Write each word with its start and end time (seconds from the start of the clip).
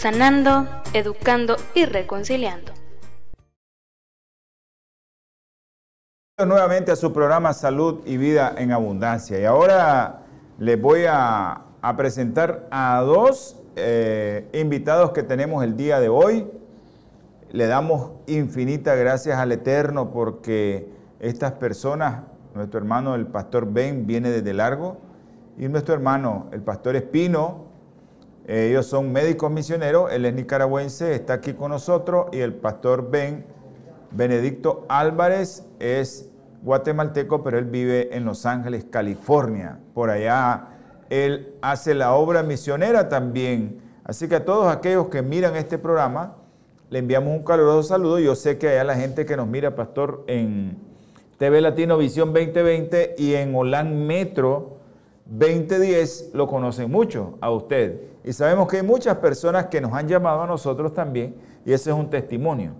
sanando, 0.00 0.66
educando 0.94 1.56
y 1.74 1.84
reconciliando. 1.84 2.72
Nuevamente 6.38 6.90
a 6.90 6.96
su 6.96 7.12
programa 7.12 7.52
Salud 7.52 8.00
y 8.06 8.16
Vida 8.16 8.54
en 8.56 8.72
Abundancia. 8.72 9.38
Y 9.38 9.44
ahora 9.44 10.22
les 10.58 10.80
voy 10.80 11.02
a, 11.06 11.66
presentar 11.98 12.66
a 12.70 13.02
dos 13.02 13.56
eh, 13.76 14.48
invitados 14.54 15.10
que 15.10 15.22
tenemos 15.22 15.62
el 15.64 15.76
día 15.76 16.00
de 16.00 16.08
hoy. 16.08 16.50
Le 17.52 17.66
damos 17.66 18.12
infinitas 18.26 18.98
gracias 18.98 19.38
al 19.38 19.52
Eterno 19.52 20.12
porque 20.12 20.88
estas 21.18 21.52
personas, 21.52 22.22
nuestro 22.54 22.78
hermano 22.78 23.14
el 23.16 23.26
pastor 23.26 23.70
Ben 23.70 24.06
viene 24.06 24.30
desde 24.30 24.54
largo 24.54 24.96
y 25.58 25.68
nuestro 25.68 25.92
hermano 25.92 26.46
el 26.52 26.62
pastor 26.62 26.96
Espino 26.96 27.69
ellos 28.46 28.86
son 28.86 29.12
médicos 29.12 29.50
misioneros, 29.50 30.12
él 30.12 30.24
es 30.24 30.34
nicaragüense, 30.34 31.14
está 31.14 31.34
aquí 31.34 31.52
con 31.52 31.70
nosotros 31.70 32.26
y 32.32 32.40
el 32.40 32.54
pastor 32.54 33.10
Ben 33.10 33.44
Benedicto 34.10 34.86
Álvarez 34.88 35.66
es 35.78 36.30
guatemalteco, 36.62 37.42
pero 37.42 37.58
él 37.58 37.66
vive 37.66 38.16
en 38.16 38.24
Los 38.24 38.44
Ángeles, 38.46 38.86
California. 38.90 39.78
Por 39.94 40.10
allá 40.10 40.68
él 41.10 41.54
hace 41.62 41.94
la 41.94 42.14
obra 42.14 42.42
misionera 42.42 43.08
también. 43.08 43.80
Así 44.04 44.28
que 44.28 44.36
a 44.36 44.44
todos 44.44 44.72
aquellos 44.72 45.08
que 45.08 45.22
miran 45.22 45.56
este 45.56 45.78
programa, 45.78 46.36
le 46.88 46.98
enviamos 46.98 47.36
un 47.36 47.44
caluroso 47.44 47.84
saludo. 47.84 48.18
Yo 48.18 48.34
sé 48.34 48.58
que 48.58 48.68
allá 48.68 48.84
la 48.84 48.96
gente 48.96 49.24
que 49.24 49.36
nos 49.36 49.46
mira, 49.46 49.76
pastor, 49.76 50.24
en 50.26 50.76
TV 51.38 51.60
Latino 51.60 51.96
Visión 51.96 52.32
2020 52.32 53.14
y 53.16 53.34
en 53.34 53.54
Holan 53.54 54.06
Metro 54.06 54.79
2010 55.30 56.30
lo 56.34 56.46
conocen 56.46 56.90
mucho 56.90 57.38
a 57.40 57.50
usted. 57.50 58.00
Y 58.24 58.32
sabemos 58.32 58.68
que 58.68 58.78
hay 58.78 58.82
muchas 58.82 59.16
personas 59.18 59.66
que 59.66 59.80
nos 59.80 59.92
han 59.92 60.08
llamado 60.08 60.42
a 60.42 60.46
nosotros 60.46 60.92
también, 60.92 61.34
y 61.64 61.72
ese 61.72 61.90
es 61.90 61.96
un 61.96 62.10
testimonio. 62.10 62.72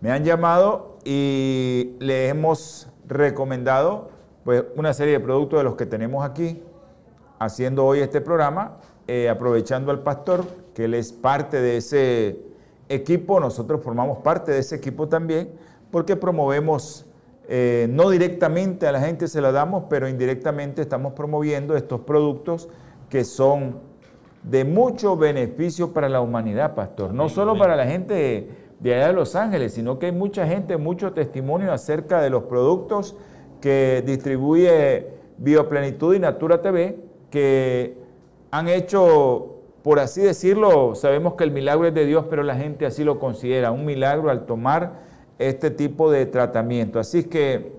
Me 0.00 0.12
han 0.12 0.24
llamado 0.24 0.98
y 1.04 1.96
les 1.98 2.30
hemos 2.30 2.88
recomendado 3.08 4.10
pues, 4.44 4.64
una 4.76 4.92
serie 4.92 5.14
de 5.14 5.20
productos 5.20 5.58
de 5.58 5.64
los 5.64 5.74
que 5.74 5.86
tenemos 5.86 6.24
aquí, 6.24 6.62
haciendo 7.38 7.84
hoy 7.84 8.00
este 8.00 8.20
programa, 8.20 8.76
eh, 9.06 9.28
aprovechando 9.28 9.90
al 9.90 10.00
pastor, 10.00 10.44
que 10.74 10.84
él 10.84 10.94
es 10.94 11.12
parte 11.12 11.60
de 11.60 11.78
ese 11.78 12.38
equipo, 12.88 13.40
nosotros 13.40 13.82
formamos 13.82 14.18
parte 14.18 14.52
de 14.52 14.58
ese 14.58 14.76
equipo 14.76 15.08
también, 15.08 15.50
porque 15.90 16.16
promovemos, 16.16 17.06
eh, 17.48 17.86
no 17.90 18.10
directamente 18.10 18.86
a 18.86 18.92
la 18.92 19.00
gente 19.00 19.28
se 19.28 19.40
la 19.40 19.52
damos, 19.52 19.84
pero 19.90 20.08
indirectamente 20.08 20.80
estamos 20.82 21.12
promoviendo 21.12 21.76
estos 21.76 22.00
productos 22.00 22.68
que 23.10 23.24
son 23.24 23.80
de 24.42 24.64
mucho 24.64 25.16
beneficio 25.16 25.92
para 25.92 26.08
la 26.08 26.20
humanidad, 26.20 26.74
pastor. 26.74 27.12
No 27.12 27.28
solo 27.28 27.56
para 27.56 27.76
la 27.76 27.86
gente 27.86 28.48
de 28.80 28.94
allá 28.94 29.08
de 29.08 29.12
Los 29.12 29.36
Ángeles, 29.36 29.74
sino 29.74 29.98
que 29.98 30.06
hay 30.06 30.12
mucha 30.12 30.46
gente, 30.46 30.76
mucho 30.76 31.12
testimonio 31.12 31.72
acerca 31.72 32.20
de 32.20 32.30
los 32.30 32.44
productos 32.44 33.16
que 33.60 34.02
distribuye 34.06 35.06
Bioplenitud 35.38 36.14
y 36.14 36.18
Natura 36.18 36.60
TV, 36.60 36.98
que 37.30 37.96
han 38.50 38.68
hecho, 38.68 39.62
por 39.82 39.98
así 39.98 40.20
decirlo, 40.20 40.94
sabemos 40.94 41.34
que 41.34 41.44
el 41.44 41.50
milagro 41.50 41.86
es 41.86 41.94
de 41.94 42.04
Dios, 42.04 42.26
pero 42.28 42.42
la 42.42 42.56
gente 42.56 42.86
así 42.86 43.04
lo 43.04 43.18
considera, 43.18 43.70
un 43.70 43.84
milagro 43.84 44.30
al 44.30 44.46
tomar 44.46 45.13
este 45.38 45.70
tipo 45.70 46.10
de 46.10 46.26
tratamiento. 46.26 46.98
Así 46.98 47.24
que 47.24 47.72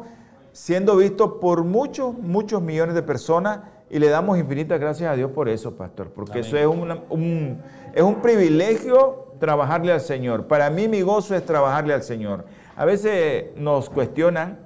siendo 0.53 0.95
vistos 0.95 1.33
por 1.41 1.63
muchos, 1.65 2.17
muchos 2.17 2.61
millones 2.61 2.95
de 2.95 3.03
personas 3.03 3.59
y 3.89 3.99
le 3.99 4.07
damos 4.07 4.37
infinitas 4.37 4.79
gracias 4.79 5.11
a 5.11 5.15
Dios 5.15 5.31
por 5.31 5.49
eso, 5.49 5.75
pastor, 5.75 6.09
porque 6.11 6.39
eso 6.39 6.55
es 6.57 6.65
un, 6.65 7.61
es 7.93 8.01
un 8.01 8.15
privilegio 8.21 9.33
trabajarle 9.39 9.91
al 9.91 10.01
Señor. 10.01 10.47
Para 10.47 10.69
mí 10.69 10.87
mi 10.87 11.01
gozo 11.01 11.35
es 11.35 11.45
trabajarle 11.45 11.93
al 11.93 12.03
Señor. 12.03 12.45
A 12.75 12.85
veces 12.85 13.47
nos 13.57 13.89
cuestionan 13.89 14.59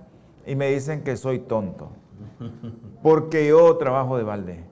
y 0.45 0.55
me 0.55 0.69
dicen 0.69 1.03
que 1.03 1.17
soy 1.17 1.39
tonto, 1.39 1.89
porque 3.01 3.47
yo 3.47 3.75
trabajo 3.77 4.17
de 4.17 4.23
balde. 4.23 4.63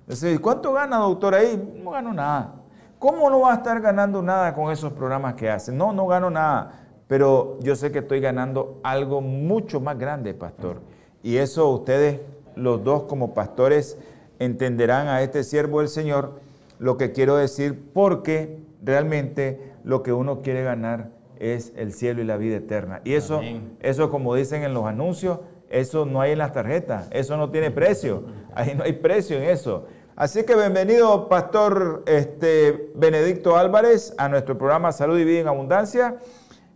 Entonces, 0.00 0.40
¿cuánto 0.40 0.72
gana, 0.72 0.98
doctor, 0.98 1.34
ahí? 1.34 1.80
No 1.82 1.92
gano 1.92 2.12
nada. 2.12 2.54
¿Cómo 2.98 3.30
no 3.30 3.40
va 3.40 3.52
a 3.52 3.56
estar 3.56 3.80
ganando 3.80 4.20
nada 4.20 4.54
con 4.54 4.70
esos 4.70 4.92
programas 4.92 5.34
que 5.34 5.48
hacen? 5.48 5.76
No, 5.76 5.92
no 5.92 6.06
gano 6.06 6.28
nada, 6.28 6.72
pero 7.08 7.58
yo 7.60 7.76
sé 7.76 7.92
que 7.92 8.00
estoy 8.00 8.20
ganando 8.20 8.80
algo 8.82 9.20
mucho 9.20 9.80
más 9.80 9.98
grande, 9.98 10.34
pastor. 10.34 10.80
Y 11.22 11.36
eso 11.36 11.68
ustedes 11.68 12.20
los 12.56 12.82
dos 12.84 13.04
como 13.04 13.34
pastores 13.34 13.98
entenderán 14.38 15.08
a 15.08 15.22
este 15.22 15.44
siervo 15.44 15.80
del 15.80 15.88
Señor 15.88 16.40
lo 16.78 16.96
que 16.96 17.12
quiero 17.12 17.36
decir, 17.36 17.90
porque 17.92 18.58
realmente 18.82 19.72
lo 19.84 20.02
que 20.02 20.12
uno 20.12 20.42
quiere 20.42 20.64
ganar 20.64 21.10
es 21.38 21.72
el 21.76 21.92
cielo 21.92 22.22
y 22.22 22.24
la 22.24 22.36
vida 22.36 22.56
eterna. 22.56 23.00
Y 23.04 23.14
eso, 23.14 23.40
eso 23.80 24.10
como 24.10 24.34
dicen 24.34 24.62
en 24.62 24.74
los 24.74 24.86
anuncios, 24.86 25.38
eso 25.70 26.04
no 26.04 26.20
hay 26.20 26.32
en 26.32 26.38
las 26.38 26.52
tarjetas, 26.52 27.08
eso 27.10 27.36
no 27.36 27.50
tiene 27.50 27.70
precio, 27.70 28.24
ahí 28.54 28.74
no 28.76 28.84
hay 28.84 28.92
precio 28.94 29.36
en 29.38 29.44
eso. 29.44 29.86
Así 30.14 30.44
que 30.44 30.54
bienvenido, 30.54 31.28
Pastor 31.28 32.04
este, 32.06 32.90
Benedicto 32.94 33.56
Álvarez, 33.56 34.14
a 34.18 34.28
nuestro 34.28 34.58
programa 34.58 34.92
Salud 34.92 35.18
y 35.18 35.24
Vida 35.24 35.40
en 35.40 35.48
Abundancia. 35.48 36.16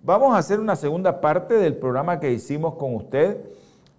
Vamos 0.06 0.36
a 0.36 0.38
hacer 0.38 0.60
una 0.60 0.76
segunda 0.76 1.20
parte 1.20 1.54
del 1.54 1.78
programa 1.78 2.20
que 2.20 2.30
hicimos 2.30 2.76
con 2.76 2.94
usted 2.94 3.40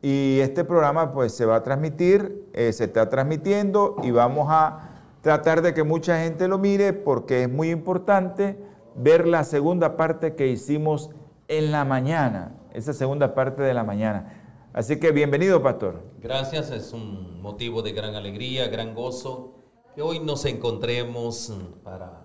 y 0.02 0.40
este 0.40 0.64
programa 0.64 1.12
pues 1.12 1.34
se 1.34 1.46
va 1.46 1.58
a 1.58 1.64
transmitir, 1.64 2.48
eh, 2.54 2.72
se 2.72 2.86
está 2.86 3.10
transmitiendo 3.10 3.98
y 4.02 4.12
vamos 4.12 4.48
a 4.50 5.02
tratar 5.20 5.62
de 5.62 5.74
que 5.74 5.84
mucha 5.84 6.24
gente 6.24 6.48
lo 6.48 6.60
mire 6.60 6.94
porque 6.94 7.44
es 7.44 7.50
muy 7.50 7.72
importante 7.72 8.58
ver 8.96 9.28
la 9.28 9.44
segunda 9.44 9.98
parte 9.98 10.34
que 10.34 10.48
hicimos 10.48 11.10
en 11.50 11.74
la 11.74 11.84
mañana, 11.84 12.56
esa 12.74 12.94
segunda 12.94 13.36
parte 13.36 13.62
de 13.62 13.74
la 13.74 13.84
mañana. 13.84 14.70
Así 14.72 15.02
que 15.02 15.12
bienvenido, 15.12 15.62
pastor. 15.62 16.04
Gracias, 16.22 16.72
es 16.72 16.94
un 16.94 17.42
motivo 17.42 17.82
de 17.82 17.92
gran 17.92 18.16
alegría, 18.16 18.70
gran 18.70 18.96
gozo 18.96 19.56
que 19.94 20.02
hoy 20.02 20.22
nos 20.22 20.46
encontremos 20.46 21.52
para 21.84 22.17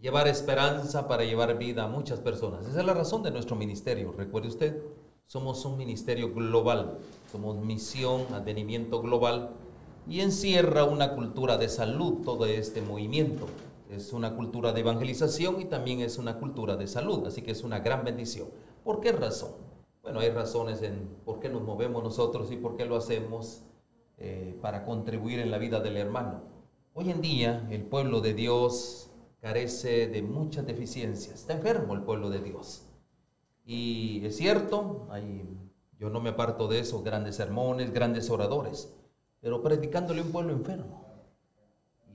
llevar 0.00 0.28
esperanza, 0.28 1.08
para 1.08 1.24
llevar 1.24 1.58
vida 1.58 1.84
a 1.84 1.88
muchas 1.88 2.20
personas. 2.20 2.66
Esa 2.66 2.80
es 2.80 2.86
la 2.86 2.94
razón 2.94 3.22
de 3.22 3.30
nuestro 3.30 3.56
ministerio, 3.56 4.12
recuerde 4.16 4.48
usted. 4.48 4.82
Somos 5.26 5.64
un 5.64 5.76
ministerio 5.76 6.32
global, 6.32 6.98
somos 7.30 7.56
misión, 7.56 8.22
advenimiento 8.32 9.02
global 9.02 9.50
y 10.06 10.20
encierra 10.20 10.84
una 10.84 11.14
cultura 11.14 11.58
de 11.58 11.68
salud 11.68 12.22
todo 12.24 12.46
este 12.46 12.80
movimiento. 12.80 13.46
Es 13.90 14.12
una 14.12 14.34
cultura 14.36 14.72
de 14.72 14.80
evangelización 14.80 15.60
y 15.60 15.66
también 15.66 16.00
es 16.00 16.18
una 16.18 16.38
cultura 16.38 16.76
de 16.76 16.86
salud, 16.86 17.26
así 17.26 17.42
que 17.42 17.50
es 17.50 17.62
una 17.64 17.80
gran 17.80 18.04
bendición. 18.04 18.48
¿Por 18.84 19.00
qué 19.00 19.12
razón? 19.12 19.52
Bueno, 20.02 20.20
hay 20.20 20.30
razones 20.30 20.80
en 20.82 21.08
por 21.24 21.40
qué 21.40 21.48
nos 21.50 21.62
movemos 21.62 22.02
nosotros 22.02 22.50
y 22.50 22.56
por 22.56 22.76
qué 22.76 22.86
lo 22.86 22.96
hacemos 22.96 23.64
eh, 24.16 24.58
para 24.62 24.84
contribuir 24.84 25.40
en 25.40 25.50
la 25.50 25.58
vida 25.58 25.80
del 25.80 25.96
hermano. 25.96 26.42
Hoy 26.94 27.10
en 27.10 27.20
día 27.20 27.66
el 27.70 27.82
pueblo 27.82 28.20
de 28.20 28.32
Dios 28.32 29.07
carece 29.40 30.08
de 30.08 30.22
muchas 30.22 30.66
deficiencias. 30.66 31.40
Está 31.40 31.54
enfermo 31.54 31.94
el 31.94 32.02
pueblo 32.02 32.30
de 32.30 32.40
Dios. 32.40 32.86
Y 33.64 34.24
es 34.24 34.36
cierto, 34.36 35.08
yo 35.98 36.10
no 36.10 36.20
me 36.20 36.30
aparto 36.30 36.68
de 36.68 36.80
eso, 36.80 37.02
grandes 37.02 37.36
sermones, 37.36 37.92
grandes 37.92 38.30
oradores, 38.30 38.94
pero 39.40 39.62
predicándole 39.62 40.20
a 40.20 40.24
un 40.24 40.32
pueblo 40.32 40.52
enfermo. 40.52 41.04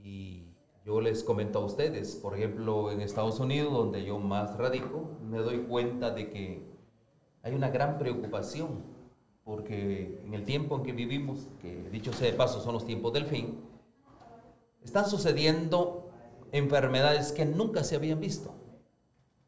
Y 0.01 0.47
yo 0.85 0.99
les 0.99 1.23
comento 1.23 1.59
a 1.59 1.65
ustedes, 1.65 2.15
por 2.15 2.35
ejemplo, 2.35 2.91
en 2.91 3.01
Estados 3.01 3.39
Unidos, 3.39 3.71
donde 3.71 4.03
yo 4.03 4.19
más 4.19 4.57
radico, 4.57 5.11
me 5.21 5.37
doy 5.37 5.59
cuenta 5.59 6.11
de 6.11 6.29
que 6.29 6.73
hay 7.43 7.53
una 7.53 7.69
gran 7.69 7.97
preocupación, 7.97 8.83
porque 9.43 10.21
en 10.25 10.33
el 10.33 10.45
tiempo 10.45 10.77
en 10.77 10.83
que 10.83 10.93
vivimos, 10.93 11.49
que 11.61 11.89
dicho 11.89 12.13
sea 12.13 12.31
de 12.31 12.37
paso 12.37 12.61
son 12.61 12.73
los 12.73 12.85
tiempos 12.85 13.13
del 13.13 13.25
fin, 13.25 13.59
están 14.81 15.05
sucediendo 15.07 16.12
enfermedades 16.53 17.31
que 17.31 17.45
nunca 17.45 17.83
se 17.83 17.95
habían 17.95 18.19
visto. 18.19 18.53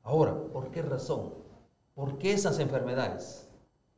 Ahora, 0.04 0.36
¿por 0.52 0.72
qué 0.72 0.82
razón? 0.82 1.36
¿Por 1.94 2.18
qué 2.18 2.34
esas 2.34 2.60
enfermedades? 2.60 3.48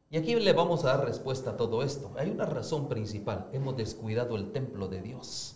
Y 0.09 0.17
aquí 0.17 0.35
le 0.35 0.53
vamos 0.53 0.83
a 0.83 0.89
dar 0.89 1.05
respuesta 1.05 1.51
a 1.51 1.57
todo 1.57 1.83
esto. 1.83 2.11
Hay 2.17 2.29
una 2.29 2.45
razón 2.45 2.87
principal. 2.87 3.49
Hemos 3.53 3.77
descuidado 3.77 4.35
el 4.35 4.51
templo 4.51 4.89
de 4.89 5.01
Dios. 5.01 5.55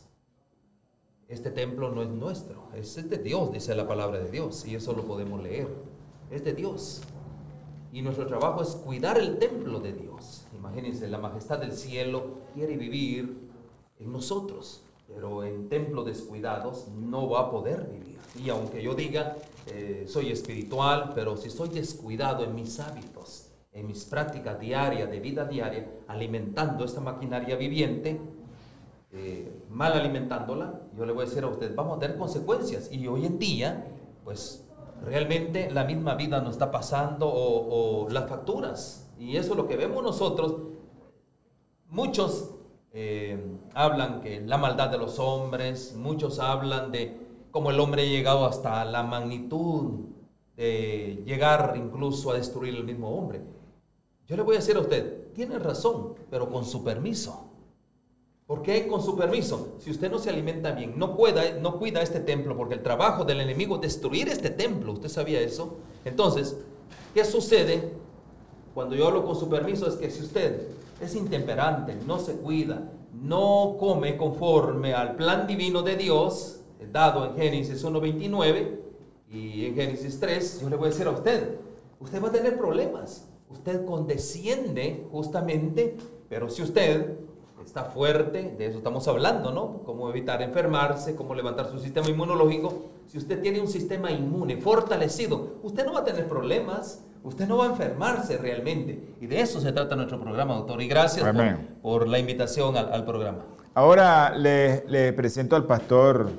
Este 1.28 1.52
templo 1.52 1.92
no 1.92 2.02
es 2.02 2.10
nuestro, 2.10 2.68
es 2.74 3.10
de 3.10 3.18
Dios, 3.18 3.54
dice 3.54 3.74
la 3.74 3.88
palabra 3.88 4.20
de 4.20 4.30
Dios, 4.30 4.66
y 4.66 4.76
eso 4.76 4.92
lo 4.92 5.06
podemos 5.06 5.42
leer. 5.42 5.70
Es 6.30 6.44
de 6.44 6.54
Dios. 6.54 7.02
Y 7.94 8.02
nuestro 8.02 8.28
trabajo 8.28 8.62
es 8.62 8.70
cuidar 8.70 9.18
el 9.18 9.38
templo 9.40 9.80
de 9.80 9.94
Dios. 9.94 10.46
Imagínense, 10.58 11.08
la 11.10 11.18
majestad 11.18 11.60
del 11.60 11.74
cielo 11.74 12.40
quiere 12.54 12.76
vivir 12.78 13.50
en 14.00 14.12
nosotros 14.12 14.84
pero 15.14 15.44
en 15.44 15.70
templos 15.70 16.06
descuidados 16.06 16.88
no 16.90 17.30
va 17.30 17.42
a 17.42 17.52
poder 17.52 17.90
vivir. 17.92 18.18
Y 18.44 18.50
aunque 18.50 18.82
yo 18.82 18.96
diga, 18.96 19.36
eh, 19.68 20.06
soy 20.08 20.32
espiritual, 20.32 21.12
pero 21.14 21.38
si 21.38 21.50
soy 21.50 21.70
descuidado 21.70 22.44
en 22.44 22.56
mis 22.56 22.80
hábitos, 22.80 23.52
en 23.74 23.88
mis 23.88 24.06
prácticas 24.06 24.60
diarias, 24.60 25.10
de 25.10 25.20
vida 25.20 25.46
diaria, 25.46 25.90
alimentando 26.08 26.86
esta 26.86 27.02
maquinaria 27.02 27.56
viviente, 27.56 28.20
eh, 29.12 29.64
mal 29.70 29.94
alimentándola, 29.94 30.82
yo 30.98 31.06
le 31.06 31.12
voy 31.12 31.26
a 31.26 31.28
decir 31.28 31.44
a 31.44 31.48
usted, 31.48 31.76
vamos 31.76 31.98
a 31.98 32.00
tener 32.00 32.18
consecuencias. 32.18 32.92
Y 32.92 33.08
hoy 33.08 33.26
en 33.26 33.38
día, 33.38 33.88
pues 34.24 34.68
realmente 35.04 35.70
la 35.72 35.84
misma 35.84 36.16
vida 36.16 36.42
nos 36.42 36.54
está 36.54 36.72
pasando 36.72 37.28
o, 37.28 38.06
o 38.06 38.10
las 38.10 38.30
facturas. 38.30 39.10
Y 39.20 39.38
eso 39.38 39.52
es 39.52 39.58
lo 39.58 39.68
que 39.68 39.76
vemos 39.76 40.04
nosotros. 40.04 40.56
Muchos 41.90 42.56
eh, 42.94 43.40
hablan 43.74 44.22
que 44.22 44.42
la 44.42 44.58
maldad 44.58 44.90
de 44.90 44.98
los 44.98 45.18
hombres, 45.20 45.96
muchos 45.96 46.40
hablan 46.40 46.92
de 46.92 47.18
cómo 47.52 47.72
el 47.72 47.80
hombre 47.80 48.04
ha 48.04 48.06
llegado 48.06 48.46
hasta 48.46 48.84
la 48.86 49.04
magnitud 49.04 50.06
de 50.58 51.24
llegar 51.26 51.74
incluso 51.78 52.32
a 52.32 52.36
destruir 52.36 52.76
el 52.76 52.84
mismo 52.84 53.10
hombre. 53.18 53.42
Yo 54.28 54.36
le 54.36 54.44
voy 54.44 54.56
a 54.56 54.60
decir 54.60 54.76
a 54.76 54.82
usted, 54.82 55.32
tiene 55.34 55.58
razón, 55.58 56.16
pero 56.30 56.50
con 56.50 56.66
su 56.66 56.84
permiso. 56.84 57.48
¿Por 58.46 58.62
qué 58.62 58.86
con 58.86 59.02
su 59.02 59.16
permiso? 59.16 59.76
Si 59.80 59.90
usted 59.92 60.12
no 60.12 60.20
se 60.20 60.30
alimenta 60.30 60.72
bien, 60.72 61.00
no, 61.00 61.16
pueda, 61.16 61.54
no 61.62 61.80
cuida 61.80 62.02
este 62.02 62.20
templo, 62.20 62.58
porque 62.58 62.74
el 62.74 62.84
trabajo 62.84 63.24
del 63.24 63.40
enemigo 63.40 63.76
es 63.76 63.82
destruir 63.82 64.28
este 64.28 64.50
templo. 64.50 64.92
¿Usted 64.92 65.08
sabía 65.08 65.40
eso? 65.40 65.78
Entonces, 66.04 66.58
¿qué 67.14 67.24
sucede 67.24 67.94
cuando 68.74 68.96
yo 68.96 69.08
hablo 69.08 69.24
con 69.24 69.38
su 69.38 69.48
permiso? 69.48 69.88
Es 69.88 69.96
que 69.96 70.12
si 70.12 70.24
usted 70.24 70.68
es 71.02 71.16
intemperante, 71.16 71.98
no 72.06 72.20
se 72.20 72.34
cuida, 72.34 72.92
no 73.14 73.76
come 73.80 74.18
conforme 74.18 74.94
al 74.94 75.16
plan 75.16 75.48
divino 75.48 75.82
de 75.82 75.96
Dios, 75.96 76.62
dado 76.92 77.26
en 77.26 77.36
Génesis 77.36 77.84
1.29 77.84 78.80
y 79.32 79.66
en 79.66 79.76
Génesis 79.76 80.20
3, 80.20 80.62
yo 80.62 80.70
le 80.70 80.76
voy 80.76 80.88
a 80.88 80.90
decir 80.92 81.08
a 81.08 81.12
usted, 81.12 81.58
usted 82.00 82.22
va 82.22 82.30
a 82.30 82.32
tener 82.32 82.58
problemas. 82.58 83.28
Usted 83.50 83.86
condesciende 83.86 85.06
justamente, 85.12 85.98
pero 86.30 86.50
si 86.50 86.62
usted 86.62 87.18
está 87.66 87.86
fuerte, 87.86 88.56
de 88.58 88.66
eso 88.66 88.78
estamos 88.78 89.08
hablando, 89.08 89.52
¿no? 89.52 89.84
Cómo 89.84 90.10
evitar 90.10 90.42
enfermarse, 90.42 91.16
cómo 91.16 91.36
levantar 91.36 91.70
su 91.70 91.80
sistema 91.80 92.10
inmunológico. 92.10 92.86
Si 93.08 93.18
usted 93.18 93.42
tiene 93.42 93.60
un 93.60 93.68
sistema 93.68 94.12
inmune 94.12 94.58
fortalecido, 94.58 95.58
usted 95.64 95.86
no 95.86 95.94
va 95.94 96.00
a 96.00 96.06
tener 96.06 96.28
problemas. 96.28 97.04
Usted 97.24 97.48
no 97.48 97.58
va 97.58 97.66
a 97.66 97.70
enfermarse 97.70 98.38
realmente. 98.38 99.00
Y 99.22 99.28
de 99.28 99.42
eso 99.42 99.62
se 99.62 99.72
trata 99.72 99.96
nuestro 99.96 100.20
programa, 100.20 100.56
doctor. 100.56 100.82
Y 100.82 100.88
gracias 100.88 101.24
por, 101.82 102.08
la 102.08 102.18
invitación 102.18 102.76
al, 102.76 103.06
programa. 103.06 103.46
Ahora 103.76 104.36
le, 104.36 105.14
presento 105.14 105.56
al 105.56 105.66
pastor 105.66 106.32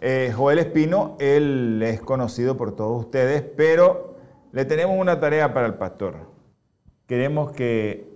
eh, 0.00 0.30
Joel 0.36 0.58
Espino. 0.58 1.16
Él 1.18 1.82
es 1.82 2.02
conocido 2.02 2.58
por 2.58 2.76
todos 2.76 3.00
ustedes, 3.06 3.42
pero 3.56 4.16
le 4.52 4.66
tenemos 4.66 4.98
una 4.98 5.20
tarea 5.20 5.54
para 5.54 5.66
el 5.66 5.74
pastor. 5.74 6.16
Queremos 7.06 7.52
que 7.52 8.15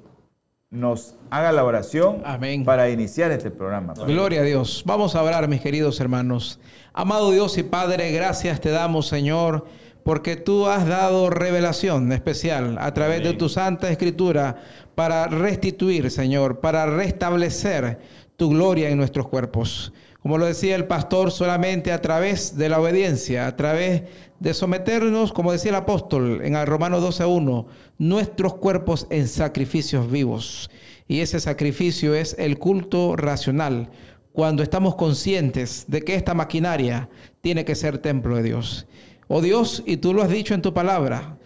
nos 0.71 1.17
haga 1.31 1.51
la 1.51 1.65
oración 1.65 2.23
para 2.65 2.91
iniciar 2.91 3.33
este 3.33 3.51
programa. 3.51 3.93
Gloria 3.95 4.41
a 4.41 4.45
Dios. 4.45 4.85
Vamos 4.87 5.17
a 5.17 5.23
orar, 5.23 5.49
mis 5.49 5.61
queridos 5.61 5.99
hermanos. 5.99 6.61
Amado 6.93 7.33
Dios 7.33 7.59
y 7.59 7.65
Padre, 7.65 8.13
gracias 8.13 8.61
te 8.61 8.71
damos, 8.71 9.09
Señor 9.09 9.67
porque 10.03 10.37
tú 10.37 10.67
has 10.67 10.87
dado 10.87 11.29
revelación 11.29 12.11
especial 12.13 12.79
a 12.81 12.95
través 12.95 13.23
de 13.23 13.35
tu 13.35 13.49
santa 13.49 13.91
escritura 13.91 14.57
para 14.95 15.27
restituir, 15.27 16.11
Señor, 16.11 16.61
para 16.61 16.87
restablecer 16.87 18.01
tu 18.37 18.49
gloria 18.49 18.89
en 18.89 18.97
nuestros 18.97 19.29
cuerpos. 19.29 19.93
Como 20.23 20.37
lo 20.37 20.47
decía 20.47 20.77
el 20.77 20.87
pastor, 20.87 21.31
solamente 21.31 21.93
a 21.93 22.03
través 22.03 22.57
de 22.57 22.69
la 22.69 22.81
obediencia, 22.81 23.47
a 23.47 23.57
través 23.57 24.03
de 24.39 24.53
someternos, 24.53 25.33
como 25.33 25.53
decía 25.53 25.71
el 25.71 25.77
apóstol 25.77 26.41
en 26.45 26.57
el 26.57 26.67
Romano 26.67 27.01
12.1, 27.01 27.67
nuestros 27.99 28.55
cuerpos 28.55 29.07
en 29.11 29.29
sacrificios 29.29 30.11
vivos. 30.11 30.71
Y 31.09 31.21
ese 31.21 31.41
sacrificio 31.41 32.15
es 32.15 32.37
el 32.39 32.59
culto 32.59 33.17
racional, 33.17 33.91
cuando 34.33 34.63
estamos 34.63 34.95
conscientes 34.95 35.87
de 35.89 36.03
que 36.03 36.15
esta 36.15 36.35
maquinaria 36.35 37.09
tiene 37.41 37.65
que 37.65 37.75
ser 37.75 37.99
templo 37.99 38.37
de 38.37 38.43
Dios. 38.43 38.87
Oh 39.27 39.41
Dios, 39.41 39.83
y 39.87 39.97
tú 39.97 40.15
lo 40.15 40.23
has 40.23 40.31
dicho 40.31 40.55
en 40.55 40.63
tu 40.63 40.73
palabra, 40.75 41.39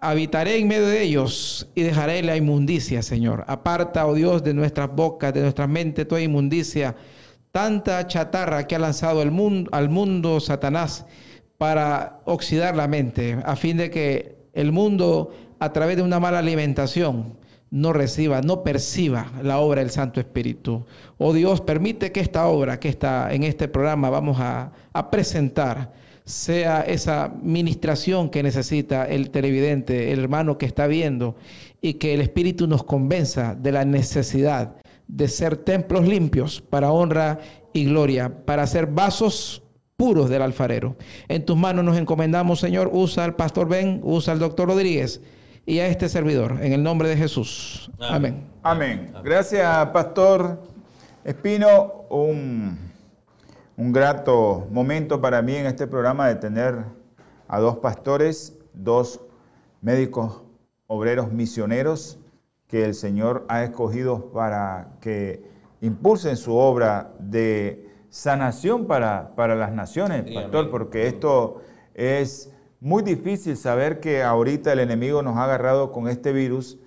habitaré 0.00 0.58
en 0.58 0.68
medio 0.68 0.86
de 0.86 1.02
ellos 1.02 1.68
y 1.74 1.82
dejaré 1.82 2.22
la 2.22 2.36
inmundicia, 2.36 3.02
Señor. 3.02 3.44
Aparta, 3.48 4.06
oh 4.06 4.14
Dios, 4.14 4.42
de 4.42 4.54
nuestras 4.54 4.94
bocas, 4.94 5.32
de 5.32 5.40
nuestra 5.40 5.66
mente 5.66 6.04
toda 6.04 6.20
inmundicia, 6.20 6.96
tanta 7.52 8.06
chatarra 8.06 8.66
que 8.66 8.74
ha 8.74 8.78
lanzado 8.78 9.22
el 9.22 9.30
mundo, 9.30 9.70
al 9.72 9.90
mundo 9.90 10.40
Satanás 10.40 11.06
para 11.58 12.20
oxidar 12.24 12.74
la 12.74 12.88
mente, 12.88 13.38
a 13.44 13.54
fin 13.54 13.76
de 13.76 13.90
que 13.90 14.36
el 14.54 14.72
mundo, 14.72 15.30
a 15.60 15.72
través 15.72 15.96
de 15.96 16.02
una 16.02 16.18
mala 16.18 16.40
alimentación, 16.40 17.38
no 17.70 17.92
reciba, 17.92 18.40
no 18.42 18.62
perciba 18.64 19.30
la 19.42 19.58
obra 19.58 19.80
del 19.80 19.90
Santo 19.90 20.18
Espíritu. 20.20 20.84
Oh 21.18 21.32
Dios, 21.32 21.60
permite 21.60 22.10
que 22.10 22.20
esta 22.20 22.46
obra 22.46 22.80
que 22.80 22.88
está 22.88 23.32
en 23.32 23.44
este 23.44 23.68
programa 23.68 24.10
vamos 24.10 24.38
a, 24.40 24.72
a 24.92 25.10
presentar 25.10 25.92
sea 26.24 26.82
esa 26.82 27.32
ministración 27.42 28.28
que 28.28 28.42
necesita 28.42 29.06
el 29.06 29.30
televidente, 29.30 30.12
el 30.12 30.20
hermano 30.20 30.58
que 30.58 30.66
está 30.66 30.86
viendo, 30.86 31.36
y 31.80 31.94
que 31.94 32.14
el 32.14 32.20
Espíritu 32.20 32.66
nos 32.66 32.84
convenza 32.84 33.54
de 33.54 33.72
la 33.72 33.84
necesidad 33.84 34.76
de 35.08 35.28
ser 35.28 35.56
templos 35.56 36.06
limpios 36.06 36.60
para 36.60 36.92
honra 36.92 37.38
y 37.72 37.86
gloria, 37.86 38.44
para 38.44 38.66
ser 38.66 38.86
vasos 38.86 39.62
puros 39.96 40.28
del 40.28 40.42
alfarero. 40.42 40.96
En 41.28 41.44
tus 41.44 41.56
manos 41.56 41.84
nos 41.84 41.96
encomendamos, 41.96 42.60
Señor, 42.60 42.90
usa 42.92 43.24
al 43.24 43.36
pastor 43.36 43.68
Ben, 43.68 44.00
usa 44.02 44.32
al 44.32 44.38
doctor 44.38 44.68
Rodríguez 44.68 45.20
y 45.64 45.78
a 45.78 45.86
este 45.86 46.08
servidor, 46.08 46.58
en 46.62 46.72
el 46.72 46.82
nombre 46.82 47.08
de 47.08 47.16
Jesús. 47.16 47.90
Amén. 48.00 48.46
Amén. 48.62 49.12
Gracias, 49.22 49.86
pastor 49.88 50.60
Espino. 51.24 52.04
Un 52.10 52.92
un 53.76 53.90
grato 53.90 54.66
momento 54.70 55.20
para 55.20 55.42
mí 55.42 55.56
en 55.56 55.66
este 55.66 55.86
programa 55.86 56.28
de 56.28 56.36
tener 56.36 56.84
a 57.48 57.58
dos 57.58 57.78
pastores, 57.78 58.56
dos 58.74 59.20
médicos 59.80 60.42
obreros 60.86 61.32
misioneros 61.32 62.18
que 62.72 62.86
el 62.86 62.94
Señor 62.94 63.44
ha 63.48 63.64
escogido 63.64 64.32
para 64.32 64.94
que 65.02 65.44
impulsen 65.82 66.38
su 66.38 66.54
obra 66.54 67.12
de 67.18 67.86
sanación 68.08 68.86
para, 68.86 69.34
para 69.36 69.54
las 69.54 69.72
naciones, 69.72 70.24
pastor, 70.34 70.70
porque 70.70 71.06
esto 71.06 71.60
es 71.92 72.50
muy 72.80 73.02
difícil 73.02 73.58
saber 73.58 74.00
que 74.00 74.22
ahorita 74.22 74.72
el 74.72 74.80
enemigo 74.80 75.20
nos 75.20 75.36
ha 75.36 75.44
agarrado 75.44 75.92
con 75.92 76.08
este 76.08 76.32
virus 76.32 76.78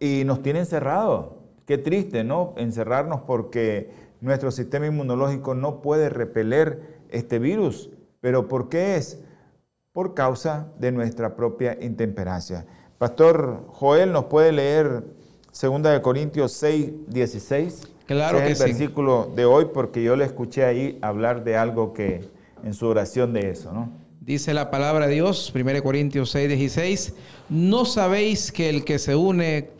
y 0.00 0.24
nos 0.26 0.42
tiene 0.42 0.58
encerrados. 0.58 1.34
Qué 1.66 1.78
triste, 1.78 2.24
¿no? 2.24 2.52
Encerrarnos 2.56 3.20
porque 3.20 3.92
nuestro 4.20 4.50
sistema 4.50 4.88
inmunológico 4.88 5.54
no 5.54 5.82
puede 5.82 6.08
repeler 6.08 6.98
este 7.10 7.38
virus. 7.38 7.90
¿Pero 8.20 8.48
por 8.48 8.68
qué 8.68 8.96
es? 8.96 9.20
Por 9.92 10.14
causa 10.14 10.72
de 10.80 10.90
nuestra 10.90 11.36
propia 11.36 11.78
intemperancia. 11.80 12.66
Pastor 13.02 13.64
Joel, 13.72 14.12
¿nos 14.12 14.26
puede 14.26 14.52
leer 14.52 15.02
2 15.60 15.82
de 15.82 16.00
Corintios 16.02 16.52
6, 16.52 17.08
16? 17.08 17.88
Claro 18.06 18.38
Ese 18.38 18.46
que 18.46 18.52
es 18.52 18.60
el 18.60 18.66
sí. 18.66 18.72
versículo 18.74 19.32
de 19.34 19.44
hoy 19.44 19.66
porque 19.74 20.04
yo 20.04 20.14
le 20.14 20.24
escuché 20.24 20.64
ahí 20.64 21.00
hablar 21.02 21.42
de 21.42 21.56
algo 21.56 21.94
que 21.94 22.20
en 22.62 22.74
su 22.74 22.86
oración 22.86 23.32
de 23.32 23.50
eso, 23.50 23.72
¿no? 23.72 23.90
Dice 24.20 24.54
la 24.54 24.70
palabra 24.70 25.08
de 25.08 25.14
Dios, 25.14 25.52
1 25.52 25.82
Corintios 25.82 26.30
6, 26.30 26.48
16. 26.48 27.14
No 27.48 27.86
sabéis 27.86 28.52
que 28.52 28.68
el 28.68 28.84
que 28.84 29.00
se 29.00 29.16
une 29.16 29.70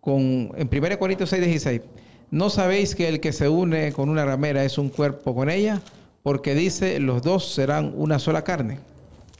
con. 0.00 0.52
En 0.56 0.70
1 0.72 0.98
Corintios 0.98 1.28
6, 1.28 1.44
16. 1.44 1.82
No 2.30 2.48
sabéis 2.48 2.94
que 2.94 3.06
el 3.06 3.20
que 3.20 3.34
se 3.34 3.50
une 3.50 3.92
con 3.92 4.08
una 4.08 4.24
ramera 4.24 4.64
es 4.64 4.78
un 4.78 4.88
cuerpo 4.88 5.34
con 5.34 5.50
ella, 5.50 5.82
porque 6.22 6.54
dice: 6.54 7.00
los 7.00 7.20
dos 7.20 7.52
serán 7.52 7.92
una 7.98 8.18
sola 8.18 8.44
carne. 8.44 8.78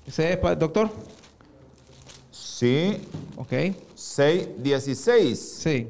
¿Ese 0.06 0.34
es, 0.34 0.58
doctor? 0.58 0.90
Sí, 2.54 2.96
Ok. 3.36 3.52
6, 3.94 4.48
16. 4.58 5.38
Sí. 5.38 5.88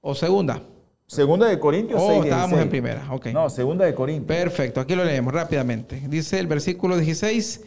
O 0.00 0.14
segunda. 0.14 0.62
Segunda 1.06 1.46
de 1.46 1.58
Corintios 1.58 2.00
Oh, 2.02 2.08
6, 2.08 2.24
estábamos 2.24 2.50
16. 2.58 2.62
en 2.62 2.70
primera. 2.70 3.12
Ok. 3.12 3.26
No, 3.26 3.50
segunda 3.50 3.84
de 3.84 3.94
Corintios. 3.94 4.26
Perfecto, 4.26 4.80
aquí 4.80 4.94
lo 4.94 5.04
leemos 5.04 5.34
rápidamente. 5.34 6.00
Dice 6.08 6.38
el 6.38 6.46
versículo 6.46 6.96
16, 6.96 7.62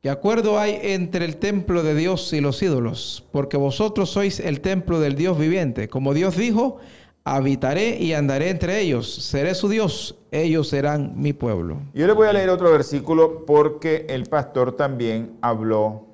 ¿qué 0.00 0.10
acuerdo 0.10 0.58
hay 0.60 0.78
entre 0.82 1.24
el 1.24 1.38
templo 1.38 1.82
de 1.82 1.94
Dios 1.94 2.32
y 2.32 2.40
los 2.40 2.62
ídolos? 2.62 3.24
Porque 3.32 3.56
vosotros 3.56 4.10
sois 4.10 4.38
el 4.40 4.60
templo 4.60 5.00
del 5.00 5.16
Dios 5.16 5.38
viviente. 5.38 5.88
Como 5.88 6.14
Dios 6.14 6.36
dijo, 6.36 6.76
habitaré 7.24 7.98
y 7.98 8.12
andaré 8.12 8.50
entre 8.50 8.80
ellos, 8.80 9.12
seré 9.12 9.54
su 9.54 9.68
Dios, 9.68 10.16
ellos 10.30 10.68
serán 10.68 11.14
mi 11.20 11.32
pueblo. 11.32 11.78
Yo 11.94 12.06
le 12.06 12.12
voy 12.12 12.28
a 12.28 12.32
leer 12.32 12.50
otro 12.50 12.70
versículo 12.70 13.44
porque 13.44 14.06
el 14.08 14.24
pastor 14.26 14.76
también 14.76 15.32
habló 15.40 16.05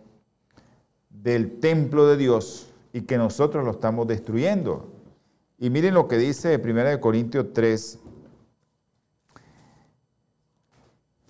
del 1.23 1.61
templo 1.61 2.07
de 2.07 2.17
Dios 2.17 2.67
y 2.93 3.03
que 3.03 3.17
nosotros 3.17 3.65
lo 3.65 3.71
estamos 3.71 4.07
destruyendo. 4.07 4.89
Y 5.59 5.71
miren 5.71 5.95
lo 5.95 6.09
que 6.09 6.19
dice 6.19 6.57
1 6.57 7.01
Corintios 7.01 7.53
3, 7.53 7.99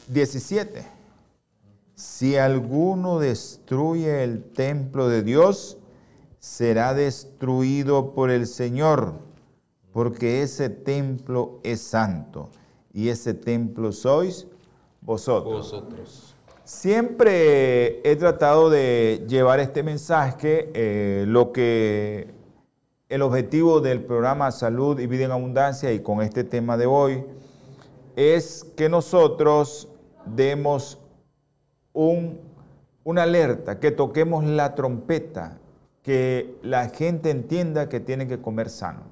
17. 0.08 0.86
Si 1.94 2.36
alguno 2.36 3.18
destruye 3.18 4.24
el 4.24 4.42
templo 4.42 5.08
de 5.08 5.22
Dios, 5.22 5.76
será 6.38 6.94
destruido 6.94 8.14
por 8.14 8.30
el 8.30 8.46
Señor, 8.46 9.14
porque 9.92 10.42
ese 10.42 10.70
templo 10.70 11.60
es 11.62 11.82
santo 11.82 12.48
y 12.92 13.10
ese 13.10 13.34
templo 13.34 13.92
sois 13.92 14.46
vosotros. 15.02 15.70
Vosotros. 15.70 16.31
Siempre 16.72 18.00
he 18.02 18.16
tratado 18.16 18.70
de 18.70 19.26
llevar 19.28 19.60
este 19.60 19.82
mensaje, 19.82 20.70
eh, 20.72 21.26
lo 21.28 21.52
que 21.52 22.28
el 23.10 23.20
objetivo 23.20 23.82
del 23.82 24.02
programa 24.02 24.50
Salud 24.50 24.98
y 24.98 25.06
Vida 25.06 25.26
en 25.26 25.32
Abundancia 25.32 25.92
y 25.92 26.00
con 26.00 26.22
este 26.22 26.44
tema 26.44 26.78
de 26.78 26.86
hoy 26.86 27.24
es 28.16 28.64
que 28.74 28.88
nosotros 28.88 29.90
demos 30.24 30.98
un, 31.92 32.40
una 33.04 33.24
alerta, 33.24 33.78
que 33.78 33.90
toquemos 33.90 34.42
la 34.42 34.74
trompeta, 34.74 35.58
que 36.02 36.56
la 36.62 36.88
gente 36.88 37.30
entienda 37.30 37.90
que 37.90 38.00
tienen 38.00 38.28
que 38.28 38.40
comer 38.40 38.70
sano. 38.70 39.02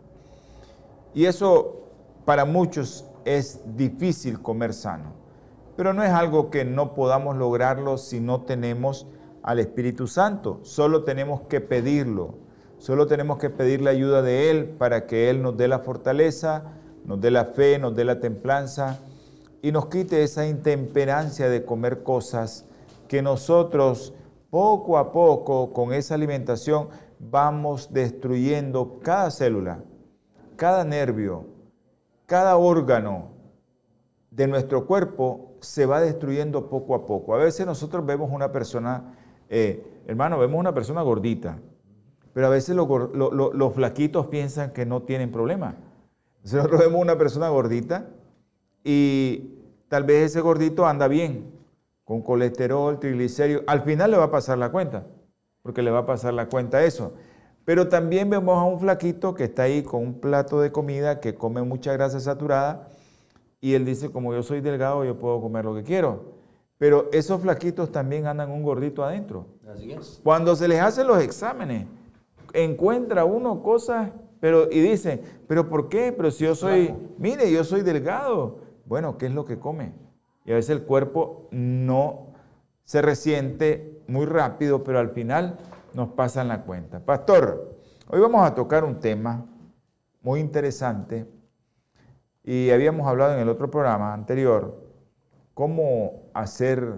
Y 1.15 1.27
eso 1.27 1.83
para 2.25 2.47
muchos 2.47 3.05
es 3.27 3.61
difícil 3.77 4.41
comer 4.41 4.73
sano, 4.73 5.20
pero 5.81 5.95
no 5.95 6.03
es 6.03 6.11
algo 6.11 6.51
que 6.51 6.67
no 6.67 6.93
podamos 6.93 7.39
lograrlo 7.39 7.97
si 7.97 8.21
no 8.21 8.43
tenemos 8.43 9.07
al 9.43 9.61
Espíritu 9.61 10.09
Santo, 10.09 10.61
solo 10.63 11.05
tenemos 11.05 11.41
que 11.49 11.63
pedirlo, 11.63 12.35
solo 12.77 13.07
tenemos 13.07 13.39
que 13.39 13.49
pedir 13.49 13.81
la 13.81 13.89
ayuda 13.89 14.21
de 14.21 14.51
Él 14.51 14.67
para 14.67 15.07
que 15.07 15.31
Él 15.31 15.41
nos 15.41 15.57
dé 15.57 15.69
la 15.69 15.79
fortaleza, 15.79 16.65
nos 17.07 17.19
dé 17.23 17.31
la 17.31 17.47
fe, 17.47 17.79
nos 17.79 17.97
dé 17.97 18.05
la 18.05 18.21
templanza 18.21 18.99
y 19.63 19.73
nos 19.73 19.87
quite 19.87 20.23
esa 20.23 20.47
intemperancia 20.47 21.49
de 21.49 21.65
comer 21.65 22.03
cosas 22.03 22.67
que 23.09 23.23
nosotros 23.23 24.13
poco 24.51 24.99
a 24.99 25.13
poco 25.13 25.73
con 25.73 25.95
esa 25.95 26.15
alimentación 26.15 26.91
vamos 27.19 27.91
destruyendo 27.91 28.99
cada 29.03 29.31
célula, 29.31 29.83
cada 30.57 30.85
nervio, 30.85 31.47
cada 32.27 32.59
órgano 32.59 33.40
de 34.31 34.47
nuestro 34.47 34.87
cuerpo 34.87 35.53
se 35.61 35.87
va 35.87 36.01
destruyendo 36.01 36.69
poco 36.69 36.95
a 36.95 37.07
poco. 37.07 37.35
A 37.35 37.39
veces 37.39 37.67
nosotros 37.67 38.07
vemos 38.07 38.31
una 38.33 38.53
persona, 38.53 39.15
eh, 39.49 39.85
hermano, 40.07 40.39
vemos 40.39 40.59
una 40.59 40.73
persona 40.73 41.03
gordita, 41.03 41.59
pero 42.33 42.47
a 42.47 42.51
veces 42.51 42.77
los, 42.77 43.75
flaquitos 43.75 44.27
piensan 44.27 44.73
que 44.73 44.87
no 44.87 45.03
tienen 45.03 45.33
problema. 45.33 45.77
Entonces 46.37 46.55
nosotros 46.55 46.81
vemos 46.81 47.01
una 47.01 47.19
persona 47.19 47.49
gordita 47.49 48.07
y 48.85 49.51
tal 49.89 50.05
vez 50.05 50.31
ese 50.31 50.41
gordito 50.41 50.87
anda 50.87 51.09
bien, 51.09 51.51
con 52.05 52.23
colesterol, 52.23 52.99
triglicéridos. 52.99 53.65
Al 53.67 53.83
final 53.83 54.13
le 54.13 54.17
va 54.17 54.25
a 54.25 54.31
pasar 54.31 54.59
la 54.59 54.71
cuenta, 54.71 55.07
porque 55.63 55.83
le 55.83 55.91
va 55.91 56.01
a 56.01 56.07
pasar 56.07 56.35
la 56.35 56.49
cuenta 56.49 56.85
eso. 56.85 57.15
Pero 57.65 57.89
también 57.89 58.31
vemos 58.31 58.57
a 58.57 58.65
un 58.65 58.81
flaquito 58.81 59.35
que 59.35 59.45
está 59.45 59.65
ahí 59.65 59.83
con 59.83 60.01
un 60.03 60.15
plato 60.21 60.61
de 60.61 60.73
comida, 60.73 61.21
que 61.21 61.35
come 61.35 61.63
mucha 61.63 61.93
grasa 61.93 62.21
saturada, 62.21 62.89
y 63.61 63.75
él 63.75 63.85
dice, 63.85 64.11
como 64.11 64.33
yo 64.33 64.43
soy 64.43 64.61
delgado, 64.61 65.05
yo 65.05 65.19
puedo 65.19 65.41
comer 65.41 65.65
lo 65.65 65.75
que 65.75 65.83
quiero. 65.83 66.41
Pero 66.79 67.11
esos 67.13 67.43
flaquitos 67.43 67.93
también 67.93 68.27
andan 68.27 68.51
un 68.51 68.63
gordito 68.63 69.05
adentro. 69.05 69.47
Así 69.71 69.93
es. 69.93 70.21
Cuando 70.25 70.57
se 70.57 70.67
les 70.67 70.81
hacen 70.81 71.07
los 71.07 71.23
exámenes, 71.23 71.87
encuentra 72.55 73.25
uno 73.27 73.63
cosas, 73.63 74.11
pero 74.41 74.71
y 74.71 74.81
dice, 74.81 75.23
pero 75.47 75.69
¿por 75.69 75.91
qué? 75.91 76.13
Pero 76.13 76.31
si 76.31 76.45
yo 76.45 76.55
soy, 76.55 76.95
mire, 77.19 77.53
yo 77.53 77.65
soy 77.65 77.83
delgado. 77.83 78.61
Bueno, 78.87 79.19
¿qué 79.19 79.27
es 79.27 79.35
lo 79.35 79.45
que 79.45 79.59
come? 79.59 79.93
Y 80.47 80.53
a 80.53 80.55
veces 80.55 80.71
el 80.71 80.85
cuerpo 80.85 81.49
no 81.51 82.29
se 82.85 83.03
resiente 83.03 84.03
muy 84.09 84.25
rápido, 84.25 84.83
pero 84.83 84.99
al 84.99 85.11
final 85.11 85.59
nos 85.93 86.09
pasan 86.09 86.49
la 86.49 86.63
cuenta. 86.63 87.05
Pastor, 87.05 87.79
hoy 88.09 88.21
vamos 88.21 88.43
a 88.43 88.55
tocar 88.55 88.85
un 88.85 88.99
tema 89.01 89.47
muy 90.23 90.41
interesante 90.41 91.27
y 92.45 92.71
habíamos 92.71 93.07
hablado 93.07 93.35
en 93.35 93.41
el 93.41 93.49
otro 93.49 93.71
programa 93.71 94.15
anterior 94.15 94.91
cómo 95.55 96.31
hacer 96.33 96.95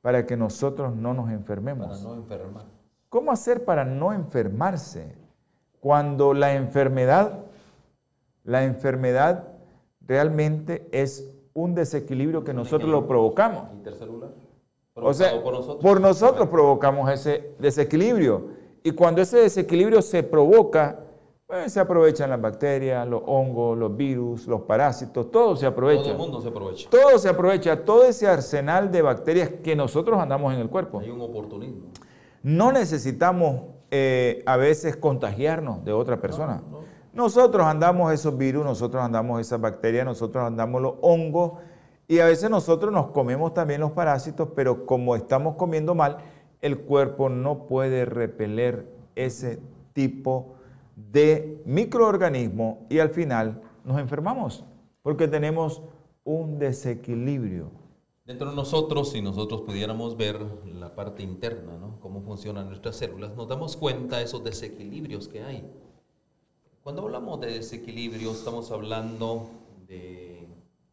para 0.00 0.26
que 0.26 0.36
nosotros 0.36 0.94
no 0.94 1.14
nos 1.14 1.30
enfermemos. 1.30 1.88
Para 1.88 2.00
no 2.00 2.14
enfermar. 2.14 2.64
¿Cómo 3.08 3.32
hacer 3.32 3.64
para 3.64 3.84
no 3.84 4.12
enfermarse? 4.12 5.16
Cuando 5.80 6.34
la 6.34 6.54
enfermedad, 6.54 7.44
la 8.44 8.64
enfermedad 8.64 9.48
realmente 10.00 10.88
es 10.92 11.32
un 11.54 11.74
desequilibrio 11.74 12.44
que 12.44 12.52
nosotros 12.52 12.90
lo 12.90 13.06
provocamos. 13.06 13.72
Intercelular. 13.72 14.30
O 14.94 15.14
sea, 15.14 15.42
por 15.42 15.52
nosotros. 15.52 15.82
por 15.82 16.00
nosotros 16.00 16.48
provocamos 16.48 17.10
ese 17.10 17.54
desequilibrio. 17.58 18.48
Y 18.82 18.92
cuando 18.92 19.22
ese 19.22 19.38
desequilibrio 19.38 20.02
se 20.02 20.22
provoca, 20.22 21.05
pues 21.46 21.72
se 21.72 21.80
aprovechan 21.80 22.30
las 22.30 22.40
bacterias, 22.40 23.06
los 23.06 23.22
hongos, 23.24 23.78
los 23.78 23.96
virus, 23.96 24.46
los 24.46 24.62
parásitos, 24.62 25.30
todo 25.30 25.54
se 25.56 25.66
aprovecha. 25.66 26.02
Todo 26.02 26.12
el 26.12 26.18
mundo 26.18 26.40
se 26.40 26.48
aprovecha. 26.48 26.90
Todo 26.90 27.18
se 27.18 27.28
aprovecha, 27.28 27.84
todo 27.84 28.04
ese 28.04 28.26
arsenal 28.26 28.90
de 28.90 29.02
bacterias 29.02 29.50
que 29.62 29.76
nosotros 29.76 30.18
andamos 30.18 30.52
en 30.54 30.60
el 30.60 30.68
cuerpo. 30.68 31.00
Hay 31.00 31.10
un 31.10 31.20
oportunismo. 31.20 31.86
No 32.42 32.72
necesitamos 32.72 33.62
eh, 33.90 34.42
a 34.46 34.56
veces 34.56 34.96
contagiarnos 34.96 35.84
de 35.84 35.92
otra 35.92 36.20
persona. 36.20 36.62
no. 36.70 36.96
Nosotros 37.12 37.64
andamos 37.64 38.12
esos 38.12 38.36
virus, 38.36 38.62
nosotros 38.62 39.02
andamos 39.02 39.40
esas 39.40 39.58
bacterias, 39.58 40.04
nosotros 40.04 40.44
andamos 40.44 40.82
los 40.82 40.94
hongos 41.00 41.52
y 42.08 42.18
a 42.18 42.26
veces 42.26 42.50
nosotros 42.50 42.92
nos 42.92 43.06
comemos 43.06 43.54
también 43.54 43.80
los 43.80 43.92
parásitos, 43.92 44.50
pero 44.54 44.84
como 44.84 45.16
estamos 45.16 45.56
comiendo 45.56 45.94
mal, 45.94 46.18
el 46.60 46.78
cuerpo 46.80 47.30
no 47.30 47.66
puede 47.68 48.04
repeler 48.04 48.86
ese 49.14 49.60
tipo 49.94 50.50
de 50.50 50.55
microorganismo 51.64 52.86
y 52.88 52.98
al 52.98 53.10
final 53.10 53.62
nos 53.84 53.98
enfermamos 53.98 54.64
porque 55.02 55.28
tenemos 55.28 55.82
un 56.24 56.58
desequilibrio. 56.58 57.70
Dentro 58.24 58.50
de 58.50 58.56
nosotros, 58.56 59.12
si 59.12 59.22
nosotros 59.22 59.62
pudiéramos 59.62 60.16
ver 60.16 60.40
la 60.64 60.96
parte 60.96 61.22
interna, 61.22 61.78
¿no? 61.78 62.00
Cómo 62.00 62.22
funcionan 62.22 62.66
nuestras 62.66 62.96
células, 62.96 63.36
nos 63.36 63.46
damos 63.46 63.76
cuenta 63.76 64.18
de 64.18 64.24
esos 64.24 64.42
desequilibrios 64.42 65.28
que 65.28 65.42
hay. 65.42 65.64
Cuando 66.82 67.02
hablamos 67.02 67.40
de 67.40 67.52
desequilibrio, 67.52 68.32
estamos 68.32 68.72
hablando 68.72 69.48
de 69.86 70.48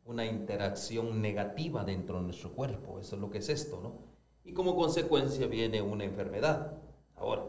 una 0.06 0.26
interacción 0.26 1.22
negativa 1.22 1.84
dentro 1.84 2.18
de 2.18 2.26
nuestro 2.26 2.52
cuerpo. 2.52 3.00
Eso 3.00 3.16
es 3.16 3.22
lo 3.22 3.32
que 3.32 3.40
es 3.40 3.50
esto, 3.50 3.80
¿no? 3.82 3.94
Y 4.44 4.54
como 4.54 4.76
consecuencia 4.76 5.48
viene 5.48 5.82
una 5.82 6.04
enfermedad. 6.04 6.78
Ahora, 7.16 7.46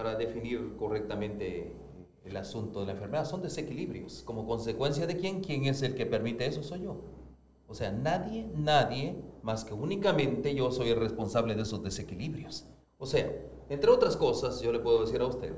para 0.00 0.14
definir 0.14 0.76
correctamente 0.78 1.76
el 2.24 2.34
asunto 2.38 2.80
de 2.80 2.86
la 2.86 2.92
enfermedad, 2.92 3.26
son 3.26 3.42
desequilibrios. 3.42 4.22
Como 4.22 4.46
consecuencia 4.46 5.06
de 5.06 5.18
quién, 5.18 5.42
quién 5.42 5.66
es 5.66 5.82
el 5.82 5.94
que 5.94 6.06
permite 6.06 6.46
eso, 6.46 6.62
soy 6.62 6.84
yo. 6.84 7.02
O 7.68 7.74
sea, 7.74 7.92
nadie, 7.92 8.50
nadie, 8.56 9.14
más 9.42 9.62
que 9.62 9.74
únicamente 9.74 10.54
yo 10.54 10.72
soy 10.72 10.88
el 10.88 10.98
responsable 10.98 11.54
de 11.54 11.62
esos 11.62 11.82
desequilibrios. 11.82 12.66
O 12.96 13.04
sea, 13.04 13.30
Entre 13.68 13.90
otras 13.90 14.16
cosas, 14.16 14.62
yo 14.62 14.72
le 14.72 14.78
puedo 14.78 15.02
decir 15.02 15.20
a 15.20 15.26
usted 15.26 15.52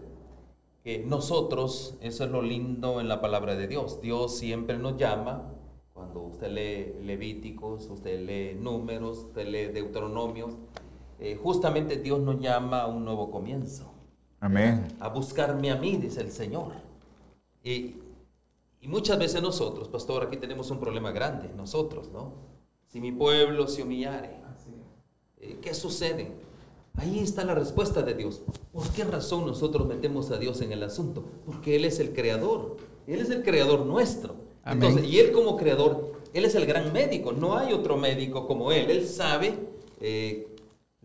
que 0.82 0.98
nosotros, 0.98 1.96
eso 2.00 2.24
es 2.24 2.30
lo 2.30 2.42
lindo 2.42 3.00
en 3.00 3.06
la 3.06 3.20
palabra 3.20 3.54
de 3.54 3.68
Dios, 3.68 4.00
Dios 4.00 4.36
siempre 4.36 4.76
nos 4.76 4.96
llama, 4.96 5.54
cuando 5.94 6.20
usted 6.20 6.50
lee 6.50 7.00
Levíticos, 7.06 7.88
usted 7.88 8.20
lee 8.26 8.58
Números, 8.60 9.18
usted 9.18 9.46
lee 9.46 9.72
Deuteronomios, 9.72 10.58
eh, 11.20 11.36
justamente 11.40 11.98
Dios 11.98 12.18
nos 12.18 12.40
llama 12.40 12.80
a 12.80 12.86
un 12.88 13.04
nuevo 13.04 13.30
comienzo. 13.30 13.91
Amén. 14.42 14.88
A 14.98 15.08
buscarme 15.08 15.70
a 15.70 15.76
mí, 15.76 15.96
dice 15.96 16.20
el 16.20 16.32
Señor. 16.32 16.72
Y, 17.62 17.94
y 18.80 18.88
muchas 18.88 19.16
veces 19.16 19.40
nosotros, 19.40 19.86
pastor, 19.86 20.24
aquí 20.24 20.36
tenemos 20.36 20.68
un 20.72 20.80
problema 20.80 21.12
grande, 21.12 21.48
nosotros, 21.56 22.10
¿no? 22.12 22.32
Si 22.88 23.00
mi 23.00 23.12
pueblo 23.12 23.68
se 23.68 23.84
humillare, 23.84 24.30
eh, 25.40 25.58
¿qué 25.62 25.72
sucede? 25.74 26.32
Ahí 26.96 27.20
está 27.20 27.44
la 27.44 27.54
respuesta 27.54 28.02
de 28.02 28.14
Dios. 28.14 28.42
¿Por 28.72 28.88
qué 28.90 29.04
razón 29.04 29.46
nosotros 29.46 29.86
metemos 29.86 30.32
a 30.32 30.38
Dios 30.38 30.60
en 30.60 30.72
el 30.72 30.82
asunto? 30.82 31.24
Porque 31.46 31.76
Él 31.76 31.84
es 31.84 32.00
el 32.00 32.12
creador. 32.12 32.78
Él 33.06 33.20
es 33.20 33.30
el 33.30 33.44
creador 33.44 33.86
nuestro. 33.86 34.34
Entonces, 34.66 35.04
y 35.04 35.20
Él 35.20 35.30
como 35.30 35.56
creador, 35.56 36.14
Él 36.34 36.44
es 36.44 36.56
el 36.56 36.66
gran 36.66 36.92
médico. 36.92 37.30
No 37.30 37.56
hay 37.56 37.72
otro 37.72 37.96
médico 37.96 38.48
como 38.48 38.72
Él. 38.72 38.90
Él 38.90 39.06
sabe 39.06 39.54
eh, 40.00 40.51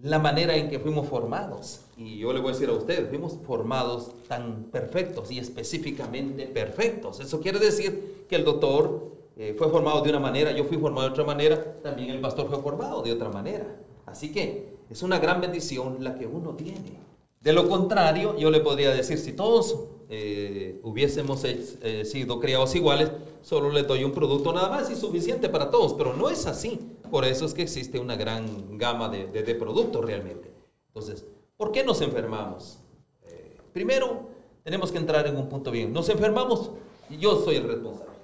la 0.03 0.19
manera 0.19 0.55
en 0.55 0.69
que 0.69 0.79
fuimos 0.79 1.07
formados. 1.07 1.81
Y 1.97 2.19
yo 2.19 2.31
le 2.31 2.39
voy 2.39 2.49
a 2.49 2.53
decir 2.53 2.69
a 2.69 2.73
ustedes, 2.73 3.09
fuimos 3.09 3.37
formados 3.45 4.11
tan 4.27 4.65
perfectos 4.65 5.31
y 5.31 5.39
específicamente 5.39 6.45
perfectos. 6.45 7.19
Eso 7.19 7.41
quiere 7.41 7.59
decir 7.59 8.25
que 8.29 8.35
el 8.35 8.43
doctor 8.43 9.11
eh, 9.35 9.55
fue 9.57 9.69
formado 9.69 10.01
de 10.01 10.09
una 10.09 10.19
manera, 10.19 10.51
yo 10.51 10.65
fui 10.65 10.77
formado 10.77 11.07
de 11.07 11.13
otra 11.13 11.23
manera, 11.23 11.81
también 11.81 12.11
el 12.11 12.19
pastor 12.19 12.47
fue 12.47 12.61
formado 12.61 13.01
de 13.01 13.11
otra 13.11 13.29
manera. 13.29 13.65
Así 14.05 14.31
que 14.31 14.77
es 14.89 15.01
una 15.01 15.19
gran 15.19 15.41
bendición 15.41 15.97
la 16.01 16.15
que 16.17 16.27
uno 16.27 16.55
tiene. 16.55 17.07
De 17.41 17.53
lo 17.53 17.67
contrario, 17.67 18.37
yo 18.37 18.51
le 18.51 18.59
podría 18.59 18.91
decir, 18.91 19.17
si 19.17 19.33
todos 19.33 19.77
eh, 20.09 20.79
hubiésemos 20.83 21.43
eh, 21.43 22.03
sido 22.05 22.39
criados 22.39 22.75
iguales, 22.75 23.11
solo 23.41 23.69
le 23.69 23.83
doy 23.83 24.03
un 24.03 24.11
producto 24.11 24.53
nada 24.53 24.69
más 24.69 24.89
y 24.91 24.95
suficiente 24.95 25.49
para 25.49 25.69
todos, 25.69 25.93
pero 25.93 26.13
no 26.13 26.29
es 26.29 26.45
así. 26.45 26.79
Por 27.09 27.25
eso 27.25 27.45
es 27.45 27.53
que 27.53 27.61
existe 27.61 27.99
una 27.99 28.15
gran 28.15 28.77
gama 28.77 29.09
de, 29.09 29.27
de, 29.27 29.55
productos 29.55 30.03
realmente. 30.03 30.51
Entonces, 30.87 31.25
¿por 31.55 31.71
qué 31.71 31.83
nos 31.83 32.01
enfermamos? 32.01 32.79
Eh, 33.23 33.57
primero, 33.73 34.27
tenemos 34.63 34.91
que 34.91 34.97
entrar 34.97 35.27
en 35.27 35.37
un 35.37 35.47
punto 35.47 35.71
bien. 35.71 35.93
Nos 35.93 36.09
enfermamos 36.09 36.71
y 37.09 37.17
yo 37.17 37.41
soy 37.43 37.55
el 37.57 37.67
responsable. 37.67 38.17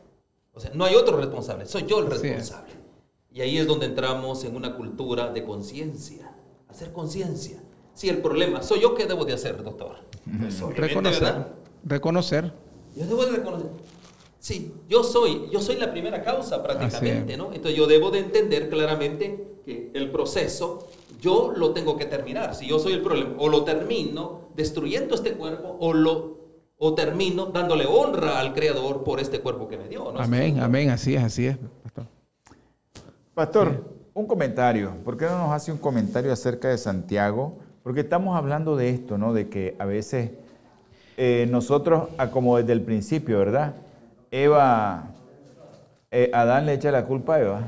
O 0.53 0.59
sea, 0.59 0.71
no 0.73 0.85
hay 0.85 0.95
otro 0.95 1.17
responsable, 1.17 1.65
soy 1.65 1.85
yo 1.85 1.99
el 1.99 2.07
responsable. 2.07 2.73
Y 3.31 3.41
ahí 3.41 3.57
es 3.57 3.65
donde 3.65 3.87
entramos 3.87 4.43
en 4.43 4.55
una 4.55 4.75
cultura 4.75 5.31
de 5.31 5.43
conciencia, 5.43 6.35
hacer 6.67 6.91
conciencia. 6.91 7.63
Si 7.93 8.09
el 8.09 8.19
problema 8.19 8.61
soy 8.61 8.81
yo, 8.81 8.93
¿qué 8.93 9.05
debo 9.05 9.25
de 9.25 9.33
hacer, 9.33 9.63
doctor? 9.63 9.97
Pues, 10.39 10.59
reconocer. 10.59 11.47
Reconocer. 11.83 12.53
Yo 12.95 13.05
debo 13.05 13.25
de 13.25 13.31
reconocer. 13.31 13.69
Sí, 14.43 14.73
yo 14.89 15.05
soy, 15.05 15.47
yo 15.53 15.62
soy 15.62 15.77
la 15.77 15.89
primera 15.89 16.21
causa 16.21 16.62
prácticamente, 16.62 17.38
¿no? 17.38 17.53
Entonces 17.53 17.77
yo 17.77 17.88
debo 17.88 18.12
de 18.12 18.19
entender 18.19 18.69
claramente 18.69 19.59
que 19.63 19.89
el 19.93 20.12
proceso 20.12 20.89
yo 21.21 21.53
lo 21.55 21.71
tengo 21.71 21.95
que 21.95 22.03
terminar. 22.03 22.53
Si 22.53 22.67
yo 22.67 22.77
soy 22.77 22.91
el 22.91 23.01
problema, 23.01 23.35
o 23.38 23.47
lo 23.47 23.63
termino 23.63 24.50
destruyendo 24.53 25.15
este 25.15 25.31
cuerpo, 25.31 25.77
o 25.79 25.93
lo 25.93 26.43
o 26.77 26.93
termino 26.93 27.45
dándole 27.45 27.85
honra 27.85 28.41
al 28.41 28.53
Creador 28.53 29.05
por 29.05 29.21
este 29.21 29.39
cuerpo 29.39 29.69
que 29.69 29.77
me 29.77 29.88
dio. 29.88 30.12
¿no? 30.12 30.19
Amén, 30.19 30.59
amén, 30.59 30.89
así 30.89 31.15
es, 31.15 31.23
así 31.23 31.45
es, 31.45 31.57
pastor. 31.81 32.05
Pastor, 33.33 33.96
un 34.13 34.27
comentario. 34.27 34.98
¿Por 35.05 35.15
qué 35.15 35.24
no 35.24 35.37
nos 35.37 35.51
hace 35.53 35.72
un 35.72 35.77
comentario 35.77 36.33
acerca 36.33 36.68
de 36.68 36.77
Santiago? 36.77 37.59
Porque 37.81 38.01
estamos 38.01 38.35
hablando 38.35 38.75
de 38.75 38.89
esto, 38.89 39.18
¿no? 39.18 39.31
De 39.31 39.48
que 39.48 39.77
a 39.79 39.85
veces 39.85 40.31
eh, 41.15 41.48
nosotros, 41.50 42.09
como 42.33 42.57
desde 42.57 42.74
el 42.74 42.81
principio, 42.81 43.39
¿verdad? 43.39 43.75
Eva, 44.33 45.11
eh, 46.09 46.31
Adán 46.33 46.65
le 46.65 46.74
echa 46.74 46.89
la 46.89 47.05
culpa 47.05 47.35
a 47.35 47.41
Eva. 47.41 47.61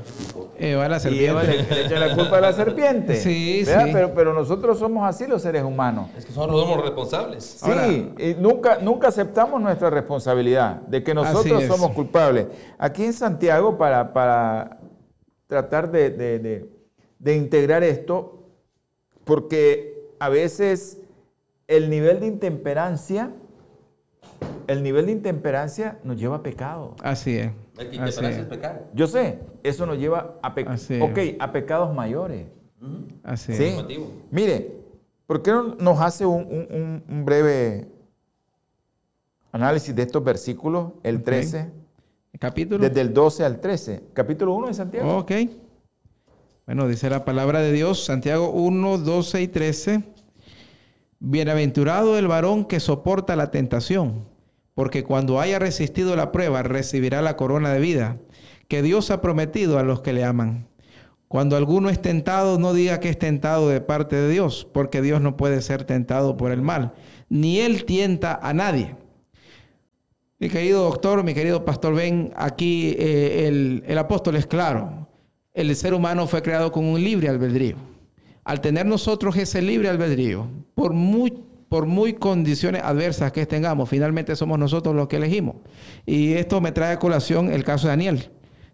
Eva 0.58 0.88
la 0.88 0.98
serpiente. 0.98 1.24
Y 1.24 1.28
Eva 1.28 1.42
le, 1.44 1.86
echa 1.86 2.00
la 2.00 2.16
culpa 2.16 2.38
a 2.38 2.40
la 2.40 2.52
serpiente. 2.52 3.14
Sí, 3.20 3.64
sí. 3.64 3.72
Pero, 3.92 4.12
pero 4.12 4.34
nosotros 4.34 4.76
somos 4.76 5.08
así 5.08 5.28
los 5.28 5.42
seres 5.42 5.62
humanos. 5.62 6.10
Es 6.18 6.24
que 6.26 6.32
nosotros 6.32 6.60
somos 6.60 6.82
responsables. 6.82 7.44
Sí, 7.44 8.12
y 8.18 8.34
nunca, 8.34 8.78
nunca 8.82 9.06
aceptamos 9.08 9.60
nuestra 9.60 9.90
responsabilidad 9.90 10.80
de 10.82 11.04
que 11.04 11.14
nosotros 11.14 11.62
somos 11.66 11.92
culpables. 11.92 12.48
Aquí 12.78 13.04
en 13.04 13.12
Santiago, 13.12 13.78
para, 13.78 14.12
para 14.12 14.80
tratar 15.46 15.92
de, 15.92 16.10
de, 16.10 16.68
de 17.20 17.36
integrar 17.36 17.84
esto, 17.84 18.42
porque 19.22 20.10
a 20.18 20.28
veces 20.30 20.98
el 21.68 21.90
nivel 21.90 22.18
de 22.18 22.26
intemperancia 22.26 23.30
el 24.66 24.82
nivel 24.82 25.06
de 25.06 25.12
intemperancia 25.12 25.98
nos 26.04 26.18
lleva 26.18 26.36
a 26.36 26.42
pecado. 26.42 26.96
Así 27.02 27.36
es. 27.36 27.50
El 27.78 27.90
que 27.90 28.00
Así 28.00 28.24
es. 28.24 28.44
pecado. 28.46 28.80
Yo 28.94 29.06
sé, 29.06 29.40
eso 29.62 29.86
nos 29.86 29.98
lleva 29.98 30.38
a 30.42 30.54
pecados. 30.54 30.88
Ok, 31.00 31.18
a 31.38 31.52
pecados 31.52 31.94
mayores. 31.94 32.46
Así 33.22 33.54
¿Sí? 33.54 33.64
es. 33.64 33.84
Mire, 34.30 34.76
¿por 35.26 35.42
qué 35.42 35.50
no 35.50 35.74
nos 35.76 36.00
hace 36.00 36.24
un, 36.24 37.02
breve 37.24 37.88
análisis 39.52 39.94
de 39.94 40.02
estos 40.02 40.22
versículos, 40.22 40.92
el 41.02 41.22
13? 41.22 41.70
capítulo? 42.38 42.86
Desde 42.86 43.00
el 43.00 43.14
12 43.14 43.44
al 43.44 43.60
13. 43.60 44.04
Capítulo 44.12 44.54
1 44.54 44.68
de 44.68 44.74
Santiago. 44.74 45.18
Ok. 45.18 45.32
Bueno, 46.66 46.88
dice 46.88 47.08
la 47.08 47.24
palabra 47.24 47.60
de 47.60 47.72
Dios, 47.72 48.04
Santiago 48.04 48.50
1, 48.50 48.98
12 48.98 49.42
y 49.42 49.48
13. 49.48 50.02
Bienaventurado 51.18 52.18
el 52.18 52.26
varón 52.26 52.64
que 52.66 52.80
soporta 52.80 53.36
la 53.36 53.50
tentación, 53.50 54.26
porque 54.76 55.04
cuando 55.04 55.40
haya 55.40 55.58
resistido 55.58 56.16
la 56.16 56.32
prueba 56.32 56.62
recibirá 56.62 57.22
la 57.22 57.34
corona 57.34 57.72
de 57.72 57.80
vida 57.80 58.18
que 58.68 58.82
Dios 58.82 59.10
ha 59.10 59.22
prometido 59.22 59.78
a 59.78 59.82
los 59.82 60.02
que 60.02 60.12
le 60.12 60.22
aman. 60.22 60.68
Cuando 61.28 61.56
alguno 61.56 61.88
es 61.88 62.02
tentado, 62.02 62.58
no 62.58 62.74
diga 62.74 63.00
que 63.00 63.08
es 63.08 63.18
tentado 63.18 63.70
de 63.70 63.80
parte 63.80 64.16
de 64.16 64.28
Dios, 64.28 64.68
porque 64.70 65.00
Dios 65.00 65.22
no 65.22 65.38
puede 65.38 65.62
ser 65.62 65.84
tentado 65.84 66.36
por 66.36 66.50
el 66.52 66.60
mal, 66.60 66.92
ni 67.30 67.60
Él 67.60 67.86
tienta 67.86 68.38
a 68.42 68.52
nadie. 68.52 68.94
Mi 70.38 70.50
querido 70.50 70.82
doctor, 70.82 71.24
mi 71.24 71.32
querido 71.32 71.64
pastor 71.64 71.94
Ben, 71.94 72.34
aquí 72.36 72.94
eh, 72.98 73.46
el, 73.48 73.82
el 73.86 73.96
apóstol 73.96 74.36
es 74.36 74.46
claro. 74.46 75.08
El 75.54 75.74
ser 75.74 75.94
humano 75.94 76.26
fue 76.26 76.42
creado 76.42 76.70
con 76.70 76.84
un 76.84 77.02
libre 77.02 77.30
albedrío 77.30 77.76
al 78.46 78.60
tener 78.60 78.86
nosotros 78.86 79.36
ese 79.36 79.60
libre 79.60 79.88
albedrío, 79.88 80.46
por 80.76 80.92
muy, 80.92 81.34
por 81.68 81.86
muy 81.86 82.14
condiciones 82.14 82.82
adversas 82.82 83.32
que 83.32 83.46
tengamos, 83.46 83.88
finalmente 83.88 84.36
somos 84.36 84.58
nosotros 84.58 84.94
los 84.94 85.08
que 85.08 85.16
elegimos. 85.16 85.56
Y 86.04 86.34
esto 86.34 86.60
me 86.60 86.72
trae 86.72 86.94
a 86.94 86.98
colación 86.98 87.50
el 87.52 87.64
caso 87.64 87.86
de 87.86 87.92
Daniel. 87.92 88.30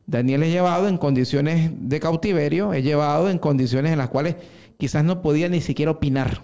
Daniel 0.06 0.42
es 0.42 0.52
llevado 0.52 0.88
en 0.88 0.98
condiciones 0.98 1.70
de 1.74 2.00
cautiverio, 2.00 2.72
es 2.74 2.84
llevado 2.84 3.30
en 3.30 3.38
condiciones 3.38 3.92
en 3.92 3.98
las 3.98 4.08
cuales 4.08 4.36
quizás 4.76 5.04
no 5.04 5.22
podía 5.22 5.48
ni 5.48 5.60
siquiera 5.60 5.92
opinar. 5.92 6.42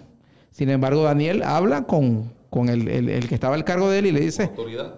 Sin 0.49 0.69
embargo, 0.69 1.03
Daniel 1.03 1.43
habla 1.43 1.83
con, 1.83 2.31
con 2.49 2.69
el, 2.69 3.27
que 3.27 3.35
estaba 3.35 3.55
al 3.55 3.63
cargo 3.63 3.89
de 3.89 3.99
él 3.99 4.05
y 4.07 4.11
le 4.11 4.21
dice, 4.21 4.49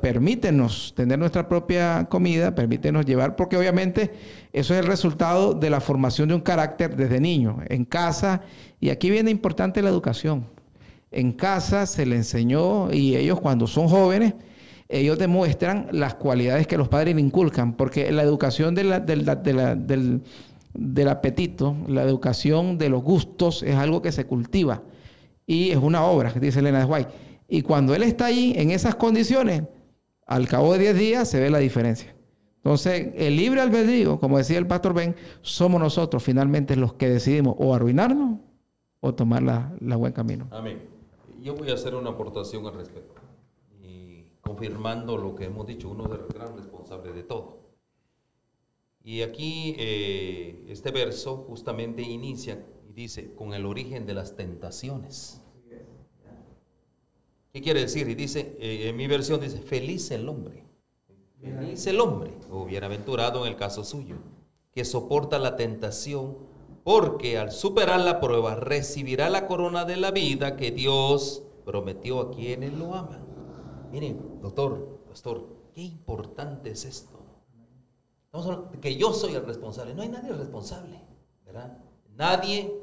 permítenos 0.01 0.93
tener 0.95 1.19
nuestra 1.19 1.49
propia 1.49 2.07
comida, 2.09 2.55
permítenos 2.55 3.05
llevar, 3.05 3.35
porque 3.35 3.57
obviamente 3.57 4.13
eso 4.53 4.73
es 4.73 4.79
el 4.79 4.85
resultado 4.85 5.53
de 5.53 5.69
la 5.69 5.81
formación 5.81 6.29
de 6.29 6.35
un 6.35 6.41
carácter 6.41 6.95
desde 6.95 7.19
niño, 7.19 7.57
en 7.67 7.83
casa, 7.83 8.41
y 8.79 8.89
aquí 8.89 9.09
viene 9.09 9.31
importante 9.31 9.81
la 9.81 9.89
educación. 9.89 10.45
En 11.11 11.33
casa 11.33 11.85
se 11.85 12.05
le 12.05 12.15
enseñó 12.15 12.91
y 12.91 13.15
ellos 13.15 13.39
cuando 13.39 13.67
son 13.67 13.87
jóvenes, 13.87 14.33
ellos 14.89 15.19
demuestran 15.19 15.87
las 15.91 16.15
cualidades 16.15 16.67
que 16.67 16.77
los 16.77 16.87
padres 16.87 17.15
le 17.15 17.21
inculcan, 17.21 17.75
porque 17.75 18.11
la 18.11 18.23
educación 18.23 18.75
del, 18.75 19.05
del 20.73 21.07
apetito, 21.07 21.75
la 21.87 22.03
educación 22.03 22.77
de 22.77 22.89
los 22.89 23.03
gustos 23.03 23.63
es 23.63 23.75
algo 23.75 24.01
que 24.01 24.11
se 24.11 24.25
cultiva 24.25 24.83
y 25.45 25.71
es 25.71 25.77
una 25.77 26.03
obra, 26.03 26.33
dice 26.33 26.59
Elena 26.59 26.79
de 26.79 26.85
White 26.85 27.11
y 27.53 27.63
cuando 27.63 27.93
él 27.93 28.03
está 28.03 28.27
allí, 28.27 28.53
en 28.55 28.71
esas 28.71 28.95
condiciones, 28.95 29.63
al 30.25 30.47
cabo 30.47 30.71
de 30.71 30.79
10 30.79 30.97
días 30.97 31.27
se 31.27 31.37
ve 31.41 31.49
la 31.49 31.57
diferencia. 31.57 32.15
Entonces, 32.55 33.09
el 33.17 33.35
libre 33.35 33.59
albedrío, 33.59 34.21
como 34.21 34.37
decía 34.37 34.57
el 34.57 34.67
pastor 34.67 34.93
Ben, 34.93 35.17
somos 35.41 35.81
nosotros 35.81 36.23
finalmente 36.23 36.77
los 36.77 36.93
que 36.93 37.09
decidimos 37.09 37.55
o 37.57 37.75
arruinarnos 37.75 38.39
o 39.01 39.13
tomar 39.13 39.43
la, 39.43 39.95
buen 39.97 40.13
camino. 40.13 40.47
Amén. 40.49 40.79
Yo 41.41 41.55
voy 41.55 41.71
a 41.71 41.73
hacer 41.73 41.95
una 41.95 42.11
aportación 42.11 42.67
al 42.67 42.75
respecto. 42.75 43.19
Y 43.81 44.25
confirmando 44.41 45.17
lo 45.17 45.33
que 45.33 45.45
hemos 45.45 45.65
dicho, 45.65 45.89
uno 45.89 46.07
de 46.07 46.19
los 46.19 46.27
grandes 46.29 46.65
responsables 46.65 47.15
de 47.15 47.23
todo. 47.23 47.61
Y 49.03 49.23
aquí 49.23 49.75
eh, 49.79 50.65
este 50.67 50.91
verso 50.91 51.37
justamente 51.47 52.03
inicia 52.03 52.63
y 52.87 52.93
dice, 52.93 53.33
con 53.33 53.53
el 53.55 53.65
origen 53.65 54.05
de 54.05 54.13
las 54.13 54.35
tentaciones. 54.35 55.41
¿Qué 57.51 57.61
quiere 57.61 57.81
decir? 57.81 58.07
Y 58.07 58.13
dice, 58.13 58.55
eh, 58.59 58.89
en 58.89 58.95
mi 58.95 59.07
versión 59.07 59.41
dice, 59.41 59.57
feliz 59.57 60.11
el 60.11 60.29
hombre. 60.29 60.63
Feliz 61.41 61.87
el 61.87 61.99
hombre, 61.99 62.31
o 62.51 62.65
bienaventurado 62.65 63.43
en 63.45 63.51
el 63.51 63.57
caso 63.57 63.83
suyo, 63.83 64.17
que 64.71 64.85
soporta 64.85 65.39
la 65.39 65.55
tentación 65.55 66.37
porque 66.83 67.37
al 67.37 67.51
superar 67.51 67.99
la 67.99 68.19
prueba 68.19 68.55
recibirá 68.55 69.29
la 69.29 69.47
corona 69.47 69.85
de 69.85 69.97
la 69.97 70.11
vida 70.11 70.55
que 70.55 70.71
Dios 70.71 71.43
prometió 71.65 72.19
a 72.19 72.31
quienes 72.31 72.73
lo 72.73 72.95
aman. 72.95 73.25
Miren, 73.91 74.39
doctor, 74.41 74.99
pastor, 75.07 75.45
qué 75.73 75.81
importante 75.81 76.71
es 76.71 76.85
esto. 76.85 77.19
que 78.81 78.95
yo 78.95 79.13
soy 79.13 79.35
el 79.35 79.45
responsable. 79.45 79.93
No 79.93 80.01
hay 80.01 80.09
nadie 80.09 80.31
responsable, 80.31 80.99
¿verdad? 81.45 81.77
Nadie 82.15 82.73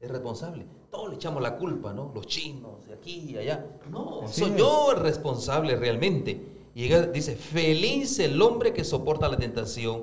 es 0.00 0.10
responsable. 0.10 0.66
Todos 0.90 1.10
le 1.10 1.16
echamos 1.16 1.42
la 1.42 1.56
culpa, 1.56 1.92
¿no? 1.92 2.12
Los 2.14 2.26
chinos, 2.26 2.86
de 2.86 2.94
aquí 2.94 3.30
y 3.30 3.38
allá. 3.38 3.66
No, 3.90 4.28
soy 4.28 4.54
yo 4.56 4.92
el 4.92 5.00
responsable 5.00 5.76
realmente. 5.76 6.52
Y 6.74 6.88
dice, 6.88 7.36
feliz 7.36 8.18
el 8.18 8.40
hombre 8.40 8.72
que 8.72 8.84
soporta 8.84 9.28
la 9.28 9.36
tentación. 9.36 10.02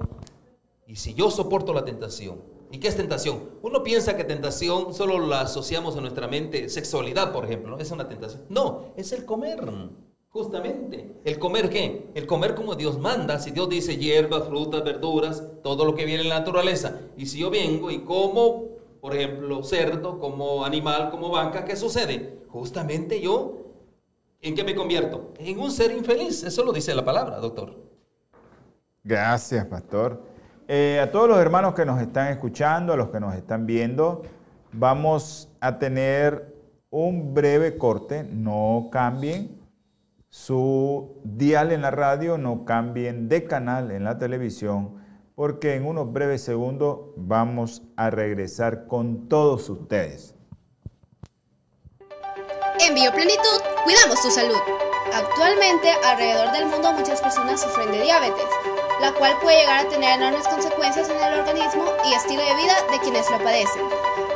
Y 0.85 0.95
si 0.95 1.13
yo 1.13 1.31
soporto 1.31 1.73
la 1.73 1.85
tentación, 1.85 2.41
¿Y 2.71 2.79
qué 2.79 2.87
es 2.87 2.95
tentación? 2.95 3.49
Uno 3.61 3.81
piensa 3.81 4.15
que 4.15 4.23
tentación 4.23 4.93
solo 4.93 5.19
la 5.19 5.41
asociamos 5.41 5.95
en 5.95 6.01
nuestra 6.01 6.27
mente, 6.27 6.69
sexualidad, 6.69 7.31
por 7.31 7.45
ejemplo. 7.45 7.79
Es 7.79 7.91
una 7.91 8.07
tentación. 8.07 8.43
No, 8.49 8.93
es 8.95 9.11
el 9.11 9.25
comer, 9.25 9.59
justamente. 10.29 11.19
¿El 11.25 11.39
comer 11.39 11.69
qué? 11.69 12.11
El 12.13 12.27
comer 12.27 12.53
como 12.53 12.75
Dios 12.75 12.99
manda. 12.99 13.39
Si 13.39 13.49
Dios 13.51 13.69
dice 13.69 13.97
hierbas, 13.97 14.43
frutas, 14.43 14.83
verduras, 14.83 15.43
todo 15.63 15.83
lo 15.83 15.95
que 15.95 16.05
viene 16.05 16.23
en 16.23 16.29
la 16.29 16.39
naturaleza. 16.39 16.99
Y 17.17 17.25
si 17.25 17.39
yo 17.39 17.49
vengo 17.49 17.89
y 17.89 18.03
como, 18.03 18.65
por 19.01 19.15
ejemplo, 19.15 19.63
cerdo, 19.63 20.19
como 20.19 20.63
animal, 20.63 21.09
como 21.09 21.29
vaca, 21.29 21.65
¿qué 21.65 21.75
sucede? 21.75 22.39
Justamente 22.49 23.19
yo, 23.19 23.57
¿en 24.41 24.53
qué 24.53 24.63
me 24.63 24.75
convierto? 24.75 25.33
En 25.39 25.59
un 25.59 25.71
ser 25.71 25.91
infeliz. 25.91 26.43
Eso 26.43 26.63
lo 26.63 26.71
dice 26.71 26.93
la 26.93 27.03
palabra, 27.03 27.39
doctor. 27.39 27.73
Gracias, 29.03 29.65
pastor. 29.65 30.21
Eh, 30.71 30.99
a 30.99 31.11
todos 31.11 31.27
los 31.27 31.39
hermanos 31.39 31.73
que 31.73 31.83
nos 31.83 31.99
están 31.99 32.27
escuchando, 32.27 32.93
a 32.93 32.95
los 32.95 33.09
que 33.09 33.19
nos 33.19 33.33
están 33.33 33.65
viendo, 33.65 34.21
vamos 34.71 35.49
a 35.61 35.79
tener 35.79 36.55
un 36.91 37.33
breve 37.33 37.75
corte. 37.75 38.23
No 38.23 38.89
cambien 38.91 39.59
su 40.29 41.19
dial 41.23 41.71
en 41.71 41.81
la 41.81 41.89
radio, 41.89 42.37
no 42.37 42.65
cambien 42.65 43.29
de 43.29 43.45
canal 43.45 43.89
en 43.89 44.03
la 44.03 44.19
televisión, 44.19 45.03
porque 45.33 45.73
en 45.73 45.87
unos 45.87 46.13
breves 46.13 46.43
segundos 46.43 46.99
vamos 47.17 47.81
a 47.95 48.11
regresar 48.11 48.85
con 48.85 49.27
todos 49.27 49.67
ustedes. 49.71 50.35
En 52.79 52.93
Bioplenitud 52.93 53.59
cuidamos 53.83 54.21
tu 54.21 54.29
salud. 54.29 54.59
Actualmente 55.15 55.91
alrededor 56.05 56.51
del 56.51 56.67
mundo 56.67 56.93
muchas 56.93 57.19
personas 57.21 57.59
sufren 57.59 57.91
de 57.91 58.03
diabetes 58.03 58.45
la 59.01 59.11
cual 59.13 59.35
puede 59.41 59.59
llegar 59.59 59.85
a 59.85 59.89
tener 59.89 60.19
enormes 60.19 60.47
consecuencias 60.47 61.09
en 61.09 61.17
el 61.17 61.39
organismo 61.39 61.83
y 62.05 62.13
estilo 62.13 62.43
de 62.43 62.55
vida 62.55 62.75
de 62.91 62.99
quienes 62.99 63.29
lo 63.29 63.37
padecen. 63.39 63.81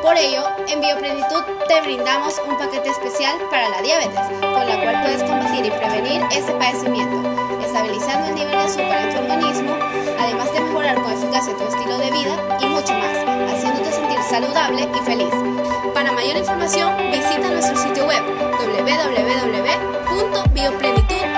Por 0.01 0.17
ello, 0.17 0.43
en 0.67 0.81
Bioplenitud 0.81 1.43
te 1.67 1.79
brindamos 1.81 2.41
un 2.47 2.57
paquete 2.57 2.89
especial 2.89 3.37
para 3.49 3.69
la 3.69 3.81
diabetes, 3.81 4.19
con 4.41 4.67
la 4.67 4.81
cual 4.81 5.01
puedes 5.01 5.23
combatir 5.23 5.65
y 5.65 5.71
prevenir 5.71 6.21
este 6.31 6.51
padecimiento, 6.53 7.23
estabilizando 7.63 8.27
el 8.27 8.35
nivel 8.35 8.51
de 8.51 8.57
azúcar 8.57 9.01
en 9.01 9.09
tu 9.13 9.19
organismo, 9.21 9.73
además 10.19 10.53
de 10.53 10.59
mejorar 10.59 11.01
con 11.01 11.11
eficacia 11.11 11.55
tu 11.55 11.63
estilo 11.63 11.97
de 11.97 12.11
vida 12.11 12.37
y 12.59 12.65
mucho 12.65 12.93
más, 12.93 13.17
haciéndote 13.53 13.91
sentir 13.91 14.21
saludable 14.23 14.87
y 14.93 14.99
feliz. 15.05 15.33
Para 15.93 16.11
mayor 16.11 16.35
información, 16.37 16.95
visita 17.11 17.49
nuestro 17.49 17.77
sitio 17.77 18.05
web 18.05 18.23
www.bioplenitud.com 18.59 21.32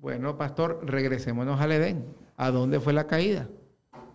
Bueno, 0.00 0.36
pastor, 0.38 0.80
regresémonos 0.82 1.60
al 1.60 1.72
Edén. 1.72 2.06
¿A 2.36 2.50
dónde 2.50 2.80
fue 2.80 2.94
la 2.94 3.06
caída? 3.06 3.48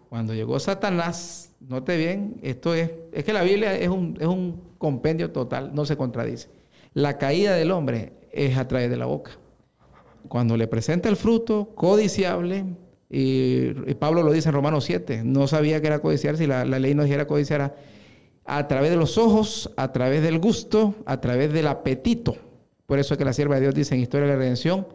Cuando 0.10 0.34
llegó 0.34 0.60
Satanás, 0.60 1.52
note 1.60 1.96
bien, 1.96 2.40
esto 2.42 2.74
es, 2.74 2.92
es 3.12 3.24
que 3.24 3.32
la 3.32 3.44
Biblia 3.44 3.76
es 3.76 3.90
un, 3.90 4.18
es 4.20 4.28
un 4.28 4.60
compendio 4.80 5.32
total, 5.32 5.76
no 5.76 5.86
se 5.86 5.98
contradice. 5.98 6.50
La 6.96 7.20
caída 7.20 7.54
del 7.54 7.72
hombre 7.72 8.14
es 8.32 8.58
a 8.58 8.68
través 8.68 8.90
de 8.90 8.98
la 8.98 9.06
boca. 9.06 9.32
Cuando 10.28 10.58
le 10.58 10.68
presenta 10.68 11.10
el 11.10 11.16
fruto 11.16 11.70
codiciable, 11.76 12.66
y, 13.10 13.72
Pablo 13.96 14.24
lo 14.24 14.32
dice 14.32 14.50
en 14.50 14.56
Romanos 14.56 14.86
7, 14.86 15.24
no 15.24 15.48
sabía 15.48 15.82
que 15.82 15.88
era 15.88 16.00
codiciar 16.00 16.38
si 16.38 16.48
la, 16.48 16.66
ley 16.66 16.96
no 16.96 17.04
dijera 17.04 17.28
codiciar 17.28 17.76
a, 18.46 18.68
través 18.68 18.90
de 18.90 18.98
los 18.98 19.18
ojos, 19.18 19.72
a 19.78 19.92
través 19.92 20.24
del 20.24 20.40
gusto, 20.40 20.96
a 21.06 21.22
través 21.22 21.54
del 21.54 21.68
apetito. 21.68 22.36
Por 22.88 22.98
eso 22.98 23.14
es 23.14 23.18
que 23.18 23.26
la 23.26 23.34
sierva 23.34 23.56
de 23.56 23.62
Dios 23.62 23.76
dice 23.76 23.94
en 23.94 24.02
Historia 24.02 24.26
de 24.26 24.34
la 24.34 24.40
Redención, 24.40 24.88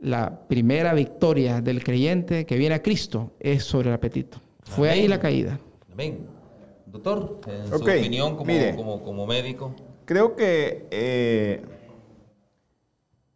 la 0.00 0.46
primera 0.48 0.94
victoria 0.94 1.60
del 1.60 1.82
creyente 1.82 2.46
que 2.46 2.56
viene 2.56 2.74
a 2.74 2.82
Cristo 2.82 3.32
es 3.40 3.64
sobre 3.64 3.88
el 3.88 3.94
apetito. 3.94 4.40
Fue 4.62 4.90
ahí 4.90 5.08
la 5.08 5.18
caída. 5.18 5.58
Amén. 5.92 6.26
Doctor, 6.86 7.40
en 7.46 7.68
su 7.68 7.74
opinión 7.74 8.36
como, 8.36 9.26
médico. 9.26 9.74
Creo 10.04 10.36
que 10.36 10.86
eh, 10.90 11.62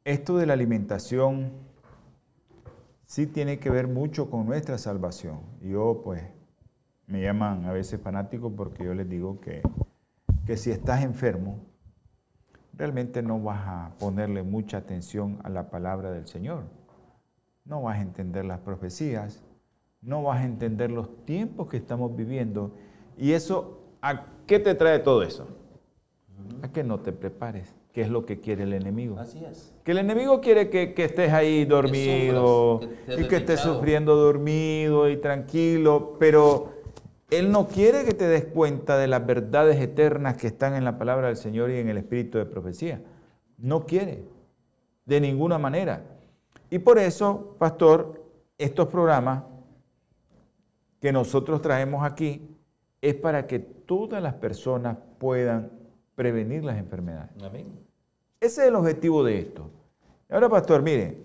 esto 0.05 0.37
de 0.37 0.47
la 0.47 0.55
alimentación 0.55 1.53
sí 3.07 3.27
tiene 3.27 3.59
que 3.59 3.69
ver 3.69 3.89
mucho 3.89 4.31
con 4.31 4.47
nuestra 4.47 4.79
salvación. 4.79 5.41
Yo 5.61 6.01
pues 6.03 6.23
me 7.07 7.21
llaman 7.21 7.67
a 7.67 7.73
veces 7.73 8.01
fanático 8.01 8.51
porque 8.51 8.85
yo 8.85 8.95
les 8.95 9.09
digo 9.09 9.41
que, 9.41 9.61
que 10.47 10.57
si 10.57 10.71
estás 10.71 11.03
enfermo, 11.05 11.72
realmente 12.75 13.23
no 13.23 13.41
vas 13.41 13.61
a 13.67 13.91
ponerle 13.99 14.43
mucha 14.43 14.79
atención 14.79 15.39
a 15.43 15.49
la 15.49 15.71
palabra 15.71 16.11
del 16.11 16.27
Señor. 16.27 16.65
No 17.65 17.83
vas 17.83 17.99
a 17.99 18.03
entender 18.03 18.45
las 18.45 18.61
profecías, 18.61 19.43
no 20.01 20.23
vas 20.23 20.41
a 20.41 20.45
entender 20.45 20.91
los 20.91 21.25
tiempos 21.25 21.69
que 21.69 21.77
estamos 21.77 22.17
viviendo. 22.17 22.73
¿Y 23.17 23.33
eso 23.33 23.79
a 24.01 24.27
qué 24.47 24.59
te 24.59 24.75
trae 24.75 24.99
todo 24.99 25.23
eso? 25.23 25.47
A 26.63 26.69
que 26.69 26.83
no 26.83 27.01
te 27.01 27.13
prepares. 27.13 27.75
¿Qué 27.93 28.01
es 28.01 28.09
lo 28.09 28.25
que 28.25 28.41
quiere 28.41 28.63
el 28.63 28.73
enemigo? 28.73 29.19
Así 29.19 29.45
es. 29.45 29.75
Que 29.85 29.93
el 29.93 29.99
enemigo 29.99 30.41
quiere 30.41 30.71
que, 30.71 30.95
que 30.95 31.05
estés 31.05 31.31
ahí 31.31 31.67
dormido 31.67 32.81
sufras, 32.81 32.97
que 33.05 33.13
estés 33.13 33.27
y 33.27 33.29
que 33.29 33.37
estés 33.37 33.61
sufriendo 33.61 34.17
dormido 34.17 35.11
y 35.11 35.19
tranquilo, 35.19 36.17
pero 36.19 36.82
Él 37.33 37.51
no 37.51 37.67
quiere 37.67 38.05
que 38.05 38.13
te 38.13 38.29
des 38.29 38.45
cuenta 38.45 38.99
de 38.99 39.07
las 39.07 39.25
verdades 39.25 39.81
eternas 39.81 40.37
que 40.37 40.49
están 40.49 40.75
en 40.75 40.85
la 40.85 40.99
palabra 40.99 41.29
del 41.29 41.39
Señor 41.39 41.71
y 41.71 41.79
en 41.79 41.89
el 41.89 41.97
espíritu 41.97 42.37
de 42.37 42.45
profecía. 42.45 43.01
No 43.57 43.87
quiere, 43.87 44.23
de 45.07 45.19
ninguna 45.19 45.57
manera. 45.57 46.03
Y 46.69 46.79
por 46.81 46.99
eso, 46.99 47.57
pastor, 47.59 48.23
estos 48.59 48.87
programas 48.89 49.45
que 51.01 51.11
nosotros 51.11 51.63
traemos 51.63 52.05
aquí 52.05 52.55
es 53.01 53.15
para 53.15 53.47
que 53.47 53.61
todas 53.61 54.23
las 54.23 54.35
personas 54.35 54.99
puedan 55.19 55.71
prevenir 56.15 56.63
las 56.63 56.77
enfermedades. 56.77 57.31
Amén. 57.43 57.67
Ese 58.41 58.61
es 58.61 58.69
el 58.69 58.75
objetivo 58.75 59.25
de 59.25 59.39
esto. 59.39 59.71
Ahora, 60.29 60.51
pastor, 60.51 60.83
mire, 60.83 61.17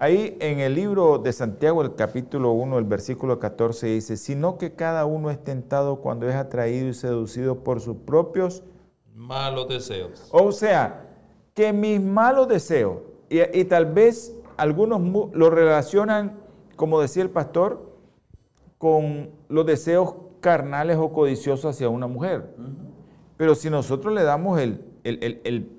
ahí 0.00 0.36
en 0.40 0.58
el 0.58 0.74
libro 0.74 1.18
de 1.18 1.32
Santiago, 1.32 1.82
el 1.82 1.94
capítulo 1.94 2.50
1, 2.52 2.78
el 2.78 2.84
versículo 2.84 3.38
14 3.38 3.86
dice, 3.86 4.16
sino 4.16 4.58
que 4.58 4.74
cada 4.74 5.04
uno 5.06 5.30
es 5.30 5.42
tentado 5.44 5.96
cuando 6.00 6.28
es 6.28 6.34
atraído 6.34 6.88
y 6.88 6.94
seducido 6.94 7.62
por 7.62 7.80
sus 7.80 7.96
propios, 7.98 8.64
Malos 9.14 9.68
deseos. 9.68 10.28
o 10.32 10.50
sea, 10.50 11.06
que 11.54 11.72
mis 11.72 12.00
malos 12.00 12.48
deseos, 12.48 12.98
y, 13.28 13.40
y 13.58 13.64
tal 13.66 13.86
vez 13.86 14.34
algunos 14.56 15.00
lo 15.34 15.50
relacionan, 15.50 16.38
como 16.76 17.00
decía 17.00 17.22
el 17.22 17.30
pastor, 17.30 17.90
con 18.78 19.30
los 19.48 19.66
deseos 19.66 20.14
carnales 20.40 20.96
o 20.96 21.12
codiciosos 21.12 21.74
hacia 21.74 21.90
una 21.90 22.06
mujer. 22.06 22.54
Pero 23.36 23.54
si 23.54 23.68
nosotros 23.68 24.14
le 24.14 24.22
damos 24.22 24.58
el- 24.58 24.82
el- 25.04 25.70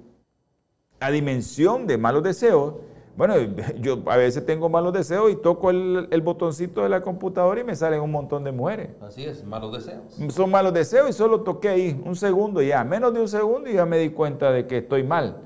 la 1.00 1.10
dimensión 1.10 1.88
de 1.88 1.98
malos 1.98 2.22
deseos, 2.22 2.76
bueno, 3.22 3.36
yo 3.80 4.02
a 4.08 4.18
veces 4.18 4.44
tengo 4.48 4.68
malos 4.68 4.94
deseos 4.94 5.32
y 5.32 5.36
toco 5.36 5.70
el, 5.70 6.08
el 6.10 6.22
botoncito 6.22 6.82
de 6.82 6.90
la 6.90 7.04
computadora 7.04 7.62
y 7.62 7.64
me 7.64 7.76
salen 7.76 8.02
un 8.02 8.10
montón 8.10 8.44
de 8.44 8.52
mujeres. 8.52 8.90
Así 9.00 9.24
es, 9.24 9.46
malos 9.46 9.74
deseos. 9.74 10.34
Son 10.34 10.50
malos 10.50 10.74
deseos 10.74 11.08
y 11.08 11.14
solo 11.14 11.42
toqué 11.42 11.70
ahí 11.70 12.02
un 12.04 12.16
segundo 12.16 12.64
ya, 12.64 12.84
menos 12.84 13.14
de 13.14 13.20
un 13.20 13.28
segundo 13.28 13.70
y 13.70 13.74
ya 13.74 13.86
me 13.86 14.00
di 14.00 14.10
cuenta 14.10 14.52
de 14.52 14.66
que 14.66 14.80
estoy 14.80 15.04
mal. 15.04 15.38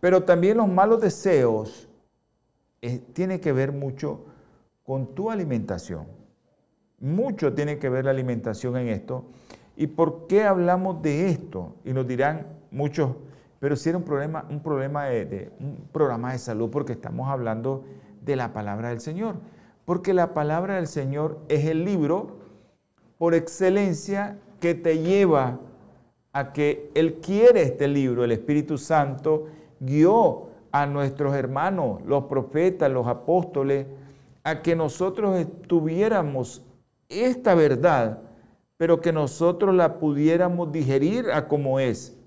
Pero 0.00 0.24
también 0.24 0.56
los 0.56 0.66
malos 0.66 1.00
deseos 1.00 1.88
eh, 2.80 3.00
tiene 3.12 3.38
que 3.38 3.52
ver 3.52 3.70
mucho 3.70 4.24
con 4.82 5.14
tu 5.14 5.30
alimentación. 5.30 6.08
Mucho 6.98 7.52
tiene 7.52 7.78
que 7.78 7.88
ver 7.88 8.06
la 8.06 8.10
alimentación 8.10 8.76
en 8.78 8.88
esto. 8.88 9.26
¿Y 9.76 9.86
por 9.86 10.26
qué 10.26 10.42
hablamos 10.42 11.00
de 11.02 11.28
esto? 11.28 11.76
Y 11.84 11.92
nos 11.92 12.04
dirán 12.04 12.48
muchos, 12.72 13.10
pero 13.62 13.76
si 13.76 13.90
era 13.90 13.98
un 13.98 14.02
problema, 14.02 14.44
un 14.50 14.58
problema 14.58 15.04
de, 15.04 15.24
de- 15.24 15.52
un 15.60 15.76
programa 15.92 16.32
de 16.32 16.38
salud, 16.40 16.68
porque 16.68 16.94
estamos 16.94 17.28
hablando 17.28 17.84
de 18.20 18.34
la 18.34 18.52
palabra 18.52 18.88
del 18.88 18.98
Señor. 19.00 19.36
Porque 19.84 20.12
la 20.14 20.34
palabra 20.34 20.74
del 20.74 20.88
Señor 20.88 21.38
es 21.48 21.66
el 21.66 21.84
libro 21.84 22.38
por 23.18 23.34
excelencia 23.34 24.36
que 24.58 24.74
te 24.74 24.98
lleva 24.98 25.60
a 26.32 26.52
que 26.52 26.90
Él 26.96 27.20
quiere 27.22 27.62
este 27.62 27.86
libro, 27.86 28.24
el 28.24 28.32
Espíritu 28.32 28.78
Santo 28.78 29.46
guió 29.78 30.48
a 30.72 30.84
nuestros 30.86 31.32
hermanos, 31.36 32.00
los 32.04 32.24
profetas, 32.24 32.90
los 32.90 33.06
apóstoles, 33.06 33.86
a 34.42 34.60
que 34.62 34.74
nosotros 34.74 35.38
estuviéramos 35.38 36.64
esta 37.08 37.54
verdad, 37.54 38.18
pero 38.76 39.00
que 39.00 39.12
nosotros 39.12 39.72
la 39.72 40.00
pudiéramos 40.00 40.72
digerir 40.72 41.30
a 41.30 41.46
como 41.46 41.78
es. 41.78 42.18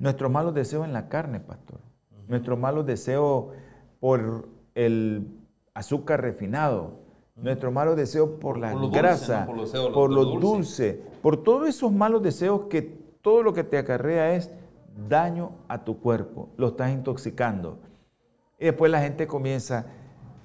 Nuestros 0.00 0.32
malos 0.32 0.54
deseos 0.54 0.86
en 0.86 0.94
la 0.94 1.08
carne, 1.08 1.40
pastor. 1.40 1.78
Nuestros 2.26 2.58
malos 2.58 2.86
deseos 2.86 3.48
por 4.00 4.48
el 4.74 5.28
azúcar 5.74 6.22
refinado. 6.22 7.00
Nuestros 7.36 7.72
malos 7.72 7.96
deseos 7.96 8.30
por 8.40 8.58
la 8.58 8.72
Por 8.72 8.80
lo 8.80 8.86
dulce, 8.86 8.98
grasa, 8.98 9.46
¿no? 9.46 9.92
Por 9.92 10.10
lo 10.10 10.24
dulce. 10.24 10.40
dulce, 10.40 11.02
por 11.22 11.42
todos 11.42 11.68
esos 11.68 11.92
malos 11.92 12.22
deseos 12.22 12.62
que 12.70 12.82
todo 13.20 13.42
lo 13.42 13.52
que 13.52 13.62
te 13.62 13.76
acarrea 13.76 14.34
es 14.34 14.50
daño 15.08 15.52
a 15.68 15.84
tu 15.84 16.00
cuerpo. 16.00 16.48
Lo 16.56 16.68
estás 16.68 16.92
intoxicando. 16.92 17.78
Y 18.58 18.66
después 18.66 18.90
la 18.90 19.02
gente 19.02 19.26
comienza, 19.26 19.86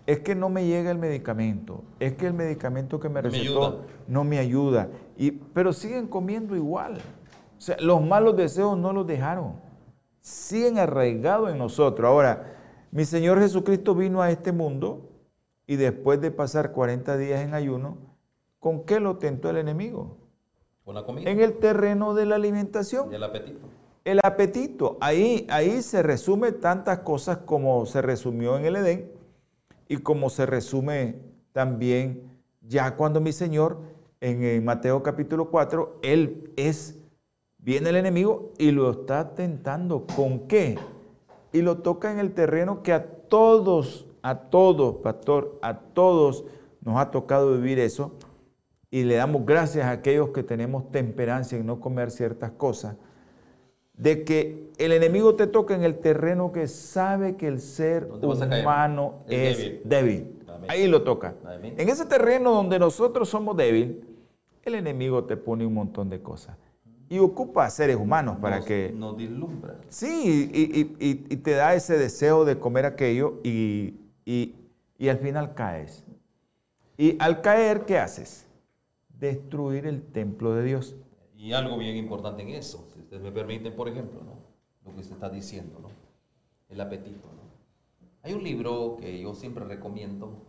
es 0.05 0.19
que 0.19 0.35
no 0.35 0.49
me 0.49 0.65
llega 0.65 0.91
el 0.91 0.97
medicamento, 0.97 1.83
es 1.99 2.13
que 2.13 2.27
el 2.27 2.33
medicamento 2.33 2.99
que 2.99 3.07
me 3.07 3.21
recetó 3.21 3.81
no 4.07 4.25
me 4.25 4.37
ayuda. 4.37 4.89
Y, 5.17 5.31
pero 5.31 5.71
siguen 5.71 6.07
comiendo 6.07 6.57
igual. 6.57 6.97
O 7.57 7.61
sea, 7.61 7.77
los 7.79 8.01
malos 8.01 8.35
deseos 8.35 8.77
no 8.77 8.93
los 8.93 9.07
dejaron. 9.07 9.53
Siguen 10.21 10.77
arraigados 10.77 11.51
en 11.51 11.57
nosotros. 11.57 12.07
Ahora, 12.07 12.55
mi 12.91 13.05
Señor 13.05 13.39
Jesucristo 13.39 13.95
vino 13.95 14.21
a 14.21 14.31
este 14.31 14.51
mundo 14.51 15.09
y 15.67 15.75
después 15.75 16.21
de 16.21 16.31
pasar 16.31 16.71
40 16.71 17.17
días 17.17 17.41
en 17.41 17.53
ayuno, 17.53 17.97
¿con 18.59 18.85
qué 18.85 18.99
lo 18.99 19.17
tentó 19.17 19.49
el 19.49 19.57
enemigo? 19.57 20.17
Con 20.83 20.95
la 20.95 21.03
comida. 21.03 21.29
En 21.29 21.41
el 21.41 21.57
terreno 21.57 22.13
de 22.13 22.25
la 22.25 22.35
alimentación. 22.35 23.11
Y 23.11 23.15
el 23.15 23.23
apetito. 23.23 23.59
El 24.03 24.19
apetito. 24.23 24.97
Ahí, 25.01 25.47
ahí 25.49 25.81
se 25.81 26.03
resume 26.03 26.51
tantas 26.51 26.99
cosas 26.99 27.39
como 27.39 27.85
se 27.85 28.01
resumió 28.01 28.57
en 28.57 28.65
el 28.65 28.75
Edén 28.75 29.11
y 29.87 29.97
como 29.97 30.29
se 30.29 30.45
resume 30.45 31.15
también 31.51 32.35
ya 32.61 32.95
cuando 32.95 33.21
mi 33.21 33.31
Señor 33.31 33.79
en, 34.21 34.63
Mateo 34.63 35.03
capítulo 35.03 35.49
4, 35.49 35.99
Él 36.01 36.51
es, 36.55 36.97
viene 37.65 37.89
el 37.89 37.95
enemigo 37.95 38.53
y 38.59 38.69
lo 38.71 38.91
está 38.91 39.33
tentando. 39.33 40.05
¿Con 40.15 40.47
qué? 40.47 40.77
Y 41.51 41.63
lo 41.63 41.79
toca 41.79 42.11
en 42.11 42.19
el 42.19 42.33
terreno 42.33 42.83
que 42.83 42.93
a 42.93 43.03
todos, 43.05 44.05
a 44.21 44.35
todos, 44.35 44.97
pastor, 44.97 45.57
a 45.63 45.79
todos 45.79 46.45
nos 46.81 46.97
ha 46.99 47.09
tocado 47.09 47.53
vivir 47.53 47.79
eso. 47.79 48.13
Y 48.91 49.03
le 49.03 49.15
damos 49.15 49.45
gracias 49.45 49.87
a 49.87 49.91
aquellos 49.91 50.29
que 50.29 50.43
tenemos 50.43 50.91
temperancia 50.91 51.57
en 51.57 51.65
no 51.65 51.79
comer 51.81 52.11
ciertas 52.11 52.51
cosas 52.51 52.95
de 53.97 54.23
que 54.23 54.71
el 54.77 54.91
enemigo 54.91 55.35
te 55.35 55.47
toca 55.47 55.73
en 55.73 55.83
el 55.83 55.99
terreno 55.99 56.51
que 56.51 56.67
sabe 56.67 57.35
que 57.37 57.47
el 57.47 57.61
ser 57.61 58.09
humano 58.11 59.23
Es 59.27 59.57
es 59.57 59.89
débil. 59.89 60.43
Amén. 60.47 60.69
Ahí 60.69 60.87
lo 60.87 61.03
toca. 61.03 61.33
En 61.61 61.89
ese 61.89 62.05
terreno 62.05 62.53
donde 62.53 62.77
nosotros 62.77 63.29
somos 63.29 63.55
débiles, 63.55 63.95
el 64.63 64.75
enemigo 64.75 65.23
te 65.23 65.37
pone 65.37 65.65
un 65.65 65.73
montón 65.73 66.09
de 66.09 66.21
cosas. 66.21 66.57
Y 67.07 67.19
ocupa 67.19 67.65
a 67.65 67.69
seres 67.69 67.97
humanos 67.97 68.37
para 68.41 68.57
Nos- 68.57 68.65
que... 68.65 68.91
Nos 68.95 69.17
deslumbra. 69.17 69.79
Sí, 69.89 70.49
y, 70.51 70.81
y- 71.05 71.25
y- 71.29 71.37
te 71.37 71.51
da 71.51 71.75
ese 71.75 71.97
deseo 71.97 72.45
de 72.45 72.57
comer 72.59 72.85
aquello 72.85 73.39
y, 73.43 73.93
y- 74.25 74.55
y 74.97 75.07
al 75.09 75.19
final 75.19 75.53
caes. 75.53 76.03
Y 76.97 77.15
al 77.21 77.41
caer, 77.41 77.85
¿qué 77.85 77.99
haces? 77.99 78.47
Destruir 79.19 79.85
el 79.85 80.01
templo 80.01 80.53
de 80.55 80.63
Dios. 80.63 80.95
Y 81.37 81.53
algo 81.53 81.77
bien 81.77 81.95
importante 81.95 82.41
en 82.41 82.49
eso, 82.49 82.87
si 82.93 82.99
ustedes 83.01 83.21
me 83.21 83.31
permiten, 83.31 83.75
por 83.75 83.87
ejemplo, 83.87 84.21
¿no? 84.23 84.35
lo 84.83 84.93
que 84.95 85.01
usted 85.01 85.13
está 85.13 85.29
diciendo, 85.29 85.79
¿no? 85.81 85.89
el 86.69 86.81
apetito. 86.81 87.27
¿no? 87.27 87.43
Hay 88.23 88.33
un 88.33 88.43
libro 88.43 88.97
que 88.99 89.21
yo 89.21 89.35
siempre 89.35 89.63
recomiendo, 89.65 90.41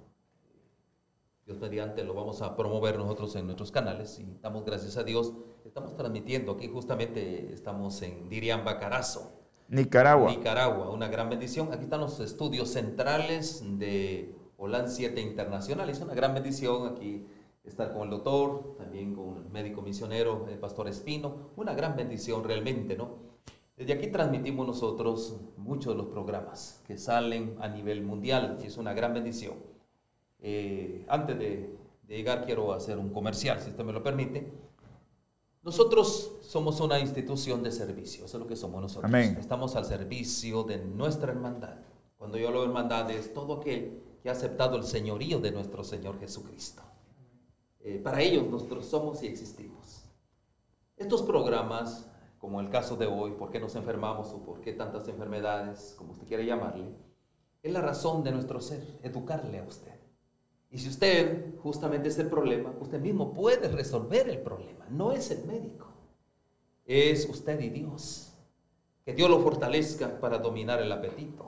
Dios 1.45 1.59
mediante 1.61 2.03
lo 2.03 2.14
vamos 2.14 2.40
a 2.42 2.57
promover 2.57 2.97
nosotros 2.99 3.37
en 3.37 3.45
nuestros 3.47 3.71
canales 3.71 4.19
y 4.19 4.27
damos 4.42 4.64
gracias 4.64 4.97
a 4.97 5.05
Dios, 5.05 5.33
estamos 5.76 5.94
transmitiendo 5.94 6.52
aquí 6.52 6.68
justamente, 6.68 7.52
estamos 7.52 8.00
en 8.00 8.30
Diriamba 8.30 8.78
Carazo, 8.78 9.30
Nicaragua. 9.68 10.30
Nicaragua, 10.30 10.88
una 10.88 11.06
gran 11.08 11.28
bendición. 11.28 11.70
Aquí 11.70 11.84
están 11.84 12.00
los 12.00 12.18
estudios 12.18 12.70
centrales 12.70 13.62
de 13.78 14.34
Holan 14.56 14.90
7 14.90 15.20
Internacional. 15.20 15.90
Es 15.90 16.00
una 16.00 16.14
gran 16.14 16.32
bendición 16.32 16.88
aquí 16.88 17.26
estar 17.62 17.92
con 17.92 18.04
el 18.04 18.08
doctor, 18.08 18.76
también 18.78 19.14
con 19.14 19.36
el 19.36 19.50
médico 19.50 19.82
misionero, 19.82 20.46
el 20.48 20.58
pastor 20.58 20.88
Espino. 20.88 21.50
Una 21.56 21.74
gran 21.74 21.94
bendición 21.94 22.42
realmente, 22.42 22.96
¿no? 22.96 23.18
Desde 23.76 23.92
aquí 23.92 24.06
transmitimos 24.06 24.66
nosotros 24.66 25.38
muchos 25.58 25.92
de 25.92 25.98
los 25.98 26.06
programas 26.06 26.82
que 26.86 26.96
salen 26.96 27.54
a 27.60 27.68
nivel 27.68 28.02
mundial 28.02 28.56
es 28.64 28.78
una 28.78 28.94
gran 28.94 29.12
bendición. 29.12 29.56
Eh, 30.40 31.04
antes 31.06 31.38
de, 31.38 31.76
de 32.04 32.16
llegar 32.16 32.46
quiero 32.46 32.72
hacer 32.72 32.96
un 32.96 33.10
comercial, 33.10 33.60
si 33.60 33.68
usted 33.68 33.84
me 33.84 33.92
lo 33.92 34.02
permite. 34.02 34.64
Nosotros 35.66 36.31
somos 36.42 36.81
una 36.81 37.00
institución 37.00 37.61
de 37.61 37.72
servicio, 37.72 38.26
eso 38.26 38.37
es 38.37 38.40
lo 38.40 38.46
que 38.46 38.55
somos 38.55 38.81
nosotros. 38.81 39.07
Amén. 39.07 39.37
Estamos 39.40 39.74
al 39.74 39.85
servicio 39.85 40.62
de 40.62 40.79
nuestra 40.79 41.33
hermandad. 41.33 41.79
Cuando 42.16 42.38
yo 42.38 42.46
hablo 42.46 42.61
de 42.61 42.68
hermandad 42.68 43.11
es 43.11 43.35
todo 43.35 43.55
aquel 43.55 44.00
que 44.22 44.29
ha 44.29 44.33
aceptado 44.33 44.76
el 44.76 44.85
señorío 44.85 45.40
de 45.40 45.50
nuestro 45.50 45.83
Señor 45.83 46.20
Jesucristo. 46.20 46.83
Eh, 47.81 47.98
para 47.98 48.22
ellos 48.22 48.46
nosotros 48.46 48.87
somos 48.87 49.20
y 49.24 49.26
existimos. 49.26 50.05
Estos 50.96 51.22
programas, 51.22 52.09
como 52.38 52.61
el 52.61 52.70
caso 52.70 52.94
de 52.94 53.09
hoy, 53.09 53.33
¿por 53.33 53.50
qué 53.50 53.59
nos 53.59 53.74
enfermamos 53.74 54.29
o 54.29 54.44
por 54.44 54.61
qué 54.61 54.72
tantas 54.72 55.09
enfermedades, 55.09 55.96
como 55.98 56.12
usted 56.12 56.29
quiera 56.29 56.44
llamarle? 56.44 56.94
Es 57.64 57.72
la 57.72 57.81
razón 57.81 58.22
de 58.22 58.31
nuestro 58.31 58.61
ser, 58.61 59.00
educarle 59.02 59.59
a 59.59 59.64
usted. 59.64 59.95
Y 60.76 60.78
si 60.78 60.90
usted 60.90 61.58
justamente 61.62 62.10
es 62.10 62.18
el 62.18 62.28
problema, 62.28 62.70
usted 62.78 63.00
mismo 63.00 63.32
puede 63.32 63.66
resolver 63.68 64.28
el 64.28 64.40
problema. 64.40 64.84
No 64.90 65.10
es 65.10 65.30
el 65.30 65.42
médico, 65.46 65.86
es 66.84 67.26
usted 67.30 67.58
y 67.60 67.70
Dios. 67.70 68.34
que 69.02 69.14
Dios 69.14 69.30
lo 69.30 69.40
fortalezca 69.40 70.20
para 70.20 70.36
dominar 70.36 70.82
el 70.82 70.92
apetito. 70.92 71.46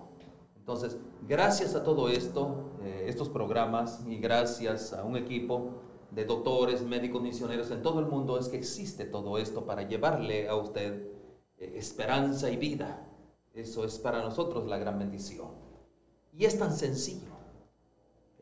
Entonces, 0.56 0.96
gracias 1.28 1.74
a 1.74 1.84
todo 1.84 2.08
esto, 2.08 2.70
eh, 2.82 3.04
estos 3.06 3.28
programas, 3.28 4.02
y 4.06 4.16
gracias 4.16 4.94
a 4.94 5.04
un 5.04 5.18
equipo 5.18 5.72
de 6.10 6.24
doctores, 6.24 6.80
médicos, 6.80 7.20
misioneros 7.20 7.70
en 7.70 7.82
todo 7.82 8.00
el 8.00 8.06
mundo, 8.06 8.38
es 8.38 8.48
que 8.48 8.56
existe 8.56 9.04
todo 9.04 9.36
esto 9.36 9.66
para 9.66 9.82
llevarle 9.82 10.48
a 10.48 10.56
usted 10.56 11.06
eh, 11.58 11.74
esperanza 11.76 12.50
y 12.50 12.56
vida. 12.56 13.06
Eso 13.52 13.84
es 13.84 13.98
para 13.98 14.22
nosotros 14.22 14.66
la 14.66 14.78
gran 14.78 14.98
bendición. 14.98 15.50
Y 16.32 16.46
es 16.46 16.58
tan 16.58 16.72
sencillo 16.72 17.37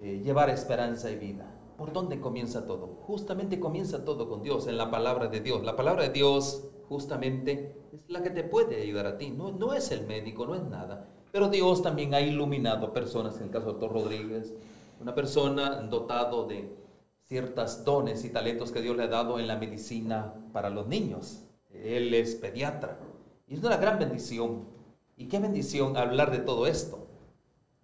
eh, 0.00 0.20
llevar 0.22 0.50
esperanza 0.50 1.10
y 1.10 1.16
vida. 1.16 1.52
¿Por 1.76 1.92
dónde 1.92 2.20
comienza 2.20 2.66
todo? 2.66 2.86
Justamente 3.02 3.60
comienza 3.60 4.04
todo 4.04 4.28
con 4.28 4.42
Dios, 4.42 4.66
en 4.66 4.78
la 4.78 4.90
palabra 4.90 5.28
de 5.28 5.40
Dios. 5.40 5.62
La 5.62 5.76
palabra 5.76 6.04
de 6.04 6.10
Dios 6.10 6.68
justamente 6.88 7.76
es 7.92 8.00
la 8.08 8.22
que 8.22 8.30
te 8.30 8.44
puede 8.44 8.82
ayudar 8.82 9.06
a 9.06 9.18
ti. 9.18 9.30
No, 9.30 9.52
no 9.52 9.74
es 9.74 9.90
el 9.90 10.06
médico, 10.06 10.46
no 10.46 10.54
es 10.54 10.62
nada. 10.62 11.08
Pero 11.32 11.48
Dios 11.48 11.82
también 11.82 12.14
ha 12.14 12.20
iluminado 12.20 12.92
personas, 12.92 13.36
en 13.36 13.44
el 13.44 13.50
caso 13.50 13.66
del 13.66 13.80
doctor 13.80 13.92
Rodríguez, 13.92 14.54
una 15.00 15.14
persona 15.14 15.82
dotado 15.82 16.46
de 16.46 16.74
ciertos 17.24 17.84
dones 17.84 18.24
y 18.24 18.30
talentos 18.30 18.72
que 18.72 18.80
Dios 18.80 18.96
le 18.96 19.02
ha 19.02 19.08
dado 19.08 19.38
en 19.38 19.46
la 19.46 19.56
medicina 19.56 20.34
para 20.52 20.70
los 20.70 20.86
niños. 20.86 21.44
Él 21.70 22.14
es 22.14 22.36
pediatra. 22.36 22.98
Y 23.46 23.54
es 23.54 23.62
una 23.62 23.76
gran 23.76 23.98
bendición. 23.98 24.64
Y 25.16 25.26
qué 25.26 25.38
bendición 25.38 25.96
hablar 25.96 26.30
de 26.30 26.38
todo 26.38 26.66
esto. 26.66 27.05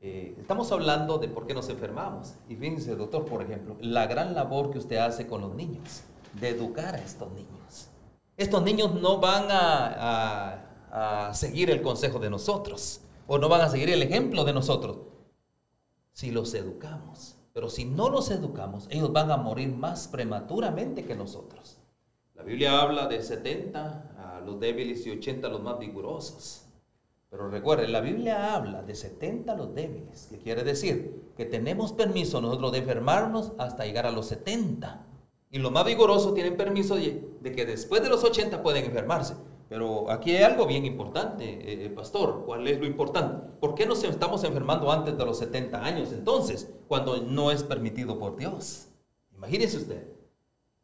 Eh, 0.04 0.34
estamos 0.36 0.72
hablando 0.72 1.18
de 1.18 1.28
por 1.28 1.46
qué 1.46 1.54
nos 1.54 1.68
enfermamos. 1.68 2.34
Y 2.48 2.56
fíjense, 2.56 2.96
doctor, 2.96 3.24
por 3.24 3.40
ejemplo, 3.40 3.76
la 3.80 4.06
gran 4.06 4.34
labor 4.34 4.72
que 4.72 4.78
usted 4.78 4.96
hace 4.96 5.28
con 5.28 5.40
los 5.40 5.54
niños, 5.54 6.02
de 6.40 6.48
educar 6.48 6.96
a 6.96 6.98
estos 6.98 7.30
niños. 7.32 7.88
Estos 8.36 8.64
niños 8.64 8.94
no 8.94 9.20
van 9.20 9.46
a, 9.50 11.28
a 11.28 11.34
seguir 11.34 11.70
el 11.70 11.82
consejo 11.82 12.18
de 12.18 12.30
nosotros 12.30 13.02
o 13.28 13.38
no 13.38 13.48
van 13.48 13.60
a 13.60 13.68
seguir 13.68 13.90
el 13.90 14.02
ejemplo 14.02 14.44
de 14.44 14.52
nosotros 14.52 14.98
si 16.12 16.32
los 16.32 16.52
educamos. 16.54 17.36
Pero 17.52 17.68
si 17.68 17.84
no 17.84 18.08
los 18.08 18.30
educamos, 18.30 18.88
ellos 18.90 19.12
van 19.12 19.30
a 19.30 19.36
morir 19.36 19.68
más 19.68 20.08
prematuramente 20.08 21.04
que 21.04 21.14
nosotros. 21.14 21.78
La 22.34 22.42
Biblia 22.42 22.80
habla 22.80 23.06
de 23.06 23.22
70 23.22 24.14
a 24.18 24.40
los 24.40 24.58
débiles 24.58 25.06
y 25.06 25.10
80 25.10 25.46
a 25.46 25.50
los 25.50 25.62
más 25.62 25.78
vigorosos. 25.78 26.66
Pero 27.33 27.49
recuerden, 27.49 27.92
la 27.92 28.03
Biblia 28.03 28.55
habla 28.55 28.83
de 28.83 28.95
70 28.95 29.55
a 29.55 29.57
los 29.57 29.75
débiles, 29.75 30.27
que 30.31 30.37
quiere 30.37 30.64
decir 30.64 31.33
que 31.35 31.47
tenemos 31.47 31.95
permiso 31.95 32.42
nosotros 32.42 32.73
de 32.73 32.79
enfermarnos 32.81 33.55
hasta 33.57 33.87
llegar 33.87 34.05
a 34.05 34.11
los 34.11 34.27
70. 34.27 35.07
Y 35.51 35.59
los 35.59 35.73
más 35.73 35.87
vigorosos 35.87 36.35
tienen 36.35 36.59
permiso 36.59 36.95
de, 36.95 37.25
que 37.42 37.64
después 37.64 38.03
de 38.03 38.11
los 38.11 38.23
80 38.23 38.62
pueden 38.62 38.85
enfermarse. 38.85 39.35
Pero 39.71 40.11
aquí 40.11 40.37
hay 40.37 40.42
algo 40.42 40.66
bien 40.66 40.85
importante, 40.85 41.45
eh, 41.45 41.87
eh, 41.87 41.88
pastor. 41.88 42.42
¿Cuál 42.45 42.68
es 42.68 42.79
lo 42.79 42.85
importante? 42.85 43.51
¿Por 43.61 43.75
qué 43.75 43.87
nos 43.87 44.05
estamos 44.05 44.45
enfermando 44.45 44.92
antes 44.92 45.16
de 45.16 45.25
los 45.25 45.38
70 45.38 45.83
años 45.83 46.12
entonces, 46.12 46.71
cuando 46.87 47.16
no 47.16 47.51
es 47.51 47.62
permitido 47.62 48.18
por 48.18 48.37
Dios? 48.37 48.88
Imagínese 49.35 49.79
usted. 49.79 50.07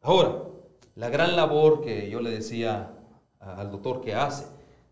Ahora, 0.01 0.45
la 0.95 1.09
gran 1.09 1.35
labor 1.35 1.81
que 1.81 2.09
yo 2.09 2.19
le 2.21 2.31
decía 2.31 2.95
al 3.39 3.69
doctor 3.69 4.01
que 4.01 4.15
hace, 4.15 4.47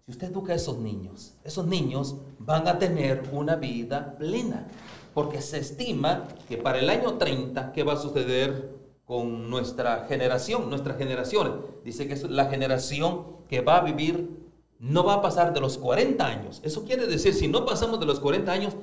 si 0.07 0.11
usted 0.11 0.29
educa 0.29 0.53
a 0.53 0.55
esos 0.55 0.77
niños, 0.77 1.33
esos 1.43 1.67
niños 1.67 2.15
van 2.39 2.65
a 2.69 2.79
tener 2.79 3.29
una 3.33 3.57
vida 3.57 4.15
plena, 4.17 4.65
porque 5.13 5.41
se 5.41 5.59
estima 5.59 6.29
que 6.47 6.55
para 6.55 6.79
el 6.79 6.89
año 6.89 7.15
30, 7.15 7.73
¿qué 7.73 7.83
va 7.83 7.93
a 7.93 7.97
suceder 7.97 8.73
con 9.03 9.49
nuestra 9.49 10.05
generación, 10.07 10.69
nuestras 10.69 10.97
generaciones? 10.97 11.55
Dice 11.83 12.07
que 12.07 12.13
es 12.13 12.23
la 12.23 12.45
generación 12.45 13.25
que 13.49 13.59
va 13.59 13.79
a 13.79 13.81
vivir 13.81 14.47
no 14.79 15.03
va 15.03 15.15
a 15.15 15.21
pasar 15.21 15.53
de 15.53 15.59
los 15.59 15.77
40 15.77 16.25
años. 16.25 16.61
Eso 16.63 16.85
quiere 16.85 17.05
decir, 17.05 17.33
si 17.33 17.49
no 17.49 17.65
pasamos 17.65 17.99
de 17.99 18.05
los 18.05 18.21
40 18.21 18.49
años, 18.49 18.77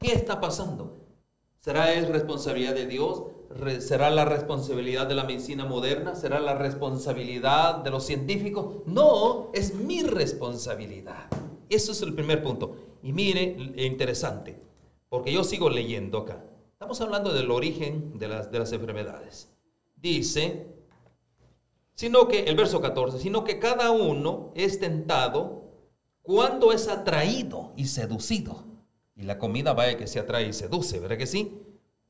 ¿qué 0.00 0.12
está 0.12 0.40
pasando? 0.40 0.96
¿Será 1.60 1.92
es 1.92 2.08
responsabilidad 2.08 2.74
de 2.74 2.86
Dios? 2.86 3.22
¿Será 3.80 4.10
la 4.10 4.24
responsabilidad 4.24 5.06
de 5.06 5.14
la 5.14 5.24
medicina 5.24 5.64
moderna? 5.64 6.14
¿Será 6.14 6.40
la 6.40 6.54
responsabilidad 6.54 7.76
de 7.76 7.90
los 7.90 8.04
científicos? 8.04 8.82
No, 8.86 9.50
es 9.52 9.74
mi 9.74 10.02
responsabilidad. 10.02 11.26
Eso 11.68 11.92
es 11.92 12.02
el 12.02 12.14
primer 12.14 12.42
punto. 12.42 12.76
Y 13.02 13.12
mire, 13.12 13.56
interesante, 13.76 14.60
porque 15.08 15.32
yo 15.32 15.44
sigo 15.44 15.70
leyendo 15.70 16.18
acá. 16.18 16.44
Estamos 16.72 17.00
hablando 17.00 17.32
del 17.32 17.50
origen 17.50 18.18
de 18.18 18.28
las, 18.28 18.50
de 18.50 18.58
las 18.58 18.72
enfermedades. 18.72 19.48
Dice 19.96 20.76
sino 21.96 22.28
que, 22.28 22.40
el 22.40 22.56
verso 22.56 22.80
14, 22.80 23.18
sino 23.18 23.42
que 23.42 23.58
cada 23.58 23.90
uno 23.90 24.52
es 24.54 24.78
tentado 24.78 25.72
cuando 26.22 26.72
es 26.72 26.88
atraído 26.88 27.72
y 27.74 27.86
seducido. 27.86 28.64
Y 29.16 29.22
la 29.22 29.38
comida 29.38 29.72
vaya 29.72 29.96
que 29.96 30.06
se 30.06 30.20
atrae 30.20 30.48
y 30.48 30.52
seduce, 30.52 31.00
¿verdad 31.00 31.16
que 31.16 31.26
sí? 31.26 31.58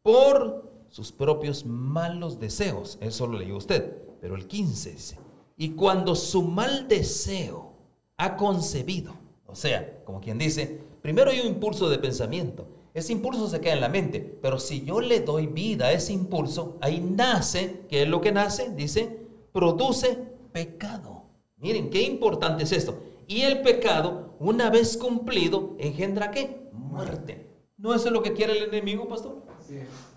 Por 0.03 0.76
sus 0.97 1.13
propios 1.13 1.67
malos 1.67 2.41
deseos. 2.41 2.97
Eso 3.03 3.27
lo 3.27 3.39
leyó 3.39 3.59
usted. 3.59 3.99
Pero 4.19 4.35
el 4.35 4.47
15 4.47 4.93
dice, 4.93 5.19
y 5.59 5.73
cuando 5.73 6.15
su 6.15 6.43
mal 6.43 6.89
deseo 6.89 7.75
ha 8.17 8.35
concebido, 8.39 9.13
o 9.45 9.55
sea, 9.55 10.03
como 10.07 10.23
quien 10.23 10.39
dice, 10.39 10.81
primero 11.03 11.31
hay 11.31 11.41
un 11.41 11.49
impulso 11.49 11.91
de 11.91 11.99
pensamiento. 11.99 12.67
Ese 12.95 13.13
impulso 13.13 13.47
se 13.47 13.61
queda 13.61 13.75
en 13.75 13.83
la 13.83 13.91
mente, 13.91 14.39
pero 14.41 14.59
si 14.59 14.87
yo 14.87 15.03
le 15.03 15.21
doy 15.21 15.49
vida 15.49 15.89
a 15.89 15.93
ese 15.93 16.15
impulso, 16.15 16.79
ahí 16.81 16.99
nace, 16.99 17.83
¿qué 17.91 18.05
es 18.05 18.09
lo 18.09 18.23
que 18.23 18.33
nace? 18.33 18.71
Dice, 18.71 19.21
produce 19.53 20.17
pecado. 20.51 21.25
Miren, 21.59 21.91
qué 21.91 22.01
importante 22.05 22.65
es 22.65 22.73
esto. 22.73 22.99
Y 23.27 23.43
el 23.43 23.61
pecado, 23.61 24.35
una 24.41 24.71
vez 24.71 24.97
cumplido, 24.97 25.77
engendra 25.79 26.31
qué? 26.31 26.71
Muerte. 26.73 27.51
¿No 27.77 27.95
eso 27.95 28.07
es 28.07 28.13
lo 28.15 28.23
que 28.23 28.33
quiere 28.33 28.57
el 28.57 28.65
enemigo, 28.65 29.07
pastor? 29.07 29.43
Es. 29.69 30.16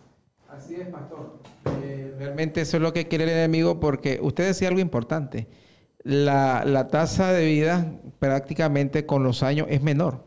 Así 0.51 0.75
es, 0.75 0.87
pastor. 0.87 1.39
Eh, 1.83 2.15
realmente 2.17 2.61
eso 2.61 2.77
es 2.77 2.83
lo 2.83 2.93
que 2.93 3.07
quiere 3.07 3.25
el 3.25 3.29
enemigo 3.31 3.79
porque 3.79 4.19
usted 4.21 4.45
decía 4.47 4.67
algo 4.67 4.79
importante. 4.79 5.47
La, 6.03 6.63
la, 6.65 6.87
tasa 6.87 7.31
de 7.31 7.45
vida 7.45 7.93
prácticamente 8.19 9.05
con 9.05 9.23
los 9.23 9.43
años 9.43 9.67
es 9.69 9.81
menor. 9.81 10.25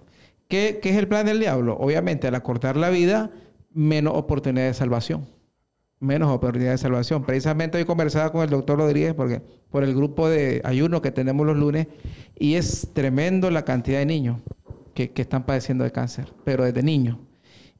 ¿Qué, 0.48 0.80
¿Qué 0.82 0.90
es 0.90 0.96
el 0.96 1.08
plan 1.08 1.26
del 1.26 1.40
diablo? 1.40 1.76
Obviamente, 1.78 2.28
al 2.28 2.34
acortar 2.34 2.76
la 2.76 2.90
vida, 2.90 3.30
menos 3.72 4.14
oportunidad 4.16 4.66
de 4.66 4.74
salvación 4.74 5.26
menos 6.02 6.30
oportunidad 6.30 6.72
de 6.72 6.78
salvación. 6.78 7.24
Precisamente 7.24 7.78
hoy 7.78 7.84
conversaba 7.84 8.32
con 8.32 8.42
el 8.42 8.50
doctor 8.50 8.78
Rodríguez 8.78 9.14
porque, 9.14 9.40
por 9.70 9.84
el 9.84 9.94
grupo 9.94 10.28
de 10.28 10.60
ayuno 10.64 11.00
que 11.00 11.12
tenemos 11.12 11.46
los 11.46 11.56
lunes 11.56 11.86
y 12.36 12.54
es 12.54 12.88
tremendo 12.92 13.50
la 13.50 13.64
cantidad 13.64 14.00
de 14.00 14.06
niños 14.06 14.40
que, 14.94 15.12
están 15.14 15.44
padeciendo 15.46 15.84
de 15.84 15.92
cáncer, 15.92 16.32
pero 16.44 16.64
desde 16.64 16.82
niños. 16.82 17.18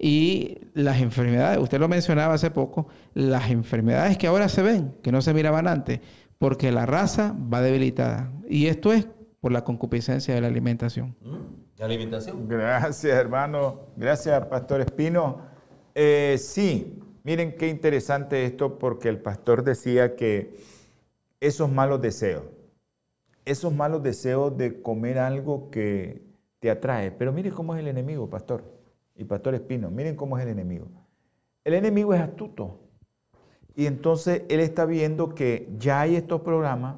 Y 0.05 0.59
las 0.75 1.01
enfermedades, 1.01 1.61
usted 1.61 1.79
lo 1.79 1.87
mencionaba 1.87 2.35
hace 2.35 2.51
poco, 2.51 2.89
las 3.15 3.51
enfermedades 3.51 4.19
que 4.19 4.27
ahora 4.27 4.49
se 4.49 4.61
ven, 4.61 4.97
que 5.01 5.13
no 5.13 5.23
se 5.23 5.33
miraban 5.33 5.69
antes, 5.69 6.01
porque 6.39 6.73
la 6.73 6.87
raza 6.87 7.37
va 7.53 7.61
debilitada. 7.61 8.33
Y 8.49 8.67
esto 8.67 8.93
es 8.93 9.07
por 9.41 9.53
la 9.53 9.63
concupiscencia 9.63 10.35
de 10.35 10.41
la 10.41 10.49
alimentación. 10.49 11.15
¿Mm? 11.21 11.79
¿La 11.79 11.85
alimentación? 11.85 12.49
Gracias, 12.49 13.17
hermano. 13.17 13.93
Gracias, 13.97 14.45
Pastor 14.47 14.81
Espino. 14.81 15.41
Eh, 15.95 16.37
sí, 16.37 16.99
Miren 17.25 17.57
qué 17.57 17.69
interesante 17.69 18.45
esto 18.45 18.81
porque 18.81 19.09
el 19.09 19.21
pastor 19.21 19.63
decía 19.63 20.17
que 20.17 20.57
esos 21.39 21.71
malos 21.71 22.01
deseos, 22.01 22.43
esos 23.45 23.73
malos 23.73 24.03
deseos 24.03 24.57
de 24.57 24.83
comer 24.83 25.21
algo 25.21 25.71
que 25.71 26.23
te 26.59 26.69
atrae, 26.69 27.13
pero 27.13 27.33
miren 27.33 27.53
cómo 27.53 27.75
es 27.75 27.81
el 27.81 27.87
enemigo, 27.87 28.29
pastor 28.29 28.82
y 29.23 29.25
pastor 29.25 29.55
Espino, 29.55 29.91
miren 29.91 30.17
cómo 30.17 30.37
es 30.37 30.45
el 30.45 30.51
enemigo. 30.51 30.89
El 31.65 31.75
enemigo 31.75 32.13
es 32.13 32.21
astuto 32.21 32.81
y 33.75 33.87
entonces 33.87 34.43
él 34.49 34.61
está 34.61 34.85
viendo 34.85 35.35
que 35.35 35.73
ya 35.79 36.01
hay 36.01 36.17
estos 36.17 36.43
programas 36.43 36.97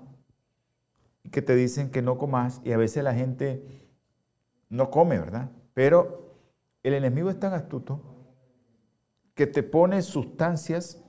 que 1.31 1.43
te 1.43 1.55
dicen 1.55 1.91
que 1.91 2.03
no 2.03 2.19
comas 2.19 2.61
y 2.65 2.73
a 2.73 2.77
veces 2.77 3.05
la 3.05 3.15
gente 3.15 3.63
no 4.69 4.91
come, 4.91 5.19
¿verdad? 5.19 5.51
Pero 5.75 6.35
el 6.83 6.95
enemigo 6.95 7.31
es 7.31 7.39
tan 7.39 7.53
astuto 7.53 8.01
que 9.35 9.47
te 9.47 9.63
pone 9.63 10.03
sustancias, 10.03 11.03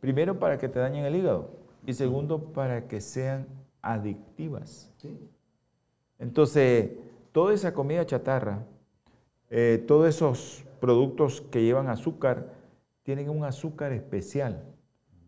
primero 0.00 0.38
para 0.38 0.58
que 0.58 0.68
te 0.68 0.78
dañen 0.78 1.04
el 1.04 1.16
hígado 1.16 1.50
y 1.84 1.92
segundo 1.92 2.52
para 2.52 2.88
que 2.88 3.00
sean 3.00 3.46
adictivas. 3.82 4.92
Entonces, 6.18 6.90
toda 7.32 7.52
esa 7.52 7.74
comida 7.74 8.06
chatarra, 8.06 8.64
eh, 9.50 9.84
todos 9.86 10.08
esos 10.08 10.64
productos 10.80 11.40
que 11.40 11.62
llevan 11.62 11.88
azúcar, 11.88 12.54
tienen 13.02 13.30
un 13.30 13.44
azúcar 13.44 13.92
especial 13.92 14.64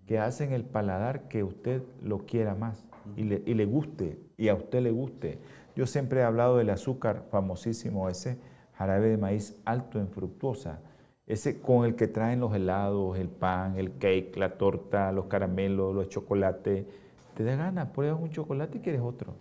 que 0.06 0.18
hacen 0.18 0.52
el 0.52 0.64
paladar 0.64 1.28
que 1.28 1.44
usted 1.44 1.82
lo 2.02 2.26
quiera 2.26 2.54
más 2.54 2.86
y 3.16 3.24
le, 3.24 3.42
y 3.46 3.54
le 3.54 3.66
guste, 3.66 4.18
y 4.36 4.48
a 4.48 4.54
usted 4.54 4.82
le 4.82 4.90
guste. 4.90 5.38
Yo 5.76 5.86
siempre 5.86 6.20
he 6.20 6.24
hablado 6.24 6.56
del 6.56 6.70
azúcar 6.70 7.26
famosísimo, 7.30 8.08
ese 8.08 8.38
jarabe 8.74 9.08
de 9.08 9.16
maíz 9.16 9.60
alto 9.64 10.00
en 10.00 10.08
fructuosa, 10.08 10.80
ese 11.26 11.60
con 11.60 11.84
el 11.84 11.94
que 11.94 12.08
traen 12.08 12.40
los 12.40 12.54
helados, 12.54 13.18
el 13.18 13.28
pan, 13.28 13.76
el 13.76 13.98
cake, 13.98 14.36
la 14.36 14.56
torta, 14.56 15.12
los 15.12 15.26
caramelos, 15.26 15.94
los 15.94 16.08
chocolates. 16.08 16.86
Te 17.34 17.44
da 17.44 17.54
ganas, 17.54 17.90
pruebas 17.90 18.20
un 18.20 18.30
chocolate 18.30 18.78
y 18.78 18.80
quieres 18.80 19.02
otro. 19.02 19.34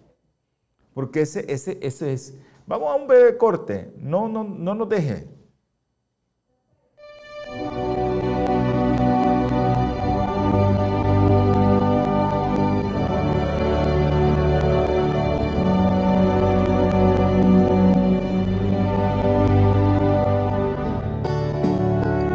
Porque 0.93 1.21
ese, 1.21 1.51
ese, 1.51 1.79
ese 1.81 2.13
es... 2.13 2.37
Vamos 2.67 2.91
a 2.91 2.95
un 2.95 3.07
breve 3.07 3.37
corte. 3.37 3.93
No, 3.97 4.27
no, 4.27 4.43
no 4.43 4.75
nos 4.75 4.89
deje. 4.89 5.25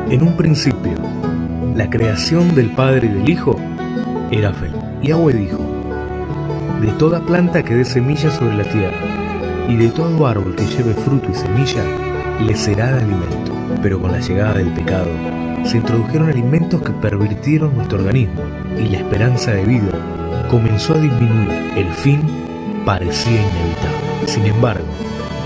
En 0.08 0.22
un 0.22 0.36
principio, 0.38 0.92
la 1.74 1.90
creación 1.90 2.54
del 2.54 2.70
Padre 2.74 3.08
y 3.08 3.10
del 3.10 3.28
Hijo 3.28 3.56
era 4.30 4.54
fe. 4.54 4.70
Yahweh 5.02 5.34
dijo, 5.34 5.58
de 6.80 6.88
toda 6.98 7.20
planta 7.20 7.62
que 7.62 7.74
dé 7.74 7.84
semilla 7.84 8.30
sobre 8.30 8.56
la 8.56 8.64
tierra, 8.64 9.21
y 9.68 9.76
de 9.76 9.88
todo 9.88 10.26
árbol 10.26 10.54
que 10.54 10.66
lleve 10.66 10.94
fruto 10.94 11.30
y 11.30 11.34
semilla, 11.34 11.84
le 12.40 12.56
será 12.56 12.92
de 12.92 13.02
alimento. 13.02 13.52
Pero 13.82 14.00
con 14.00 14.12
la 14.12 14.20
llegada 14.20 14.54
del 14.54 14.72
pecado, 14.72 15.08
se 15.64 15.78
introdujeron 15.78 16.28
alimentos 16.28 16.82
que 16.82 16.92
pervirtieron 16.92 17.74
nuestro 17.76 17.98
organismo, 17.98 18.42
y 18.78 18.88
la 18.88 18.98
esperanza 18.98 19.52
de 19.52 19.64
vida 19.64 20.46
comenzó 20.50 20.94
a 20.94 20.98
disminuir. 20.98 21.50
El 21.76 21.92
fin 21.92 22.20
parecía 22.84 23.40
inevitable. 23.40 24.26
Sin 24.26 24.46
embargo, 24.46 24.86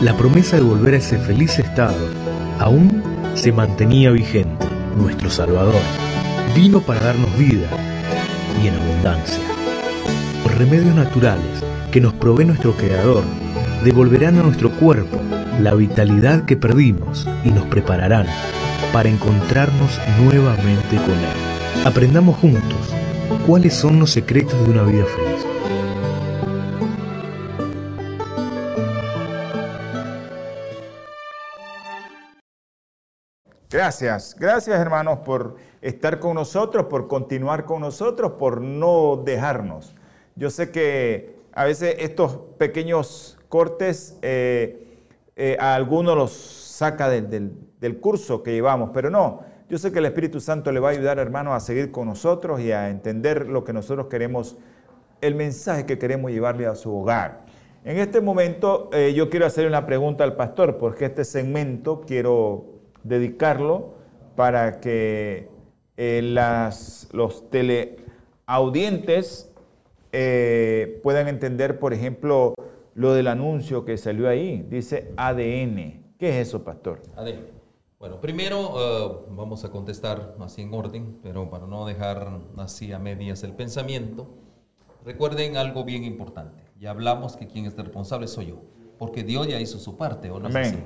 la 0.00 0.16
promesa 0.16 0.56
de 0.56 0.62
volver 0.62 0.94
a 0.94 0.98
ese 0.98 1.18
feliz 1.18 1.58
estado 1.58 1.96
aún 2.58 3.02
se 3.34 3.52
mantenía 3.52 4.10
vigente. 4.10 4.66
Nuestro 4.96 5.30
Salvador 5.30 5.74
vino 6.54 6.80
para 6.80 7.00
darnos 7.00 7.36
vida 7.38 7.68
y 8.62 8.68
en 8.68 8.74
abundancia. 8.74 9.42
Los 10.44 10.54
remedios 10.56 10.94
naturales 10.94 11.62
que 11.90 12.00
nos 12.00 12.14
provee 12.14 12.46
nuestro 12.46 12.72
Creador 12.72 13.22
devolverán 13.84 14.38
a 14.38 14.42
nuestro 14.42 14.70
cuerpo 14.70 15.18
la 15.60 15.74
vitalidad 15.74 16.44
que 16.44 16.56
perdimos 16.56 17.26
y 17.44 17.50
nos 17.50 17.66
prepararán 17.66 18.26
para 18.92 19.08
encontrarnos 19.08 20.00
nuevamente 20.20 20.96
con 20.96 21.14
Él. 21.14 21.84
Aprendamos 21.86 22.36
juntos 22.36 22.94
cuáles 23.46 23.74
son 23.74 23.98
los 23.98 24.10
secretos 24.10 24.58
de 24.64 24.70
una 24.70 24.82
vida 24.82 25.04
feliz. 25.04 25.46
Gracias, 33.68 34.34
gracias 34.38 34.80
hermanos 34.80 35.18
por 35.18 35.56
estar 35.82 36.18
con 36.18 36.34
nosotros, 36.34 36.86
por 36.86 37.08
continuar 37.08 37.64
con 37.64 37.80
nosotros, 37.80 38.32
por 38.38 38.60
no 38.60 39.22
dejarnos. 39.24 39.94
Yo 40.34 40.50
sé 40.50 40.70
que 40.70 41.36
a 41.52 41.64
veces 41.64 41.96
estos 41.98 42.38
pequeños 42.58 43.35
cortes 43.48 44.18
eh, 44.22 45.04
eh, 45.36 45.56
a 45.60 45.74
algunos 45.74 46.16
los 46.16 46.32
saca 46.32 47.08
del, 47.08 47.52
del 47.80 48.00
curso 48.00 48.42
que 48.42 48.52
llevamos, 48.52 48.90
pero 48.92 49.08
no, 49.10 49.44
yo 49.68 49.78
sé 49.78 49.92
que 49.92 50.00
el 50.00 50.06
Espíritu 50.06 50.40
Santo 50.40 50.72
le 50.72 50.80
va 50.80 50.88
a 50.90 50.92
ayudar 50.92 51.18
hermanos 51.18 51.54
a 51.54 51.60
seguir 51.60 51.90
con 51.90 52.08
nosotros 52.08 52.60
y 52.60 52.72
a 52.72 52.90
entender 52.90 53.48
lo 53.48 53.64
que 53.64 53.72
nosotros 53.72 54.08
queremos, 54.08 54.58
el 55.20 55.34
mensaje 55.34 55.86
que 55.86 55.98
queremos 55.98 56.30
llevarle 56.30 56.66
a 56.66 56.74
su 56.74 56.94
hogar. 56.94 57.46
En 57.84 57.96
este 57.98 58.20
momento 58.20 58.90
eh, 58.92 59.14
yo 59.14 59.30
quiero 59.30 59.46
hacer 59.46 59.66
una 59.66 59.86
pregunta 59.86 60.24
al 60.24 60.36
pastor, 60.36 60.76
porque 60.76 61.06
este 61.06 61.24
segmento 61.24 62.02
quiero 62.06 62.66
dedicarlo 63.04 63.94
para 64.34 64.80
que 64.80 65.48
las, 65.96 67.08
los 67.12 67.48
teleaudientes 67.48 69.50
puedan 71.02 71.28
entender, 71.28 71.78
por 71.78 71.94
ejemplo, 71.94 72.54
lo 72.96 73.12
del 73.14 73.28
anuncio 73.28 73.84
que 73.84 73.96
salió 73.96 74.28
ahí. 74.28 74.66
Dice 74.68 75.12
ADN. 75.16 76.14
¿Qué 76.18 76.40
es 76.40 76.48
eso, 76.48 76.64
pastor? 76.64 77.02
ADN. 77.14 77.46
Bueno, 77.98 78.20
primero 78.20 78.74
eh, 78.76 79.26
vamos 79.30 79.64
a 79.64 79.70
contestar 79.70 80.34
así 80.40 80.62
en 80.62 80.74
orden, 80.74 81.18
pero 81.22 81.48
para 81.48 81.66
no 81.66 81.86
dejar 81.86 82.40
así 82.56 82.92
a 82.92 82.98
medias 82.98 83.42
el 83.44 83.52
pensamiento, 83.52 84.26
recuerden 85.04 85.56
algo 85.56 85.84
bien 85.84 86.04
importante. 86.04 86.64
Ya 86.78 86.90
hablamos 86.90 87.36
que 87.36 87.46
quien 87.46 87.66
es 87.66 87.76
responsable 87.76 88.26
soy 88.26 88.46
yo 88.46 88.62
porque 88.98 89.22
Dios 89.22 89.46
ya 89.46 89.60
hizo 89.60 89.78
su 89.78 89.96
parte, 89.96 90.30
¿o 90.30 90.40
no 90.40 90.48
así? 90.48 90.76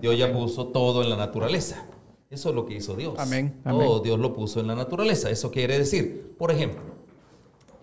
Dios 0.00 0.18
ya 0.18 0.32
puso 0.32 0.68
todo 0.68 1.02
en 1.02 1.10
la 1.10 1.16
naturaleza. 1.16 1.86
Eso 2.30 2.50
es 2.50 2.54
lo 2.54 2.64
que 2.64 2.74
hizo 2.74 2.94
Dios. 2.94 3.14
Amén. 3.18 3.60
Todo 3.64 4.00
Dios 4.00 4.18
lo 4.18 4.32
puso 4.32 4.60
en 4.60 4.68
la 4.68 4.74
naturaleza. 4.74 5.30
Eso 5.30 5.50
quiere 5.50 5.78
decir, 5.78 6.36
por 6.38 6.50
ejemplo, 6.50 6.82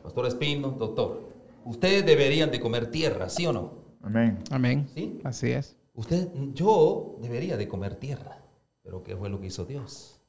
Pastor 0.03 0.25
Espino, 0.25 0.69
doctor, 0.69 1.26
ustedes 1.67 2.05
deberían 2.05 2.51
de 2.51 2.59
comer 2.59 2.91
tierra, 2.91 3.29
¿sí 3.29 3.45
o 3.45 3.53
no? 3.53 3.97
Amén. 4.01 4.43
Amén. 4.51 4.87
¿Sí? 4.93 5.19
Así 5.23 5.51
es. 5.51 5.75
Usted, 5.93 6.29
yo 6.53 7.17
debería 7.21 7.57
de 7.57 7.67
comer 7.67 7.95
tierra, 7.95 8.43
pero 8.83 9.03
¿qué 9.03 9.15
fue 9.15 9.29
lo 9.29 9.39
que 9.39 9.47
hizo 9.47 9.65
Dios? 9.65 10.21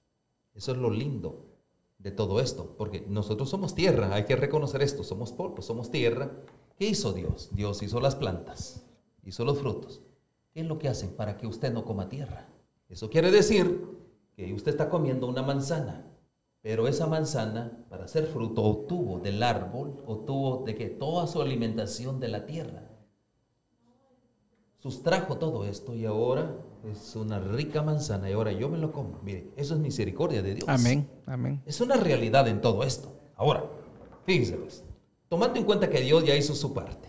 Eso 0.55 0.73
es 0.73 0.79
lo 0.79 0.91
lindo 0.91 1.47
de 1.99 2.11
todo 2.11 2.41
esto, 2.41 2.75
porque 2.77 3.05
nosotros 3.09 3.51
somos 3.51 3.75
tierra, 3.75 4.15
hay 4.15 4.25
que 4.25 4.37
reconocer 4.37 4.83
esto, 4.83 5.05
somos 5.05 5.33
polvo, 5.33 5.63
somos 5.63 5.91
tierra. 5.91 6.31
¿Qué 6.79 6.87
hizo 6.87 7.13
Dios? 7.13 7.51
Dios 7.53 7.83
hizo 7.83 8.01
las 8.01 8.15
plantas 8.15 8.85
hizo 9.29 9.45
los 9.45 9.59
frutos. 9.59 10.01
¿Qué 10.53 10.61
es 10.61 10.67
lo 10.67 10.79
que 10.79 10.89
hacen 10.89 11.11
para 11.11 11.37
que 11.37 11.47
usted 11.47 11.73
no 11.73 11.85
coma 11.85 12.09
tierra? 12.09 12.49
Eso 12.89 13.11
quiere 13.11 13.31
decir 13.31 13.87
que 14.35 14.53
usted 14.55 14.73
está 14.73 14.89
comiendo 14.89 15.27
una 15.27 15.43
manzana, 15.43 16.07
pero 16.63 16.89
esa 16.89 17.07
manzana, 17.07 17.85
para 17.89 18.09
ser 18.09 18.27
fruto, 18.27 18.63
obtuvo 18.63 19.21
del 19.21 19.43
árbol, 19.43 20.03
obtuvo 20.07 20.65
de 20.65 20.75
que 20.75 20.89
toda 20.89 21.27
su 21.27 21.41
alimentación 21.41 22.21
de 22.21 22.29
la 22.29 22.47
tierra. 22.47 22.83
Sustrajo 24.79 25.39
todo 25.39 25.65
esto 25.65 25.95
y 25.95 26.05
ahora 26.05 26.57
es 26.85 27.17
una 27.17 27.39
rica 27.39 27.83
manzana 27.83 28.31
y 28.31 28.33
ahora 28.33 28.53
yo 28.53 28.69
me 28.69 28.79
lo 28.79 28.93
como. 28.93 29.19
Mire, 29.23 29.51
eso 29.57 29.75
es 29.75 29.81
misericordia 29.81 30.43
de 30.43 30.55
Dios. 30.55 30.69
Amén, 30.69 31.09
amén. 31.27 31.63
Es 31.67 31.81
una 31.81 31.97
realidad 31.97 32.47
en 32.49 32.61
todo 32.61 32.83
esto. 32.85 33.13
Ahora, 33.37 33.65
fíjense 34.25 34.57
pues, 34.57 34.85
tomando 35.29 35.59
en 35.59 35.65
cuenta 35.65 35.91
que 35.91 36.01
Dios 36.01 36.25
ya 36.25 36.37
hizo 36.37 36.55
su 36.55 36.75
parte, 36.75 37.09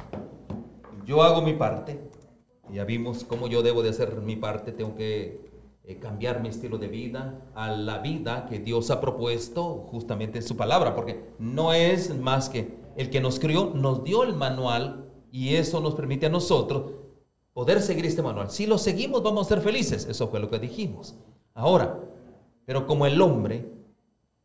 yo 1.06 1.24
hago 1.24 1.42
mi 1.42 1.54
parte, 1.54 2.00
ya 2.72 2.86
vimos 2.86 3.24
cómo 3.24 3.48
yo 3.48 3.64
debo 3.64 3.82
de 3.82 3.90
hacer 3.90 4.22
mi 4.22 4.36
parte, 4.36 4.72
tengo 4.72 4.96
que 4.96 5.49
cambiar 5.98 6.42
mi 6.42 6.50
estilo 6.50 6.78
de 6.78 6.88
vida 6.88 7.42
a 7.56 7.72
la 7.72 7.98
vida 7.98 8.46
que 8.48 8.60
Dios 8.60 8.92
ha 8.92 9.02
propuesto 9.02 9.88
justamente 9.90 10.38
en 10.38 10.44
su 10.44 10.56
palabra, 10.56 10.96
porque 10.96 11.34
no 11.40 11.74
es 11.74 12.16
más 12.18 12.50
que 12.50 12.78
el 12.96 13.10
que 13.10 13.22
nos 13.22 13.40
crió, 13.40 13.72
nos 13.74 14.04
dio 14.04 14.24
el 14.24 14.36
manual 14.36 15.10
y 15.32 15.56
eso 15.56 15.80
nos 15.82 15.96
permite 15.96 16.28
a 16.28 16.30
nosotros 16.30 16.92
poder 17.54 17.82
seguir 17.82 18.06
este 18.06 18.22
manual. 18.22 18.52
Si 18.52 18.68
lo 18.68 18.78
seguimos 18.78 19.24
vamos 19.24 19.48
a 19.48 19.56
ser 19.56 19.62
felices, 19.62 20.06
eso 20.06 20.28
fue 20.28 20.40
lo 20.40 20.50
que 20.50 20.60
dijimos. 20.60 21.18
Ahora, 21.54 22.00
pero 22.66 22.86
como 22.86 23.06
el 23.06 23.20
hombre 23.22 23.74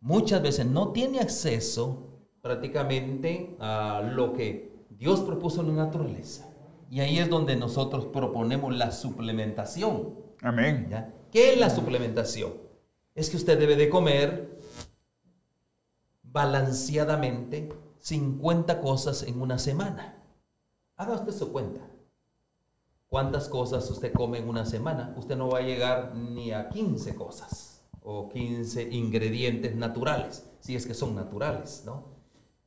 muchas 0.00 0.40
veces 0.40 0.66
no 0.66 0.92
tiene 0.92 1.20
acceso 1.20 2.08
prácticamente 2.40 3.56
a 3.58 4.02
lo 4.02 4.32
que 4.32 4.72
Dios 4.90 5.20
propuso 5.20 5.60
en 5.60 5.68
la 5.76 5.84
naturaleza. 5.84 6.50
Y 6.90 7.00
ahí 7.00 7.18
es 7.18 7.28
donde 7.28 7.56
nosotros 7.56 8.06
proponemos 8.06 8.74
la 8.74 8.92
suplementación. 8.92 10.14
Amén. 10.42 10.88
¿Qué 11.34 11.52
es 11.52 11.58
la 11.58 11.68
suplementación? 11.68 12.52
Es 13.16 13.28
que 13.28 13.36
usted 13.36 13.58
debe 13.58 13.74
de 13.74 13.90
comer 13.90 14.56
balanceadamente 16.22 17.72
50 17.98 18.80
cosas 18.80 19.24
en 19.24 19.42
una 19.42 19.58
semana. 19.58 20.22
Haga 20.94 21.14
usted 21.14 21.32
su 21.32 21.50
cuenta. 21.50 21.80
¿Cuántas 23.08 23.48
cosas 23.48 23.90
usted 23.90 24.12
come 24.12 24.38
en 24.38 24.48
una 24.48 24.64
semana? 24.64 25.12
Usted 25.16 25.34
no 25.34 25.48
va 25.48 25.58
a 25.58 25.62
llegar 25.62 26.14
ni 26.14 26.52
a 26.52 26.68
15 26.68 27.16
cosas 27.16 27.84
o 28.04 28.28
15 28.28 28.90
ingredientes 28.92 29.74
naturales, 29.74 30.48
si 30.60 30.76
es 30.76 30.86
que 30.86 30.94
son 30.94 31.16
naturales, 31.16 31.82
¿no? 31.84 32.14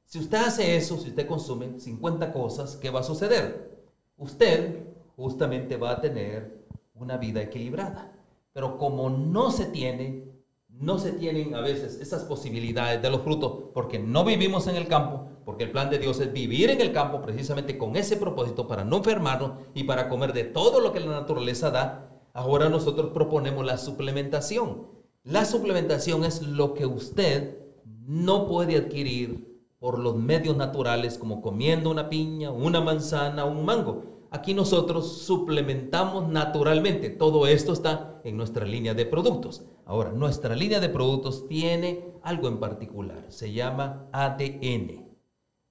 Si 0.03 0.19
usted 0.19 0.39
hace 0.39 0.75
eso, 0.75 0.97
si 0.97 1.07
usted 1.07 1.25
consume 1.25 1.79
50 1.79 2.33
cosas, 2.33 2.75
¿qué 2.75 2.89
va 2.89 2.99
a 2.99 3.03
suceder? 3.03 3.77
usted 4.17 4.87
justamente 5.15 5.77
va 5.77 5.91
a 5.91 6.01
tener 6.01 6.65
una 6.95 7.15
vida 7.15 7.41
equilibrada. 7.41 8.16
Pero 8.57 8.79
como 8.79 9.11
no 9.11 9.51
se 9.51 9.65
tiene, 9.65 10.33
no 10.67 10.97
se 10.97 11.11
tienen 11.11 11.53
a 11.53 11.61
veces 11.61 11.99
esas 12.01 12.23
posibilidades 12.23 12.99
de 12.99 13.11
los 13.11 13.21
frutos 13.21 13.65
porque 13.71 13.99
no 13.99 14.25
vivimos 14.25 14.65
en 14.65 14.75
el 14.75 14.87
campo, 14.87 15.27
porque 15.45 15.65
el 15.65 15.71
plan 15.71 15.91
de 15.91 15.99
Dios 15.99 16.19
es 16.21 16.33
vivir 16.33 16.71
en 16.71 16.81
el 16.81 16.91
campo 16.91 17.21
precisamente 17.21 17.77
con 17.77 17.95
ese 17.95 18.17
propósito 18.17 18.67
para 18.67 18.83
no 18.83 18.97
enfermarnos 18.97 19.51
y 19.75 19.83
para 19.83 20.09
comer 20.09 20.33
de 20.33 20.45
todo 20.45 20.79
lo 20.79 20.91
que 20.91 20.99
la 20.99 21.19
naturaleza 21.19 21.69
da. 21.69 22.09
Ahora 22.33 22.67
nosotros 22.67 23.11
proponemos 23.13 23.63
la 23.63 23.77
suplementación. 23.77 24.87
La 25.23 25.45
suplementación 25.45 26.25
es 26.25 26.41
lo 26.41 26.73
que 26.73 26.87
usted 26.87 27.59
no 28.07 28.47
puede 28.47 28.75
adquirir 28.75 29.61
por 29.77 29.99
los 29.99 30.15
medios 30.15 30.57
naturales 30.57 31.19
como 31.19 31.43
comiendo 31.43 31.91
una 31.91 32.09
piña, 32.09 32.49
una 32.49 32.81
manzana, 32.81 33.45
un 33.45 33.63
mango. 33.65 34.16
Aquí 34.29 34.53
nosotros 34.53 35.19
suplementamos 35.19 36.27
naturalmente. 36.27 37.09
Todo 37.09 37.47
esto 37.47 37.71
está 37.71 38.21
en 38.23 38.35
nuestra 38.35 38.65
línea 38.65 38.93
de 38.93 39.05
productos. 39.05 39.63
Ahora, 39.85 40.11
nuestra 40.11 40.55
línea 40.55 40.79
de 40.79 40.89
productos 40.89 41.47
tiene 41.47 42.13
algo 42.23 42.47
en 42.47 42.59
particular. 42.59 43.25
Se 43.29 43.53
llama 43.53 44.09
ADN. 44.11 45.05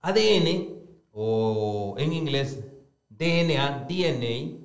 ADN, 0.00 0.76
o 1.12 1.94
en 1.98 2.12
inglés 2.12 2.64
DNA, 3.10 3.86
DNA, 3.88 4.58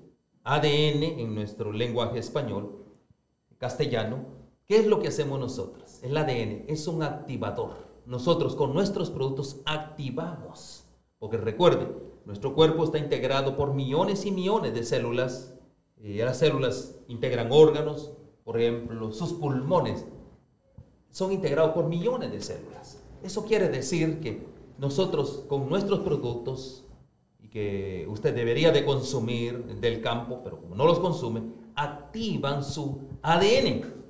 ADN 0.43 1.03
en 1.19 1.35
nuestro 1.35 1.71
lenguaje 1.71 2.19
español, 2.19 2.85
castellano, 3.57 4.25
¿qué 4.65 4.77
es 4.77 4.87
lo 4.87 4.99
que 4.99 5.07
hacemos 5.09 5.39
nosotros? 5.39 5.99
El 6.01 6.15
ADN 6.17 6.65
es 6.67 6.87
un 6.87 7.03
activador. 7.03 7.87
Nosotros 8.05 8.55
con 8.55 8.73
nuestros 8.73 9.09
productos 9.09 9.61
activamos. 9.65 10.85
Porque 11.19 11.37
recuerde, 11.37 11.87
nuestro 12.25 12.53
cuerpo 12.53 12.83
está 12.83 12.97
integrado 12.97 13.57
por 13.57 13.73
millones 13.73 14.25
y 14.25 14.31
millones 14.31 14.73
de 14.73 14.83
células. 14.83 15.53
Y 15.97 16.17
las 16.17 16.39
células 16.39 16.95
integran 17.07 17.51
órganos, 17.51 18.11
por 18.43 18.59
ejemplo, 18.59 19.11
sus 19.11 19.33
pulmones 19.33 20.05
son 21.11 21.31
integrados 21.31 21.73
por 21.73 21.87
millones 21.87 22.31
de 22.31 22.41
células. 22.41 23.03
Eso 23.21 23.45
quiere 23.45 23.69
decir 23.69 24.19
que 24.19 24.47
nosotros 24.77 25.43
con 25.47 25.69
nuestros 25.69 25.99
productos 25.99 26.85
y 27.39 27.49
que 27.49 28.07
usted 28.09 28.33
debería 28.33 28.71
de 28.71 28.83
consumir 28.83 29.63
del 29.79 30.01
campo, 30.01 30.41
pero 30.43 30.59
como 30.59 30.75
no 30.75 30.85
los 30.85 30.99
consume, 30.99 31.43
activan 31.75 32.63
su 32.63 33.01
ADN. 33.21 34.01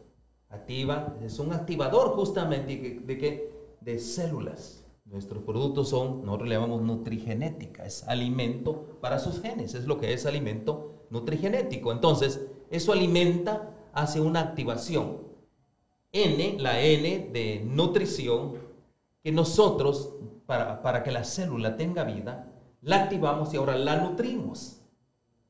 Activa, 0.49 1.17
es 1.21 1.39
un 1.39 1.53
activador 1.53 2.09
justamente 2.09 3.01
de, 3.03 3.17
qué? 3.17 3.51
De 3.81 3.99
células. 3.99 4.80
Nuestros 5.11 5.43
productos 5.43 5.89
son, 5.89 6.23
nosotros 6.23 6.47
le 6.47 6.55
llamamos 6.55 6.81
nutrigenética, 6.83 7.85
es 7.85 8.07
alimento 8.07 8.97
para 9.01 9.19
sus 9.19 9.41
genes, 9.41 9.73
es 9.73 9.85
lo 9.85 9.99
que 9.99 10.13
es 10.13 10.25
alimento 10.25 11.03
nutrigenético. 11.09 11.91
Entonces, 11.91 12.47
eso 12.69 12.93
alimenta, 12.93 13.75
hace 13.91 14.21
una 14.21 14.39
activación. 14.39 15.17
N, 16.13 16.55
la 16.59 16.79
N 16.79 17.29
de 17.33 17.61
nutrición, 17.65 18.53
que 19.21 19.33
nosotros, 19.33 20.13
para, 20.45 20.81
para 20.81 21.03
que 21.03 21.11
la 21.11 21.25
célula 21.25 21.75
tenga 21.75 22.05
vida, 22.05 22.49
la 22.81 23.03
activamos 23.03 23.53
y 23.53 23.57
ahora 23.57 23.75
la 23.75 23.97
nutrimos. 23.97 24.81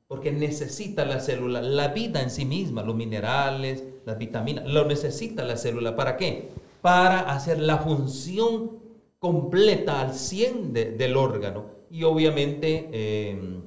Porque 0.07 0.32
necesita 0.32 1.05
la 1.05 1.20
célula, 1.20 1.62
la 1.62 1.89
vida 1.89 2.24
en 2.24 2.32
sí 2.32 2.45
misma, 2.45 2.82
los 2.82 2.95
minerales, 2.95 3.84
las 4.05 4.18
vitaminas, 4.18 4.66
lo 4.66 4.86
necesita 4.86 5.43
la 5.43 5.55
célula. 5.55 5.95
¿Para 5.95 6.18
qué? 6.18 6.49
Para 6.82 7.32
hacer 7.32 7.59
la 7.59 7.78
función 7.78 8.80
completa 9.22 10.01
al 10.01 10.15
100 10.15 10.74
del 10.74 11.15
órgano. 11.15 11.65
Y 11.91 12.03
obviamente 12.03 12.89
em, 12.91 13.61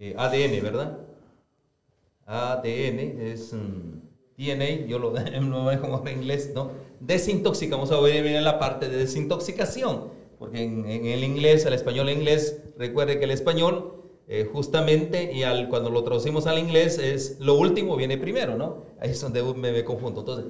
eh, 0.00 0.14
ADN, 0.18 0.60
¿verdad? 0.60 0.98
ADN 2.26 3.20
es 3.20 3.54
DNA, 4.36 4.86
yo 4.88 4.98
lo, 4.98 5.10
dejo 5.12 6.02
en 6.04 6.18
inglés, 6.18 6.50
¿no? 6.52 6.72
Desintoxicamos, 6.98 7.92
ahora 7.92 8.12
viene 8.12 8.40
la 8.40 8.58
parte 8.58 8.88
de 8.88 8.96
desintoxicación, 8.96 10.10
porque 10.38 10.64
en, 10.64 10.84
el 10.86 11.22
inglés, 11.22 11.64
el 11.64 11.74
español 11.74 12.08
en 12.08 12.18
inglés, 12.18 12.60
recuerde 12.76 13.20
que 13.20 13.24
el 13.26 13.30
español 13.30 14.02
eh, 14.26 14.48
justamente, 14.52 15.32
y 15.32 15.44
al, 15.44 15.68
cuando 15.68 15.90
lo 15.90 16.02
traducimos 16.02 16.48
al 16.48 16.58
inglés, 16.58 16.98
es 16.98 17.38
lo 17.38 17.54
último 17.54 17.96
viene 17.96 18.18
primero, 18.18 18.56
¿no? 18.56 18.78
Ahí 18.98 19.10
es 19.10 19.20
donde 19.20 19.42
me, 19.42 19.70
me 19.70 19.84
confundo. 19.84 20.20
Entonces, 20.20 20.46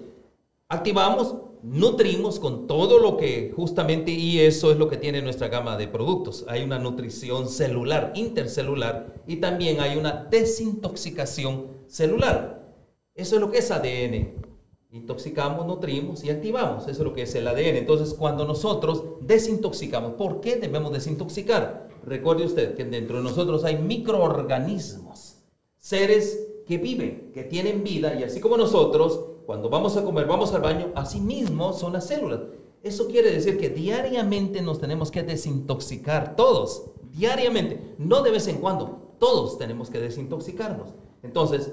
activamos, 0.69 1.35
nutrimos 1.63 2.41
con 2.41 2.67
todo 2.67 2.99
lo 2.99 3.17
que 3.17 3.53
justamente, 3.55 4.11
y 4.11 4.41
eso 4.41 4.73
es 4.73 4.79
lo 4.79 4.89
que 4.89 4.97
tiene 4.97 5.23
nuestra 5.23 5.49
gama 5.49 5.77
de 5.77 5.89
productos. 5.89 6.45
Hay 6.49 6.63
una 6.63 6.79
nutrición 6.79 7.49
celular, 7.49 8.13
intercelular, 8.17 9.23
y 9.27 9.37
también 9.37 9.81
hay 9.81 9.97
una 9.97 10.27
desintoxicación 10.31 11.69
celular. 11.87 12.75
Eso 13.15 13.37
es 13.37 13.41
lo 13.41 13.51
que 13.51 13.59
es 13.59 13.71
ADN. 13.71 14.43
Intoxicamos, 14.91 15.67
nutrimos 15.67 16.23
y 16.25 16.31
activamos. 16.31 16.83
Eso 16.85 16.91
es 16.91 16.99
lo 16.99 17.15
que 17.15 17.23
es 17.23 17.35
el 17.35 17.47
ADN. 17.47 17.77
Entonces, 17.77 18.15
cuando 18.15 18.45
nosotros 18.45 19.05
desintoxicamos, 19.21 20.15
¿por 20.15 20.41
qué 20.41 20.57
debemos 20.57 20.93
desintoxicar? 20.93 21.89
Recuerde 22.05 22.45
usted 22.45 22.75
que 22.75 22.85
dentro 22.85 23.19
de 23.19 23.23
nosotros 23.23 23.65
hay 23.65 23.79
microorganismos, 23.79 25.39
seres 25.79 26.49
que 26.67 26.79
viven, 26.79 27.31
que 27.33 27.45
tienen 27.45 27.85
vida, 27.85 28.15
y 28.19 28.25
así 28.25 28.41
como 28.41 28.57
nosotros, 28.57 29.32
cuando 29.47 29.69
vamos 29.69 29.97
a 29.97 30.05
comer, 30.05 30.27
vamos 30.27 30.53
al 30.55 30.63
baño, 30.63 30.93
así 30.95 31.21
mismo 31.21 31.73
son 31.73 31.93
las 31.93 32.07
células. 32.07 32.41
Eso 32.83 33.07
quiere 33.07 33.31
decir 33.31 33.59
que 33.59 33.69
diariamente 33.69 34.61
nos 34.63 34.81
tenemos 34.81 35.11
que 35.11 35.23
desintoxicar, 35.23 36.37
todos, 36.37 36.91
diariamente, 37.13 37.95
no 37.99 38.23
de 38.23 38.31
vez 38.33 38.49
en 38.49 38.59
cuando, 38.59 39.15
todos 39.19 39.59
tenemos 39.59 39.91
que 39.91 40.01
desintoxicarnos. 40.01 40.95
Entonces, 41.23 41.73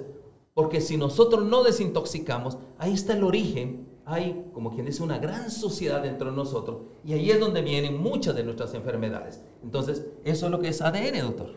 porque 0.54 0.82
si 0.82 0.98
nosotros 0.98 1.46
no 1.46 1.64
desintoxicamos, 1.64 2.58
ahí 2.78 2.94
está 2.94 3.14
el 3.14 3.24
origen, 3.24 3.88
hay, 4.06 4.50
como 4.54 4.72
quien 4.72 4.86
dice, 4.86 5.04
una 5.04 5.20
gran 5.20 5.50
suciedad 5.50 6.02
dentro 6.02 6.32
de 6.32 6.36
nosotros, 6.36 6.78
y 7.04 7.14
ahí 7.14 7.32
es 7.32 7.40
donde 7.40 7.62
vienen 7.62 8.02
muchas 8.02 8.36
de 8.36 8.44
nuestras 8.44 8.74
enfermedades. 8.74 9.42
Entonces, 9.64 10.06
eso 10.24 10.46
es 10.46 10.52
lo 10.52 10.60
que 10.60 10.70
es 10.70 10.82
ADN, 10.82 11.22
doctor. 11.22 11.56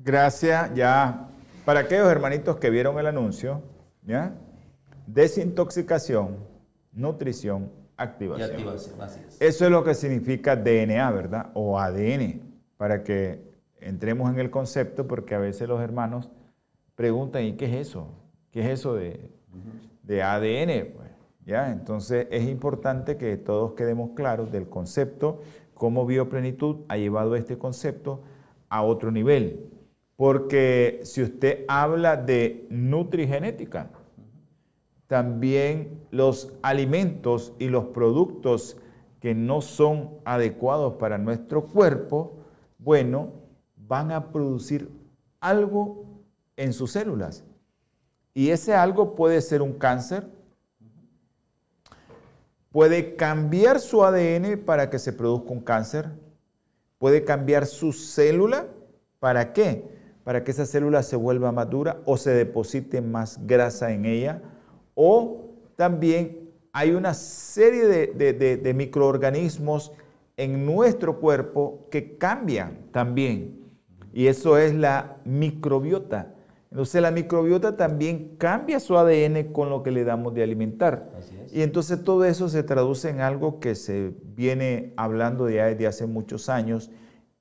Gracias, 0.00 0.74
ya. 0.74 1.28
Para 1.64 1.80
aquellos 1.80 2.08
hermanitos 2.08 2.56
que 2.56 2.70
vieron 2.70 2.98
el 2.98 3.06
anuncio, 3.06 3.62
¿ya? 4.04 4.38
Desintoxicación, 5.06 6.36
nutrición, 6.92 7.70
activación. 7.96 8.50
Y 8.50 8.52
activación, 8.52 9.00
así 9.00 9.20
es. 9.26 9.40
Eso 9.40 9.64
es 9.64 9.70
lo 9.70 9.84
que 9.84 9.94
significa 9.94 10.56
DNA, 10.56 11.10
¿verdad? 11.10 11.50
O 11.54 11.78
ADN, 11.78 12.40
para 12.76 13.02
que 13.02 13.46
entremos 13.80 14.30
en 14.30 14.38
el 14.38 14.50
concepto, 14.50 15.06
porque 15.06 15.34
a 15.34 15.38
veces 15.38 15.68
los 15.68 15.80
hermanos 15.80 16.30
preguntan, 16.94 17.44
¿y 17.44 17.52
qué 17.54 17.66
es 17.66 17.88
eso? 17.88 18.08
¿Qué 18.50 18.60
es 18.60 18.80
eso 18.80 18.94
de, 18.94 19.30
ADN? 20.22 20.92
Pues, 20.94 21.08
¿ya? 21.44 21.70
Entonces 21.70 22.26
es 22.30 22.48
importante 22.48 23.16
que 23.16 23.36
todos 23.36 23.72
quedemos 23.74 24.10
claros 24.14 24.50
del 24.50 24.68
concepto, 24.68 25.40
cómo 25.74 26.06
Bioplenitud 26.06 26.84
ha 26.88 26.96
llevado 26.96 27.36
este 27.36 27.58
concepto 27.58 28.22
a 28.68 28.82
otro 28.82 29.10
nivel. 29.10 29.70
Porque 30.16 31.00
si 31.04 31.22
usted 31.22 31.64
habla 31.68 32.16
de 32.16 32.66
nutrigenética, 32.70 33.90
también 35.06 36.00
los 36.10 36.52
alimentos 36.62 37.52
y 37.58 37.68
los 37.68 37.86
productos 37.86 38.76
que 39.20 39.34
no 39.34 39.60
son 39.60 40.10
adecuados 40.24 40.94
para 40.94 41.18
nuestro 41.18 41.64
cuerpo, 41.64 42.36
bueno, 42.78 43.32
van 43.76 44.10
a 44.10 44.32
producir 44.32 44.90
algo 45.40 46.04
en 46.56 46.72
sus 46.72 46.92
células. 46.92 47.44
Y 48.34 48.50
ese 48.50 48.74
algo 48.74 49.14
puede 49.14 49.40
ser 49.40 49.62
un 49.62 49.72
cáncer, 49.72 50.28
puede 52.70 53.16
cambiar 53.16 53.80
su 53.80 54.04
ADN 54.04 54.58
para 54.64 54.90
que 54.90 54.98
se 54.98 55.12
produzca 55.12 55.50
un 55.50 55.60
cáncer, 55.60 56.10
puede 56.98 57.24
cambiar 57.24 57.66
su 57.66 57.92
célula, 57.92 58.66
¿para 59.18 59.52
qué? 59.52 59.88
Para 60.24 60.44
que 60.44 60.50
esa 60.50 60.66
célula 60.66 61.02
se 61.02 61.16
vuelva 61.16 61.52
madura 61.52 62.00
o 62.04 62.16
se 62.16 62.30
deposite 62.30 63.00
más 63.00 63.46
grasa 63.46 63.92
en 63.92 64.04
ella, 64.04 64.42
o 64.96 65.52
también 65.76 66.50
hay 66.72 66.90
una 66.90 67.14
serie 67.14 67.84
de, 67.84 68.32
de 68.32 68.74
microorganismos 68.74 69.92
en 70.36 70.66
nuestro 70.66 71.20
cuerpo 71.20 71.86
que 71.90 72.18
cambian 72.18 72.78
también. 72.90 73.60
Y 74.12 74.26
eso 74.26 74.58
es 74.58 74.74
la 74.74 75.18
microbiota. 75.24 76.34
Entonces 76.70 77.00
la 77.00 77.10
microbiota 77.10 77.76
también 77.76 78.36
cambia 78.36 78.80
su 78.80 78.98
ADN 78.98 79.52
con 79.52 79.70
lo 79.70 79.82
que 79.82 79.90
le 79.90 80.04
damos 80.04 80.34
de 80.34 80.42
alimentar. 80.42 81.10
Y 81.52 81.62
entonces 81.62 82.02
todo 82.04 82.24
eso 82.24 82.48
se 82.48 82.62
traduce 82.62 83.08
en 83.08 83.20
algo 83.20 83.60
que 83.60 83.74
se 83.74 84.12
viene 84.34 84.92
hablando 84.96 85.48
ya 85.48 85.66
desde 85.66 85.86
hace 85.86 86.06
muchos 86.06 86.48
años, 86.48 86.90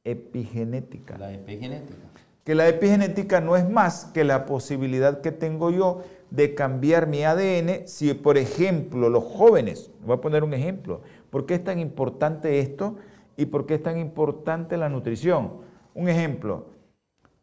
epigenética. 0.04 1.18
La 1.18 1.34
epigenética. 1.34 1.98
Que 2.44 2.56
la 2.56 2.68
epigenética 2.68 3.42
no 3.42 3.58
es 3.58 3.68
más 3.68 4.06
que 4.14 4.24
la 4.24 4.46
posibilidad 4.46 5.22
que 5.22 5.32
tengo 5.32 5.72
yo 5.72 6.04
de 6.30 6.56
cambiar 6.56 7.08
mi 7.08 7.24
ADN 7.24 7.88
si, 7.88 8.14
por 8.14 8.38
ejemplo, 8.38 9.10
los 9.10 9.24
jóvenes, 9.24 9.92
voy 10.06 10.18
a 10.18 10.22
poner 10.22 10.44
un 10.44 10.54
ejemplo, 10.54 11.02
¿por 11.30 11.46
qué 11.46 11.56
es 11.56 11.64
tan 11.64 11.80
importante 11.80 12.60
esto 12.60 12.96
y 13.38 13.46
por 13.46 13.66
qué 13.66 13.76
es 13.76 13.84
tan 13.84 13.98
importante 13.98 14.78
la 14.78 14.90
nutrición? 14.90 15.62
Un 15.94 16.10
ejemplo, 16.10 16.76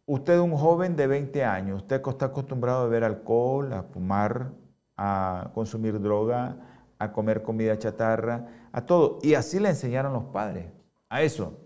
Usted 0.05 0.35
es 0.35 0.41
un 0.41 0.57
joven 0.57 0.97
de 0.97 1.07
20 1.07 1.45
años, 1.45 1.83
usted 1.83 2.03
está 2.07 2.27
acostumbrado 2.27 2.83
a 2.83 2.85
beber 2.85 3.05
alcohol, 3.05 3.73
a 3.73 3.85
fumar, 3.85 4.51
a 4.97 5.51
consumir 5.55 6.01
droga, 6.01 6.57
a 6.99 7.13
comer 7.13 7.43
comida 7.43 7.79
chatarra, 7.79 8.49
a 8.73 8.85
todo. 8.85 9.21
Y 9.23 9.35
así 9.35 9.61
le 9.61 9.69
enseñaron 9.69 10.13
los 10.13 10.25
padres 10.25 10.67
a 11.09 11.23
eso. 11.23 11.57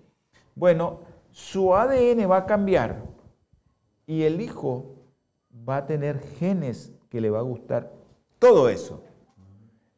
Bueno, 0.55 1.01
su 1.31 1.75
ADN 1.75 2.31
va 2.31 2.39
a 2.39 2.47
cambiar 2.47 3.03
y 4.07 4.23
el 4.23 4.41
hijo 4.41 4.95
va 5.69 5.79
a 5.79 5.87
tener 5.87 6.21
genes 6.39 6.93
que 7.17 7.23
le 7.23 7.31
va 7.31 7.39
a 7.39 7.43
gustar 7.43 7.91
todo 8.39 8.69
eso. 8.69 9.03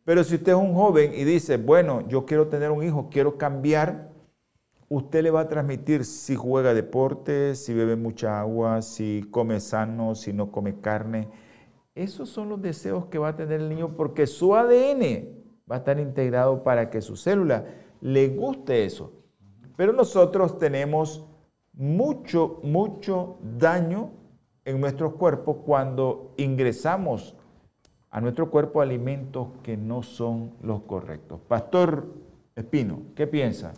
Pero 0.04 0.22
si 0.22 0.36
usted 0.36 0.52
es 0.52 0.58
un 0.58 0.72
joven 0.72 1.12
y 1.16 1.24
dice, 1.24 1.56
bueno, 1.56 2.06
yo 2.06 2.24
quiero 2.24 2.46
tener 2.46 2.70
un 2.70 2.84
hijo, 2.84 3.08
quiero 3.10 3.36
cambiar, 3.36 4.12
usted 4.88 5.24
le 5.24 5.32
va 5.32 5.40
a 5.40 5.48
transmitir 5.48 6.04
si 6.04 6.36
juega 6.36 6.74
deporte, 6.74 7.56
si 7.56 7.74
bebe 7.74 7.96
mucha 7.96 8.38
agua, 8.38 8.82
si 8.82 9.26
come 9.32 9.58
sano, 9.58 10.14
si 10.14 10.32
no 10.32 10.52
come 10.52 10.80
carne. 10.80 11.28
Esos 11.96 12.28
son 12.28 12.50
los 12.50 12.62
deseos 12.62 13.06
que 13.06 13.18
va 13.18 13.30
a 13.30 13.36
tener 13.36 13.62
el 13.62 13.68
niño 13.68 13.96
porque 13.96 14.28
su 14.28 14.54
ADN 14.54 15.26
va 15.68 15.74
a 15.74 15.78
estar 15.78 15.98
integrado 15.98 16.62
para 16.62 16.88
que 16.88 17.02
su 17.02 17.16
célula 17.16 17.64
le 18.00 18.28
guste 18.28 18.84
eso. 18.84 19.12
Pero 19.76 19.92
nosotros 19.92 20.56
tenemos 20.56 21.26
mucho, 21.72 22.60
mucho 22.62 23.38
daño 23.58 24.12
en 24.68 24.82
nuestros 24.82 25.14
cuerpos 25.14 25.56
cuando 25.64 26.34
ingresamos 26.36 27.34
a 28.10 28.20
nuestro 28.20 28.50
cuerpo 28.50 28.82
alimentos 28.82 29.48
que 29.62 29.78
no 29.78 30.02
son 30.02 30.52
los 30.62 30.82
correctos. 30.82 31.40
Pastor 31.48 32.14
Espino, 32.54 33.00
¿qué 33.16 33.26
piensa? 33.26 33.72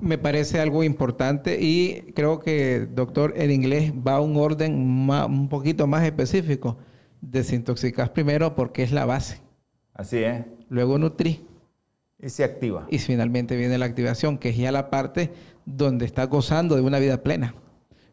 Me 0.00 0.16
parece 0.16 0.60
algo 0.60 0.82
importante 0.82 1.58
y 1.60 2.12
creo 2.14 2.40
que, 2.40 2.88
doctor, 2.90 3.34
en 3.36 3.50
inglés 3.50 3.92
va 3.92 4.14
a 4.14 4.20
un 4.20 4.36
orden 4.38 4.74
un 4.74 5.48
poquito 5.50 5.86
más 5.86 6.02
específico. 6.04 6.78
Desintoxicar 7.20 8.14
primero 8.14 8.54
porque 8.54 8.82
es 8.82 8.92
la 8.92 9.04
base. 9.04 9.42
Así 9.92 10.18
es. 10.24 10.42
Luego 10.70 10.96
nutrir. 10.98 11.44
Y 12.18 12.30
se 12.30 12.44
activa. 12.44 12.86
Y 12.88 12.98
finalmente 12.98 13.56
viene 13.56 13.76
la 13.76 13.84
activación, 13.84 14.38
que 14.38 14.48
es 14.48 14.56
ya 14.56 14.72
la 14.72 14.88
parte 14.88 15.32
donde 15.66 16.06
está 16.06 16.24
gozando 16.24 16.76
de 16.76 16.80
una 16.80 16.98
vida 16.98 17.22
plena. 17.22 17.54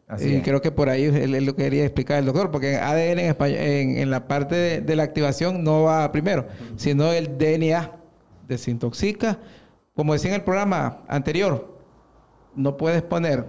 Así 0.08 0.36
y 0.36 0.42
creo 0.42 0.60
que 0.60 0.70
por 0.70 0.88
ahí 0.88 1.04
es 1.04 1.42
lo 1.42 1.56
que 1.56 1.62
quería 1.62 1.84
explicar 1.84 2.18
el 2.18 2.26
doctor, 2.26 2.50
porque 2.50 2.76
ADN 2.76 3.18
en, 3.18 3.98
en, 3.98 4.10
la 4.10 4.28
parte 4.28 4.80
de, 4.82 4.96
la 4.96 5.04
activación 5.04 5.64
no 5.64 5.84
va 5.84 6.10
primero, 6.12 6.46
sino 6.76 7.12
el 7.12 7.38
DNA 7.38 7.92
desintoxica. 8.46 9.38
Como 9.94 10.12
decía 10.12 10.30
en 10.30 10.36
el 10.36 10.42
programa 10.42 11.02
anterior, 11.08 11.78
no 12.54 12.76
puedes 12.76 13.02
poner, 13.02 13.46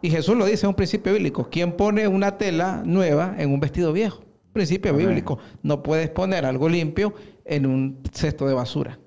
y 0.00 0.10
Jesús 0.10 0.36
lo 0.36 0.44
dice, 0.44 0.56
es 0.56 0.64
un 0.64 0.74
principio 0.74 1.12
bíblico, 1.12 1.48
¿quién 1.50 1.72
pone 1.72 2.06
una 2.06 2.36
tela 2.38 2.82
nueva 2.84 3.34
en 3.38 3.52
un 3.52 3.58
vestido 3.58 3.92
viejo? 3.92 4.22
Principio 4.52 4.94
bíblico. 4.94 5.38
No 5.62 5.82
puedes 5.82 6.10
poner 6.10 6.44
algo 6.44 6.68
limpio 6.68 7.14
en 7.44 7.64
un 7.64 8.02
cesto 8.12 8.46
de 8.46 8.54
basura. 8.54 8.98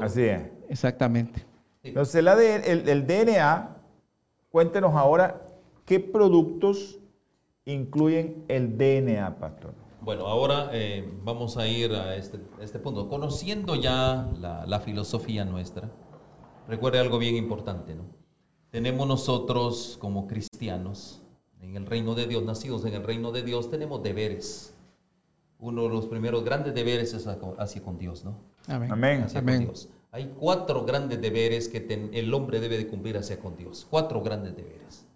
Así 0.00 0.22
es. 0.22 0.40
Exactamente. 0.68 1.44
Entonces, 1.82 2.24
el, 2.24 2.88
el, 2.88 3.06
DNA, 3.06 3.76
cuéntenos 4.50 4.94
ahora 4.94 5.42
qué 5.88 6.00
productos 6.00 6.98
incluyen 7.64 8.44
el 8.48 8.76
DNA, 8.76 9.38
pastor. 9.38 9.72
Bueno, 10.02 10.26
ahora 10.26 10.68
eh, 10.74 11.10
vamos 11.24 11.56
a 11.56 11.66
ir 11.66 11.92
a 11.94 12.14
este, 12.14 12.38
este 12.60 12.78
punto. 12.78 13.08
Conociendo 13.08 13.74
ya 13.74 14.30
la, 14.38 14.66
la, 14.66 14.80
filosofía 14.80 15.46
nuestra, 15.46 15.90
recuerde 16.68 16.98
algo 16.98 17.18
bien 17.18 17.36
importante, 17.36 17.94
¿no? 17.94 18.04
Tenemos 18.70 19.08
nosotros 19.08 19.96
como 19.98 20.26
cristianos, 20.26 21.22
en 21.62 21.74
el 21.74 21.86
reino 21.86 22.14
de 22.14 22.26
Dios, 22.26 22.44
nacidos 22.44 22.84
en 22.84 22.92
el 22.92 23.02
reino 23.02 23.32
de 23.32 23.42
Dios, 23.42 23.70
tenemos 23.70 24.02
deberes. 24.02 24.74
Uno 25.58 25.84
de 25.84 25.88
los 25.88 26.06
primeros 26.06 26.44
grandes 26.44 26.74
deberes 26.74 27.14
es 27.14 27.26
hacia 27.26 27.82
con 27.82 27.98
Dios, 27.98 28.26
¿no? 28.26 28.36
Amén. 28.66 28.92
Amén. 28.92 29.22
Hacia 29.22 29.42
con 29.42 29.58
Dios. 29.58 29.88
Hay 30.12 30.34
cuatro 30.38 30.84
grandes 30.84 31.20
deberes 31.20 31.66
que 31.68 32.10
el 32.12 32.34
hombre 32.34 32.60
debe 32.60 32.76
de 32.76 32.86
cumplir 32.86 33.16
hacia 33.16 33.40
con 33.40 33.56
Dios. 33.56 33.86
Cuatro 33.88 34.22
grandes 34.22 34.54
deberes. 34.54 35.07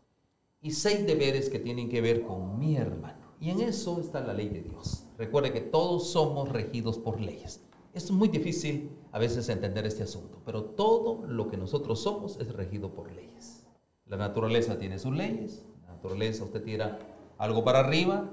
Y 0.63 0.71
seis 0.71 1.05
deberes 1.05 1.51
que 1.51 1.59
tienen 1.59 1.89
que 1.89 2.01
ver 2.01 2.23
con 2.23 2.59
mi 2.59 2.77
hermano. 2.77 3.35
Y 3.41 3.51
en 3.51 3.61
eso 3.61 4.01
está 4.01 4.21
la 4.21 4.33
ley 4.33 4.49
de 4.49 4.63
Dios. 4.63 5.05
Recuerde 5.19 5.53
que 5.53 5.61
todos 5.61 6.13
somos 6.13 6.49
regidos 6.49 6.99
por 6.99 7.21
leyes. 7.21 7.61
Es 7.93 8.13
muy 8.13 8.29
difícil 8.29 8.91
a 9.11 9.19
veces 9.19 9.49
entender 9.49 9.85
este 9.87 10.05
asunto, 10.05 10.41
pero 10.47 10.65
todo 10.65 11.27
lo 11.27 11.49
que 11.49 11.57
nosotros 11.57 12.01
somos 12.01 12.39
es 12.39 12.53
regido 12.53 12.95
por 12.95 13.11
leyes. 13.11 13.67
La 14.07 14.17
naturaleza 14.17 14.79
tiene 14.79 15.01
sus 15.01 15.13
leyes. 15.13 15.65
La 15.83 15.95
naturaleza, 15.95 16.45
usted 16.45 16.63
tira 16.63 16.99
algo 17.39 17.65
para 17.65 17.81
arriba, 17.81 18.31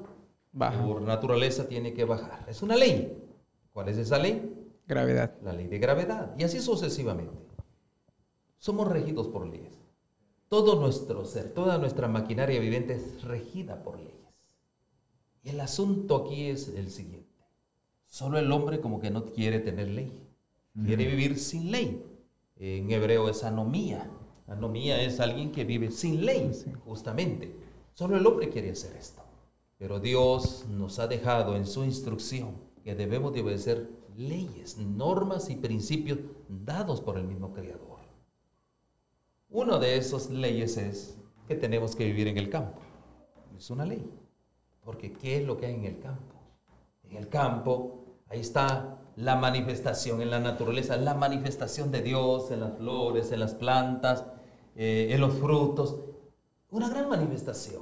por 0.86 1.02
naturaleza 1.02 1.68
tiene 1.68 1.94
que 1.94 2.06
bajar. 2.06 2.46
Es 2.48 2.62
una 2.62 2.76
ley. 2.76 3.18
¿Cuál 3.74 3.90
es 3.90 3.98
esa 3.98 4.20
ley? 4.20 4.54
Gravedad. 4.88 5.36
La 5.42 5.54
ley 5.54 5.68
de 5.68 5.80
gravedad. 5.80 6.36
Y 6.38 6.44
así 6.44 6.60
sucesivamente. 6.60 7.48
Somos 8.60 8.88
regidos 8.88 9.28
por 9.28 9.48
leyes. 9.48 9.80
Todo 10.50 10.80
nuestro 10.80 11.26
ser, 11.26 11.54
toda 11.54 11.78
nuestra 11.78 12.08
maquinaria 12.08 12.60
viviente 12.60 12.96
es 12.96 13.22
regida 13.22 13.84
por 13.84 14.00
leyes. 14.00 14.16
Y 15.44 15.50
el 15.50 15.62
asunto 15.62 16.16
aquí 16.16 16.46
es 16.46 16.70
el 16.70 16.90
siguiente. 16.90 17.30
Solo 18.08 18.40
el 18.40 18.52
hombre 18.52 18.82
como 18.82 19.00
que 19.00 19.12
no 19.12 19.26
quiere 19.26 19.60
tener 19.60 19.90
ley. 19.90 20.12
Quiere 20.86 21.06
vivir 21.06 21.38
sin 21.38 21.72
ley. 21.72 22.04
En 22.56 22.90
hebreo 22.90 23.30
es 23.30 23.44
anomía. 23.44 24.10
Anomía 24.48 25.02
es 25.04 25.20
alguien 25.20 25.52
que 25.52 25.66
vive 25.66 25.92
sin 25.92 26.26
ley, 26.26 26.52
justamente. 26.84 27.56
Solo 27.94 28.18
el 28.18 28.26
hombre 28.26 28.50
quiere 28.50 28.72
hacer 28.72 28.96
esto. 28.96 29.22
Pero 29.78 30.00
Dios 30.00 30.66
nos 30.68 30.98
ha 30.98 31.08
dejado 31.08 31.56
en 31.56 31.68
su 31.68 31.84
instrucción 31.84 32.56
que 32.84 32.96
debemos 32.96 33.34
de 33.34 33.42
obedecer 33.42 33.90
leyes, 34.18 34.78
normas 34.78 35.50
y 35.50 35.56
principios 35.56 36.20
dados 36.48 37.02
por 37.02 37.18
el 37.18 37.26
mismo 37.26 37.54
Creador. 37.54 37.89
Una 39.52 39.80
de 39.80 39.98
esas 39.98 40.30
leyes 40.30 40.78
es 40.78 41.18
que 41.48 41.56
tenemos 41.56 41.96
que 41.96 42.06
vivir 42.06 42.28
en 42.28 42.38
el 42.38 42.50
campo. 42.50 42.80
Es 43.58 43.72
una 43.72 43.84
ley. 43.84 44.08
Porque 44.84 45.12
¿qué 45.12 45.38
es 45.38 45.48
lo 45.48 45.58
que 45.58 45.66
hay 45.66 45.74
en 45.74 45.86
el 45.86 46.00
campo? 46.00 46.36
En 47.04 47.18
el 47.18 47.30
campo, 47.30 48.06
ahí 48.28 48.42
está 48.42 49.00
la 49.16 49.36
manifestación 49.36 50.22
en 50.22 50.30
la 50.30 50.40
naturaleza, 50.40 50.98
la 50.98 51.16
manifestación 51.16 51.92
de 51.92 52.04
Dios 52.04 52.52
en 52.52 52.60
las 52.60 52.78
flores, 52.78 53.32
en 53.32 53.40
las 53.40 53.56
plantas, 53.56 54.24
eh, 54.76 55.08
en 55.10 55.20
los 55.20 55.34
frutos. 55.34 55.98
Una 56.70 56.88
gran 56.88 57.10
manifestación 57.10 57.82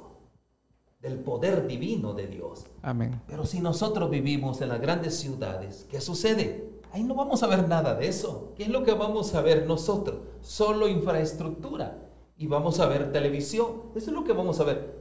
del 1.01 1.19
poder 1.19 1.67
divino 1.67 2.13
de 2.13 2.27
Dios. 2.27 2.65
Amén. 2.81 3.21
Pero 3.27 3.45
si 3.45 3.59
nosotros 3.59 4.09
vivimos 4.09 4.61
en 4.61 4.69
las 4.69 4.79
grandes 4.79 5.17
ciudades, 5.19 5.85
¿qué 5.91 5.99
sucede? 5.99 6.76
Ahí 6.91 7.03
no 7.03 7.15
vamos 7.15 7.43
a 7.43 7.47
ver 7.47 7.67
nada 7.67 7.95
de 7.95 8.07
eso. 8.07 8.53
¿Qué 8.55 8.63
es 8.63 8.69
lo 8.69 8.83
que 8.83 8.93
vamos 8.93 9.33
a 9.35 9.41
ver 9.41 9.65
nosotros? 9.65 10.21
Solo 10.41 10.87
infraestructura. 10.87 12.09
Y 12.37 12.47
vamos 12.47 12.79
a 12.79 12.87
ver 12.87 13.11
televisión. 13.11 13.91
Eso 13.95 14.11
es 14.11 14.15
lo 14.15 14.23
que 14.23 14.33
vamos 14.33 14.59
a 14.59 14.63
ver. 14.63 14.97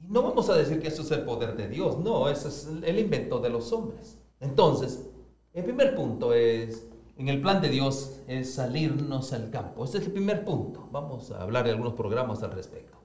Y 0.00 0.08
no 0.08 0.22
vamos 0.22 0.48
a 0.50 0.54
decir 0.54 0.80
que 0.80 0.88
eso 0.88 1.02
es 1.02 1.10
el 1.10 1.24
poder 1.24 1.56
de 1.56 1.68
Dios. 1.68 1.98
No, 1.98 2.28
eso 2.28 2.48
es 2.48 2.68
el 2.82 2.98
invento 2.98 3.40
de 3.40 3.50
los 3.50 3.72
hombres. 3.72 4.18
Entonces, 4.40 5.08
el 5.52 5.64
primer 5.64 5.94
punto 5.94 6.34
es, 6.34 6.86
en 7.16 7.28
el 7.28 7.40
plan 7.40 7.62
de 7.62 7.70
Dios, 7.70 8.20
es 8.26 8.54
salirnos 8.54 9.32
al 9.32 9.50
campo. 9.50 9.84
Ese 9.84 9.98
es 9.98 10.04
el 10.04 10.12
primer 10.12 10.44
punto. 10.44 10.88
Vamos 10.92 11.30
a 11.30 11.42
hablar 11.42 11.64
de 11.64 11.70
algunos 11.70 11.94
programas 11.94 12.42
al 12.42 12.52
respecto. 12.52 12.98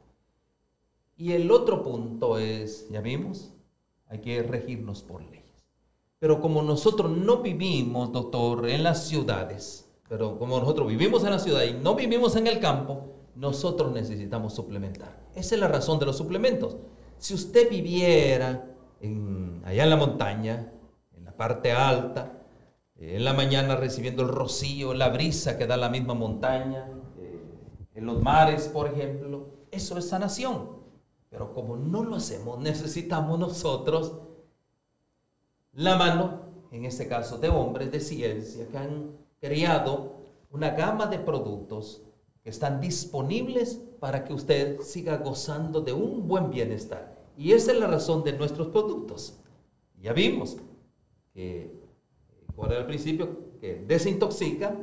Y 1.15 1.33
el 1.33 1.51
otro 1.51 1.83
punto 1.83 2.37
es, 2.37 2.89
ya 2.89 2.99
vimos, 2.99 3.53
hay 4.07 4.19
que 4.19 4.43
regirnos 4.43 5.03
por 5.03 5.21
leyes. 5.21 5.40
Pero 6.21 6.39
como 6.39 6.61
nosotros 6.61 7.09
no 7.09 7.37
vivimos, 7.37 8.11
doctor, 8.11 8.69
en 8.69 8.83
las 8.83 9.07
ciudades, 9.07 9.91
pero 10.07 10.37
como 10.37 10.59
nosotros 10.59 10.87
vivimos 10.87 11.23
en 11.23 11.31
la 11.31 11.39
ciudad 11.39 11.63
y 11.63 11.73
no 11.73 11.95
vivimos 11.95 12.35
en 12.35 12.45
el 12.45 12.59
campo, 12.59 13.07
nosotros 13.33 13.91
necesitamos 13.91 14.53
suplementar. 14.53 15.19
Esa 15.33 15.55
es 15.55 15.59
la 15.59 15.67
razón 15.67 15.97
de 15.97 16.05
los 16.05 16.15
suplementos. 16.15 16.77
Si 17.17 17.33
usted 17.33 17.71
viviera 17.71 18.67
allá 19.65 19.83
en 19.83 19.89
la 19.89 19.95
montaña, 19.95 20.71
en 21.17 21.25
la 21.25 21.35
parte 21.35 21.71
alta, 21.71 22.43
en 22.97 23.25
la 23.25 23.33
mañana 23.33 23.75
recibiendo 23.75 24.21
el 24.21 24.29
rocío, 24.29 24.93
la 24.93 25.09
brisa 25.09 25.57
que 25.57 25.65
da 25.65 25.75
la 25.75 25.89
misma 25.89 26.13
montaña, 26.13 26.87
eh, 27.17 27.41
en 27.95 28.05
los 28.05 28.21
mares, 28.21 28.67
por 28.67 28.87
ejemplo, 28.87 29.47
eso 29.71 29.97
es 29.97 30.09
sanación. 30.09 30.69
Pero 31.31 31.51
como 31.55 31.77
no 31.77 32.03
lo 32.03 32.17
hacemos, 32.17 32.59
necesitamos 32.59 33.39
nosotros 33.39 34.13
la 35.73 35.95
mano, 35.97 36.41
en 36.71 36.85
este 36.85 37.07
caso 37.07 37.37
de 37.37 37.49
hombres 37.49 37.91
de 37.91 37.99
ciencia, 37.99 38.67
que 38.67 38.77
han 38.77 39.11
creado 39.39 40.21
una 40.51 40.71
gama 40.71 41.05
de 41.07 41.19
productos 41.19 42.01
que 42.43 42.49
están 42.49 42.81
disponibles 42.81 43.79
para 43.99 44.23
que 44.23 44.33
usted 44.33 44.81
siga 44.81 45.17
gozando 45.17 45.81
de 45.81 45.93
un 45.93 46.27
buen 46.27 46.49
bienestar. 46.49 47.15
Y 47.37 47.53
esa 47.53 47.71
es 47.71 47.79
la 47.79 47.87
razón 47.87 48.23
de 48.23 48.33
nuestros 48.33 48.67
productos. 48.67 49.39
Ya 50.01 50.13
vimos 50.13 50.57
que, 51.33 51.71
¿cuál 52.55 52.71
era 52.71 52.81
el 52.81 52.87
principio? 52.87 53.51
Que 53.59 53.75
desintoxica, 53.87 54.75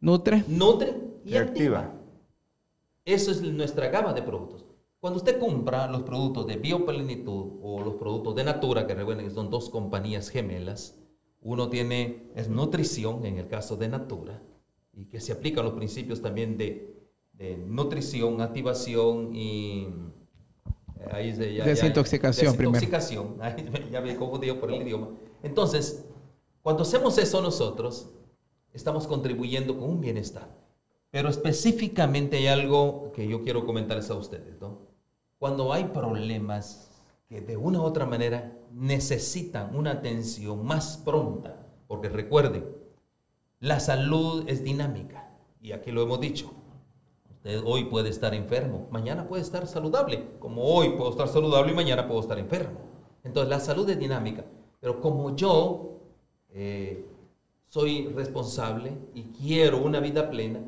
nutre, 0.00 0.44
nutre 0.46 0.94
y, 1.24 1.36
activa. 1.36 1.94
Eso 3.04 3.30
es 3.30 3.40
nuestra 3.42 3.88
gama 3.88 4.12
de 4.12 4.22
productos. 4.22 4.65
Cuando 5.00 5.18
usted 5.18 5.38
compra 5.38 5.86
los 5.88 6.02
productos 6.02 6.46
de 6.46 6.56
Bioplenitud 6.56 7.58
o 7.62 7.82
los 7.82 7.94
productos 7.94 8.34
de 8.34 8.44
Natura, 8.44 8.86
que 8.86 8.94
recuerden 8.94 9.26
que 9.26 9.34
son 9.34 9.50
dos 9.50 9.68
compañías 9.68 10.30
gemelas, 10.30 10.98
uno 11.42 11.68
tiene, 11.68 12.32
es 12.34 12.48
nutrición 12.48 13.24
en 13.24 13.38
el 13.38 13.46
caso 13.46 13.76
de 13.76 13.88
Natura, 13.88 14.42
y 14.92 15.04
que 15.04 15.20
se 15.20 15.32
aplican 15.32 15.64
los 15.64 15.74
principios 15.74 16.22
también 16.22 16.56
de, 16.56 16.94
nutrición, 17.66 18.40
activación 18.40 19.36
y 19.36 19.88
eh, 20.98 21.08
ahí 21.12 21.54
ya, 21.54 21.66
desintoxicación, 21.66 22.56
desintoxicación 22.56 23.36
ya 23.92 24.00
me 24.00 24.16
confundido 24.16 24.58
por 24.58 24.72
el 24.72 24.80
idioma. 24.80 25.10
Entonces, 25.42 26.06
cuando 26.62 26.82
hacemos 26.82 27.18
eso 27.18 27.42
nosotros, 27.42 28.10
estamos 28.72 29.06
contribuyendo 29.06 29.78
con 29.78 29.90
un 29.90 30.00
bienestar. 30.00 30.48
Pero 31.10 31.28
específicamente 31.28 32.38
hay 32.38 32.46
algo 32.48 33.12
que 33.12 33.28
yo 33.28 33.42
quiero 33.42 33.64
comentarles 33.64 34.10
a 34.10 34.14
ustedes, 34.14 34.60
¿no? 34.60 34.85
Cuando 35.38 35.72
hay 35.72 35.84
problemas 35.84 36.90
que 37.28 37.40
de 37.40 37.56
una 37.56 37.80
u 37.80 37.82
otra 37.82 38.06
manera 38.06 38.56
necesitan 38.72 39.74
una 39.74 39.92
atención 39.92 40.64
más 40.64 40.98
pronta, 40.98 41.66
porque 41.86 42.08
recuerden, 42.08 42.66
la 43.60 43.80
salud 43.80 44.44
es 44.46 44.62
dinámica, 44.62 45.30
y 45.60 45.72
aquí 45.72 45.90
lo 45.90 46.02
hemos 46.02 46.20
dicho. 46.20 46.52
Usted 47.30 47.62
hoy 47.64 47.84
puede 47.84 48.10
estar 48.10 48.34
enfermo, 48.34 48.86
mañana 48.90 49.26
puede 49.28 49.42
estar 49.42 49.66
saludable, 49.66 50.28
como 50.38 50.64
hoy 50.64 50.90
puedo 50.90 51.10
estar 51.10 51.28
saludable 51.28 51.72
y 51.72 51.76
mañana 51.76 52.06
puedo 52.06 52.20
estar 52.20 52.38
enfermo. 52.38 52.78
Entonces 53.24 53.50
la 53.50 53.60
salud 53.60 53.88
es 53.90 53.98
dinámica, 53.98 54.44
pero 54.80 55.00
como 55.00 55.34
yo 55.34 56.00
eh, 56.50 57.04
soy 57.68 58.06
responsable 58.08 58.96
y 59.14 59.24
quiero 59.24 59.78
una 59.82 60.00
vida 60.00 60.30
plena, 60.30 60.60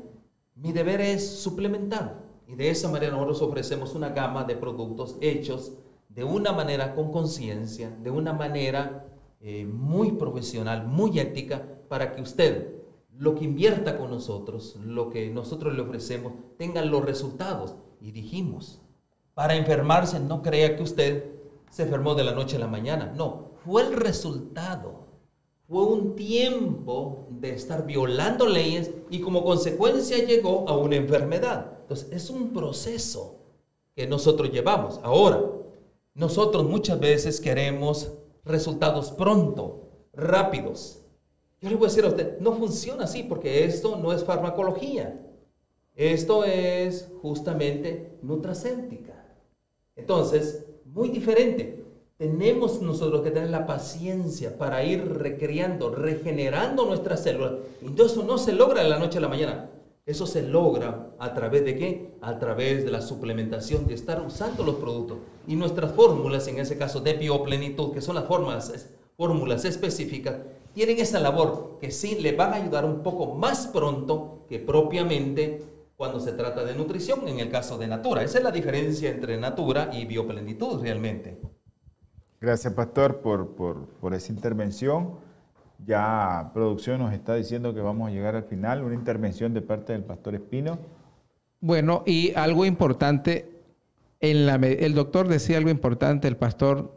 mi 0.55 0.71
deber 0.71 1.01
es 1.01 1.39
suplementar. 1.39 2.28
Y 2.49 2.55
de 2.55 2.71
esa 2.71 2.89
manera 2.89 3.11
nosotros 3.11 3.43
ofrecemos 3.43 3.93
una 3.93 4.09
gama 4.09 4.43
de 4.43 4.55
productos 4.55 5.17
hechos 5.21 5.73
de 6.09 6.23
una 6.23 6.51
manera 6.51 6.95
con 6.95 7.11
conciencia, 7.11 7.95
de 8.01 8.09
una 8.09 8.33
manera 8.33 9.05
eh, 9.39 9.67
muy 9.67 10.13
profesional, 10.13 10.87
muy 10.87 11.19
ética, 11.19 11.63
para 11.87 12.11
que 12.11 12.23
usted, 12.23 12.73
lo 13.15 13.35
que 13.35 13.45
invierta 13.45 13.99
con 13.99 14.09
nosotros, 14.09 14.77
lo 14.83 15.11
que 15.11 15.29
nosotros 15.29 15.75
le 15.75 15.83
ofrecemos, 15.83 16.33
tenga 16.57 16.83
los 16.83 17.05
resultados. 17.05 17.75
Y 18.01 18.13
dijimos, 18.13 18.81
para 19.35 19.55
enfermarse, 19.55 20.19
no 20.19 20.41
crea 20.41 20.75
que 20.75 20.81
usted 20.81 21.25
se 21.69 21.83
enfermó 21.83 22.15
de 22.15 22.23
la 22.23 22.33
noche 22.33 22.55
a 22.55 22.59
la 22.59 22.67
mañana. 22.67 23.13
No, 23.15 23.51
fue 23.63 23.83
el 23.83 23.93
resultado. 23.93 25.05
Fue 25.67 25.83
un 25.83 26.15
tiempo 26.15 27.27
de 27.29 27.53
estar 27.53 27.85
violando 27.85 28.47
leyes 28.47 28.89
y 29.11 29.19
como 29.19 29.43
consecuencia 29.43 30.25
llegó 30.25 30.67
a 30.67 30.75
una 30.75 30.95
enfermedad. 30.95 31.78
Entonces, 31.89 32.09
es 32.11 32.29
un 32.29 32.53
proceso 32.53 33.39
que 33.95 34.05
nosotros 34.05 34.51
llevamos. 34.51 34.99
Ahora, 35.01 35.41
nosotros 36.13 36.63
muchas 36.63 36.99
veces 36.99 37.41
queremos 37.41 38.11
resultados 38.45 39.09
pronto, 39.09 39.89
rápidos. 40.13 40.99
Yo 41.59 41.67
le 41.67 41.75
voy 41.75 41.87
a 41.87 41.89
decir 41.89 42.05
a 42.05 42.09
usted, 42.09 42.39
no 42.41 42.53
funciona 42.53 43.05
así 43.05 43.23
porque 43.23 43.65
esto 43.65 43.95
no 43.95 44.13
es 44.13 44.23
farmacología. 44.23 45.19
Esto 45.95 46.43
es 46.43 47.09
justamente 47.23 48.19
nutracéntica. 48.21 49.25
Entonces, 49.95 50.67
muy 50.85 51.09
diferente. 51.09 51.83
Tenemos 52.17 52.83
nosotros 52.83 53.23
que 53.23 53.31
tener 53.31 53.49
la 53.49 53.65
paciencia 53.65 54.59
para 54.59 54.83
ir 54.83 55.11
recreando, 55.17 55.89
regenerando 55.89 56.85
nuestras 56.85 57.23
células. 57.23 57.53
Y 57.81 57.99
eso 57.99 58.21
no 58.21 58.37
se 58.37 58.53
logra 58.53 58.83
de 58.83 58.89
la 58.89 58.99
noche 58.99 59.17
a 59.17 59.21
la 59.21 59.27
mañana. 59.27 59.71
Eso 60.09 60.25
se 60.25 60.41
logra 60.41 61.11
a 61.19 61.35
través 61.35 61.63
de 61.63 61.77
qué? 61.77 62.15
A 62.21 62.39
través 62.39 62.83
de 62.83 62.89
la 62.89 62.99
suplementación, 62.99 63.85
de 63.85 63.93
estar 63.93 64.19
usando 64.25 64.63
los 64.63 64.77
productos. 64.77 65.19
Y 65.45 65.55
nuestras 65.55 65.91
fórmulas, 65.91 66.47
en 66.47 66.57
ese 66.57 66.79
caso 66.79 66.99
de 66.99 67.13
bioplenitud, 67.13 67.93
que 67.93 68.01
son 68.01 68.15
las 68.15 68.25
fórmulas, 68.25 68.89
fórmulas 69.15 69.65
específicas, 69.65 70.37
tienen 70.73 70.97
esa 70.97 71.19
labor 71.19 71.77
que 71.79 71.91
sí 71.91 72.15
le 72.15 72.35
van 72.35 72.53
a 72.53 72.55
ayudar 72.55 72.85
un 72.85 73.03
poco 73.03 73.35
más 73.35 73.67
pronto 73.67 74.45
que 74.49 74.57
propiamente 74.57 75.61
cuando 75.95 76.19
se 76.19 76.31
trata 76.31 76.63
de 76.63 76.73
nutrición, 76.73 77.27
en 77.27 77.37
el 77.37 77.51
caso 77.51 77.77
de 77.77 77.85
Natura. 77.85 78.23
Esa 78.23 78.39
es 78.39 78.43
la 78.43 78.51
diferencia 78.51 79.11
entre 79.11 79.37
Natura 79.37 79.91
y 79.93 80.05
bioplenitud 80.05 80.81
realmente. 80.81 81.39
Gracias, 82.41 82.73
Pastor, 82.73 83.21
por, 83.21 83.49
por, 83.49 83.85
por 83.85 84.15
esa 84.15 84.31
intervención. 84.31 85.28
Ya 85.85 86.51
producción 86.53 86.99
nos 86.99 87.13
está 87.13 87.35
diciendo 87.35 87.73
que 87.73 87.81
vamos 87.81 88.09
a 88.09 88.11
llegar 88.11 88.35
al 88.35 88.43
final. 88.43 88.83
Una 88.83 88.95
intervención 88.95 89.53
de 89.53 89.61
parte 89.61 89.93
del 89.93 90.03
pastor 90.03 90.35
Espino. 90.35 90.79
Bueno, 91.61 92.03
y 92.05 92.33
algo 92.35 92.65
importante, 92.65 93.49
en 94.19 94.45
la, 94.45 94.55
el 94.55 94.93
doctor 94.93 95.27
decía 95.27 95.57
algo 95.57 95.69
importante, 95.69 96.27
el 96.27 96.37
pastor, 96.37 96.93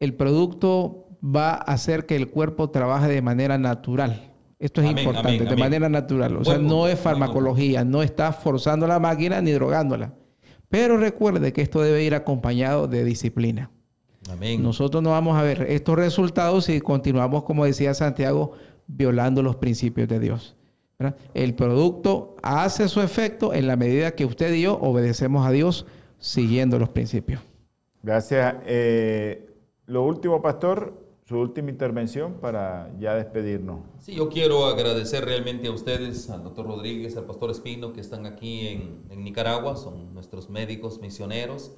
el 0.00 0.14
producto 0.14 1.06
va 1.24 1.52
a 1.52 1.72
hacer 1.72 2.06
que 2.06 2.16
el 2.16 2.28
cuerpo 2.28 2.70
trabaje 2.70 3.08
de 3.08 3.22
manera 3.22 3.58
natural. 3.58 4.32
Esto 4.58 4.80
es 4.80 4.90
importante, 4.90 5.44
de 5.44 5.56
manera 5.56 5.88
natural. 5.88 6.36
O 6.36 6.44
sea, 6.44 6.58
no 6.58 6.86
es 6.86 6.98
farmacología, 6.98 7.84
no 7.84 8.00
está 8.02 8.32
forzando 8.32 8.86
la 8.86 9.00
máquina 9.00 9.40
ni 9.40 9.50
drogándola. 9.50 10.14
Pero 10.68 10.96
recuerde 10.96 11.52
que 11.52 11.62
esto 11.62 11.82
debe 11.82 12.04
ir 12.04 12.14
acompañado 12.14 12.86
de 12.86 13.04
disciplina. 13.04 13.70
Nosotros 14.58 15.02
no 15.02 15.10
vamos 15.10 15.36
a 15.36 15.42
ver 15.42 15.66
estos 15.68 15.96
resultados 15.96 16.66
si 16.66 16.80
continuamos, 16.80 17.42
como 17.44 17.64
decía 17.64 17.92
Santiago, 17.94 18.52
violando 18.86 19.42
los 19.42 19.56
principios 19.56 20.08
de 20.08 20.20
Dios. 20.20 20.56
El 21.34 21.54
producto 21.54 22.36
hace 22.42 22.88
su 22.88 23.00
efecto 23.00 23.52
en 23.52 23.66
la 23.66 23.76
medida 23.76 24.12
que 24.12 24.24
usted 24.24 24.52
y 24.54 24.62
yo 24.62 24.78
obedecemos 24.80 25.46
a 25.46 25.50
Dios 25.50 25.86
siguiendo 26.18 26.78
los 26.78 26.90
principios. 26.90 27.40
Gracias. 28.02 28.56
Eh, 28.66 29.48
lo 29.86 30.04
último, 30.04 30.40
pastor, 30.40 30.94
su 31.24 31.38
última 31.38 31.70
intervención 31.70 32.34
para 32.34 32.90
ya 33.00 33.14
despedirnos. 33.14 33.80
Sí, 33.98 34.14
yo 34.14 34.28
quiero 34.28 34.66
agradecer 34.66 35.24
realmente 35.24 35.66
a 35.66 35.72
ustedes, 35.72 36.30
al 36.30 36.44
doctor 36.44 36.66
Rodríguez, 36.66 37.16
al 37.16 37.24
pastor 37.24 37.50
Espino, 37.50 37.92
que 37.92 38.00
están 38.00 38.26
aquí 38.26 38.68
en, 38.68 39.02
en 39.10 39.24
Nicaragua, 39.24 39.76
son 39.76 40.14
nuestros 40.14 40.50
médicos 40.50 41.00
misioneros. 41.00 41.72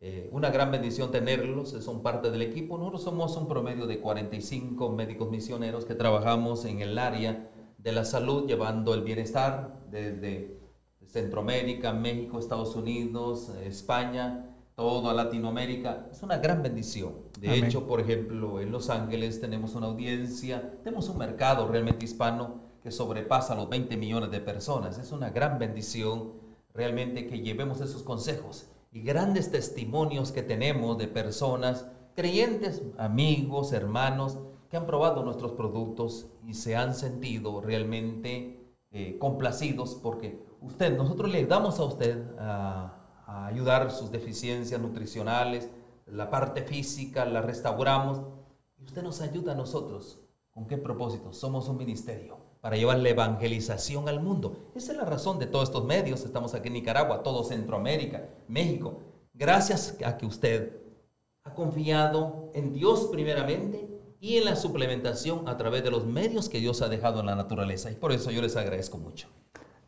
Eh, 0.00 0.28
una 0.32 0.50
gran 0.50 0.70
bendición 0.70 1.10
tenerlos, 1.10 1.70
son 1.70 2.02
parte 2.02 2.30
del 2.30 2.42
equipo. 2.42 2.78
Nosotros 2.78 3.02
somos 3.02 3.36
un 3.36 3.48
promedio 3.48 3.86
de 3.86 3.98
45 4.00 4.90
médicos 4.90 5.30
misioneros 5.30 5.84
que 5.84 5.94
trabajamos 5.94 6.64
en 6.64 6.80
el 6.80 6.98
área 6.98 7.50
de 7.78 7.92
la 7.92 8.04
salud, 8.04 8.46
llevando 8.46 8.94
el 8.94 9.02
bienestar 9.02 9.80
desde 9.90 10.58
Centroamérica, 11.06 11.92
México, 11.92 12.38
Estados 12.38 12.76
Unidos, 12.76 13.50
España, 13.64 14.54
toda 14.76 15.12
Latinoamérica. 15.14 16.06
Es 16.12 16.22
una 16.22 16.38
gran 16.38 16.62
bendición. 16.62 17.14
De 17.40 17.58
hecho, 17.58 17.86
por 17.86 18.00
ejemplo, 18.00 18.60
en 18.60 18.70
Los 18.70 18.90
Ángeles 18.90 19.40
tenemos 19.40 19.74
una 19.74 19.86
audiencia, 19.86 20.78
tenemos 20.84 21.08
un 21.08 21.18
mercado 21.18 21.66
realmente 21.66 22.04
hispano 22.04 22.68
que 22.84 22.92
sobrepasa 22.92 23.56
los 23.56 23.68
20 23.68 23.96
millones 23.96 24.30
de 24.30 24.40
personas. 24.40 24.98
Es 24.98 25.10
una 25.10 25.30
gran 25.30 25.58
bendición 25.58 26.34
realmente 26.72 27.26
que 27.26 27.40
llevemos 27.40 27.80
esos 27.80 28.04
consejos 28.04 28.68
y 28.90 29.02
grandes 29.02 29.50
testimonios 29.50 30.32
que 30.32 30.42
tenemos 30.42 30.98
de 30.98 31.08
personas, 31.08 31.86
creyentes, 32.14 32.82
amigos, 32.96 33.72
hermanos, 33.72 34.38
que 34.70 34.76
han 34.76 34.86
probado 34.86 35.22
nuestros 35.22 35.52
productos 35.52 36.26
y 36.46 36.54
se 36.54 36.76
han 36.76 36.94
sentido 36.94 37.60
realmente 37.60 38.58
eh, 38.90 39.18
complacidos 39.18 39.98
porque 40.02 40.42
usted, 40.60 40.96
nosotros 40.96 41.30
le 41.30 41.46
damos 41.46 41.78
a 41.78 41.84
usted 41.84 42.36
a, 42.38 43.22
a 43.26 43.46
ayudar 43.46 43.90
sus 43.90 44.10
deficiencias 44.10 44.80
nutricionales, 44.80 45.70
la 46.06 46.30
parte 46.30 46.62
física, 46.62 47.24
la 47.24 47.42
restauramos 47.42 48.22
y 48.78 48.84
usted 48.84 49.02
nos 49.02 49.20
ayuda 49.20 49.52
a 49.52 49.56
nosotros. 49.56 50.20
¿Con 50.52 50.66
qué 50.66 50.76
propósito? 50.76 51.32
Somos 51.32 51.68
un 51.68 51.76
ministerio 51.76 52.37
para 52.68 52.76
llevar 52.76 52.98
la 52.98 53.08
evangelización 53.08 54.10
al 54.10 54.20
mundo. 54.20 54.68
Esa 54.74 54.92
es 54.92 54.98
la 54.98 55.06
razón 55.06 55.38
de 55.38 55.46
todos 55.46 55.70
estos 55.70 55.86
medios. 55.86 56.22
Estamos 56.26 56.52
aquí 56.52 56.68
en 56.68 56.74
Nicaragua, 56.74 57.22
todo 57.22 57.42
Centroamérica, 57.42 58.28
México. 58.46 58.98
Gracias 59.32 59.96
a 60.04 60.18
que 60.18 60.26
usted 60.26 60.76
ha 61.44 61.54
confiado 61.54 62.50
en 62.52 62.74
Dios 62.74 63.08
primeramente 63.10 63.88
y 64.20 64.36
en 64.36 64.44
la 64.44 64.54
suplementación 64.54 65.48
a 65.48 65.56
través 65.56 65.82
de 65.82 65.90
los 65.90 66.04
medios 66.04 66.50
que 66.50 66.58
Dios 66.58 66.82
ha 66.82 66.90
dejado 66.90 67.20
en 67.20 67.26
la 67.26 67.36
naturaleza. 67.36 67.90
Y 67.90 67.94
por 67.94 68.12
eso 68.12 68.30
yo 68.30 68.42
les 68.42 68.54
agradezco 68.54 68.98
mucho. 68.98 69.28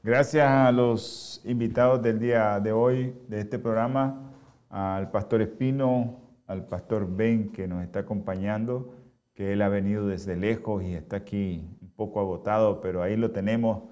Gracias 0.03 0.49
a 0.49 0.73
los 0.73 1.43
invitados 1.45 2.01
del 2.01 2.19
día 2.19 2.61
de 2.61 2.73
hoy 2.73 3.15
de 3.29 3.41
este 3.41 3.59
programa, 3.59 4.33
al 4.71 5.11
pastor 5.11 5.43
Espino, 5.43 6.19
al 6.47 6.65
pastor 6.65 7.07
Ben 7.15 7.53
que 7.53 7.69
nos 7.69 7.85
está 7.85 7.99
acompañando, 7.99 8.95
que 9.35 9.53
él 9.53 9.63
ha 9.63 9.69
venido 9.69 10.07
desde 10.07 10.37
lejos 10.37 10.83
y 10.83 10.95
está 10.95 11.17
aquí 11.17 11.69
poco 11.97 12.21
agotado, 12.21 12.81
pero 12.81 13.03
ahí 13.03 13.17
lo 13.17 13.31
tenemos 13.31 13.85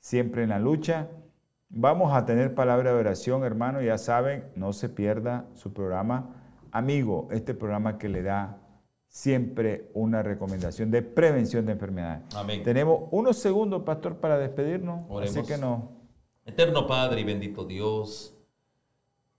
siempre 0.00 0.42
en 0.42 0.50
la 0.50 0.58
lucha. 0.58 1.08
Vamos 1.68 2.12
a 2.12 2.24
tener 2.24 2.54
palabra 2.54 2.92
de 2.92 3.00
oración, 3.00 3.44
hermano, 3.44 3.82
ya 3.82 3.98
saben, 3.98 4.44
no 4.54 4.72
se 4.72 4.88
pierda 4.88 5.46
su 5.54 5.72
programa. 5.72 6.36
Amigo, 6.70 7.28
este 7.30 7.54
programa 7.54 7.98
que 7.98 8.08
le 8.08 8.22
da 8.22 8.60
siempre 9.08 9.90
una 9.94 10.22
recomendación 10.22 10.90
de 10.90 11.02
prevención 11.02 11.64
de 11.66 11.72
enfermedades. 11.72 12.34
Amén. 12.34 12.62
Tenemos 12.64 13.08
unos 13.12 13.36
segundos, 13.38 13.82
pastor, 13.82 14.16
para 14.16 14.38
despedirnos. 14.38 15.08
Así 15.22 15.42
que 15.42 15.56
no. 15.56 15.92
Eterno 16.44 16.86
Padre 16.86 17.20
y 17.20 17.24
bendito 17.24 17.64
Dios, 17.64 18.36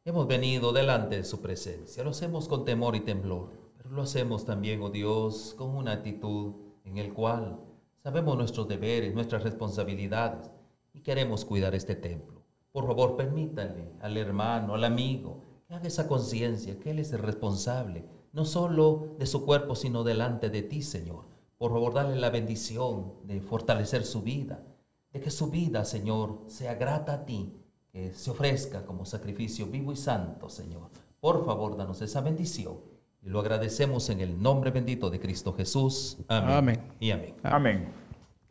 hemos 0.06 0.28
venido 0.28 0.74
delante 0.74 1.18
de 1.18 1.24
su 1.24 1.42
presencia. 1.42 2.04
Lo 2.04 2.12
hacemos 2.12 2.48
con 2.48 2.66
temor 2.66 2.96
y 2.96 3.02
temblor, 3.02 3.50
lo 3.90 4.02
hacemos 4.02 4.46
también, 4.46 4.82
oh 4.82 4.90
Dios, 4.90 5.56
con 5.58 5.76
una 5.76 5.94
actitud 5.94 6.54
en 6.84 6.98
el 6.98 7.14
cual 7.14 7.60
Sabemos 8.06 8.38
nuestros 8.38 8.68
deberes, 8.68 9.16
nuestras 9.16 9.42
responsabilidades 9.42 10.52
y 10.94 11.02
queremos 11.02 11.44
cuidar 11.44 11.74
este 11.74 11.96
templo. 11.96 12.44
Por 12.72 12.86
favor, 12.86 13.18
permítanle 13.18 13.94
al 14.00 14.16
hermano, 14.16 14.76
al 14.76 14.84
amigo, 14.84 15.42
que 15.68 15.74
haga 15.74 15.88
esa 15.88 16.08
conciencia, 16.08 16.78
que 16.80 16.92
Él 16.92 17.00
es 17.00 17.12
el 17.14 17.18
responsable, 17.24 18.06
no 18.32 18.46
solo 18.46 19.16
de 19.18 19.26
su 19.26 19.44
cuerpo, 19.44 19.74
sino 19.74 20.04
delante 20.04 20.52
de 20.52 20.62
ti, 20.62 20.84
Señor. 20.84 21.24
Por 21.58 21.72
favor, 21.72 21.96
dale 21.96 22.16
la 22.16 22.30
bendición 22.30 23.14
de 23.24 23.42
fortalecer 23.42 24.06
su 24.06 24.22
vida, 24.22 24.64
de 25.12 25.20
que 25.20 25.32
su 25.32 25.50
vida, 25.50 25.84
Señor, 25.84 26.42
sea 26.46 26.76
grata 26.76 27.12
a 27.12 27.26
ti, 27.26 27.56
que 27.92 28.14
se 28.14 28.30
ofrezca 28.30 28.86
como 28.86 29.08
sacrificio 29.08 29.66
vivo 29.66 29.94
y 29.94 29.96
santo, 29.96 30.48
Señor. 30.48 30.92
Por 31.20 31.44
favor, 31.44 31.76
danos 31.76 32.04
esa 32.04 32.22
bendición 32.22 32.78
y 33.26 33.30
lo 33.30 33.40
agradecemos 33.40 34.10
en 34.10 34.22
el 34.22 34.42
nombre 34.42 34.70
bendito 34.70 35.10
de 35.10 35.20
Cristo 35.20 35.54
Jesús. 35.54 36.18
Amén. 36.28 36.80
Y 37.00 37.10
amén. 37.10 37.34
Amén. 37.42 37.88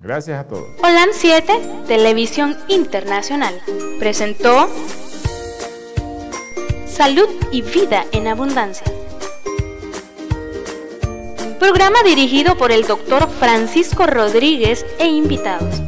Gracias 0.00 0.38
a 0.38 0.48
todos. 0.48 0.66
OLAM 0.82 1.10
7, 1.12 1.84
Televisión 1.86 2.56
Internacional, 2.68 3.54
presentó 4.00 4.68
Salud 6.86 7.28
y 7.52 7.62
Vida 7.62 8.04
en 8.10 8.26
Abundancia. 8.26 8.86
Programa 11.60 12.02
dirigido 12.04 12.58
por 12.58 12.72
el 12.72 12.82
doctor 12.82 13.30
Francisco 13.30 14.06
Rodríguez 14.06 14.84
e 14.98 15.06
invitados. 15.06 15.80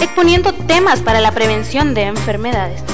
Exponiendo 0.00 0.52
temas 0.52 1.00
para 1.00 1.20
la 1.20 1.32
prevención 1.32 1.94
de 1.94 2.02
enfermedades. 2.02 2.93